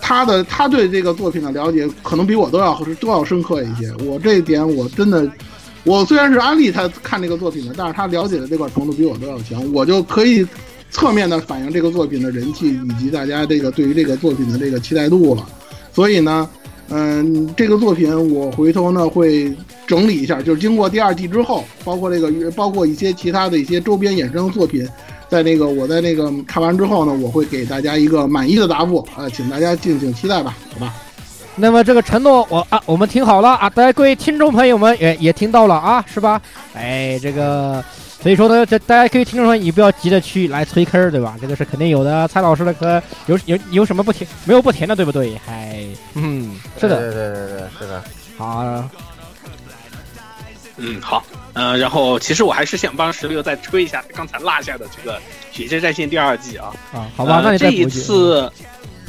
[0.00, 3.90] 他的他对这个作品的了解可能比我都要都要深刻一些。
[4.04, 5.26] 我这一点我真的，
[5.84, 10.46] 我虽然是安利他看这个作品的，但是他了解的这块程度比我都要强，我就可以
[10.90, 15.48] 侧面的反映这个作品的人气以及大家这个对于这个作品的这个期待度了。
[15.92, 16.48] 所以呢。
[16.90, 19.52] 嗯，这个作品我回头呢会
[19.86, 24.86] 整理一下，就是经过第二季之后，包括这个，包括一些其他的一些周边衍生作品，
[25.28, 30.94] 在那个我在那个看完之后呢，我会给大家一个满意的答复啊，请大家敬请期待吧，好吧？
[31.56, 36.40] 那么这个承诺我啊，我们听好了啊，大家各位听众朋友们也也听到了啊，是吧？
[36.74, 37.82] 哎，这个。
[38.20, 41.36] 所以说呢，这大家可以听说，你不要急着去来催坑，对吧？
[41.38, 42.26] 这个是肯定有的。
[42.26, 44.26] 蔡老师的坑有有有什么不填？
[44.46, 45.38] 没有不填的，对不对？
[45.44, 45.84] 嗨，
[46.14, 48.04] 嗯，是的，对对对对，是的。
[48.36, 48.88] 好，
[50.76, 55.18] 嗯，好，嗯，然后其实我还是想帮石榴再吹一下刚才落下的这个
[55.52, 56.74] 《血界战线》第二季啊。
[56.92, 58.50] 啊，好吧，那你这一次，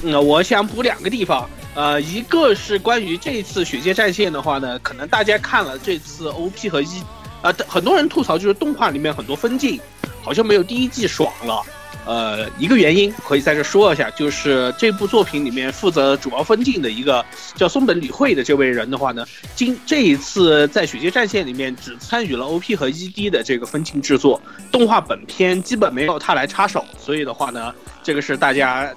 [0.03, 1.49] 嗯，我想补两个地方。
[1.73, 7.03] 呃，一个是关于这一次《血界战线》的话呢，可能大家看了这次 OP 和一。
[7.41, 9.79] 啊，很多人吐槽就是动画里面很多分镜
[10.23, 11.61] 好像没有第一季爽了。
[12.05, 17.25] 呃，一个原因可以在这说一下，就是这部作品里面负责主要分镜的一个
[17.55, 19.25] 叫松本理惠的这位人的话呢，
[19.55, 24.39] 今这一次在《血界战线》里面只参与了 OP 和 ED 的这个分镜制作，
[24.71, 27.73] 动画本片基本没有他来插手，所以的话呢，
[28.03, 28.93] 这个是大家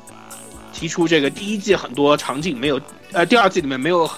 [0.72, 2.80] 提出这个第一季很多场景没有，
[3.12, 4.08] 呃，第二季里面没有。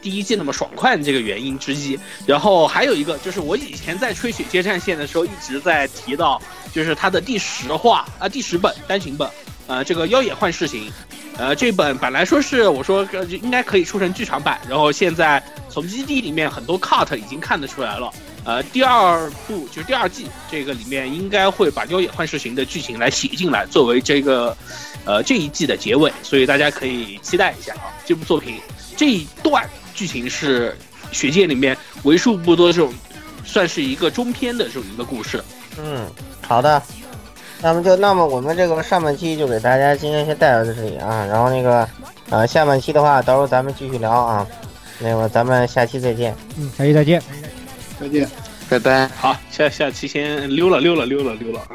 [0.00, 6.40] 第一季那么爽快的这个原因之一，然后还有一个就是我以前在吹《血界战线》的时候一直在提到，
[6.72, 9.28] 就是它的第十话啊第十本单行本，
[9.66, 10.90] 呃这个妖野幻视行，
[11.36, 18.12] 呃这本本来说是我说应该可以出成剧场版，然后现在从基地里面很多 cut 已经看得出来了，
[18.44, 24.56] 呃第二部就是第二季这个里面应该会把妖野幻视行的剧情来写进来，作为这个
[25.04, 28.60] 呃这一季的结尾，所以大家可以期待一下啊这部作品
[28.96, 29.68] 这一段。
[29.98, 30.76] 剧情是
[31.10, 32.94] 学界里面为数不多这种，
[33.44, 35.42] 算是一个中篇的这种一个故事。
[35.76, 36.06] 嗯，
[36.40, 36.80] 好的，
[37.60, 41.88] 那么就那么我们这个上半期就给大家今天先带到这里啊，然后那个
[42.30, 44.46] 呃下半期的话，到时候咱们继续聊啊，
[45.00, 46.32] 那个咱们下期再见。
[46.56, 47.20] 嗯，下期再见，
[47.98, 48.30] 再见，
[48.68, 49.08] 拜拜。
[49.16, 51.74] 好，下下期先溜了溜了溜了溜了啊。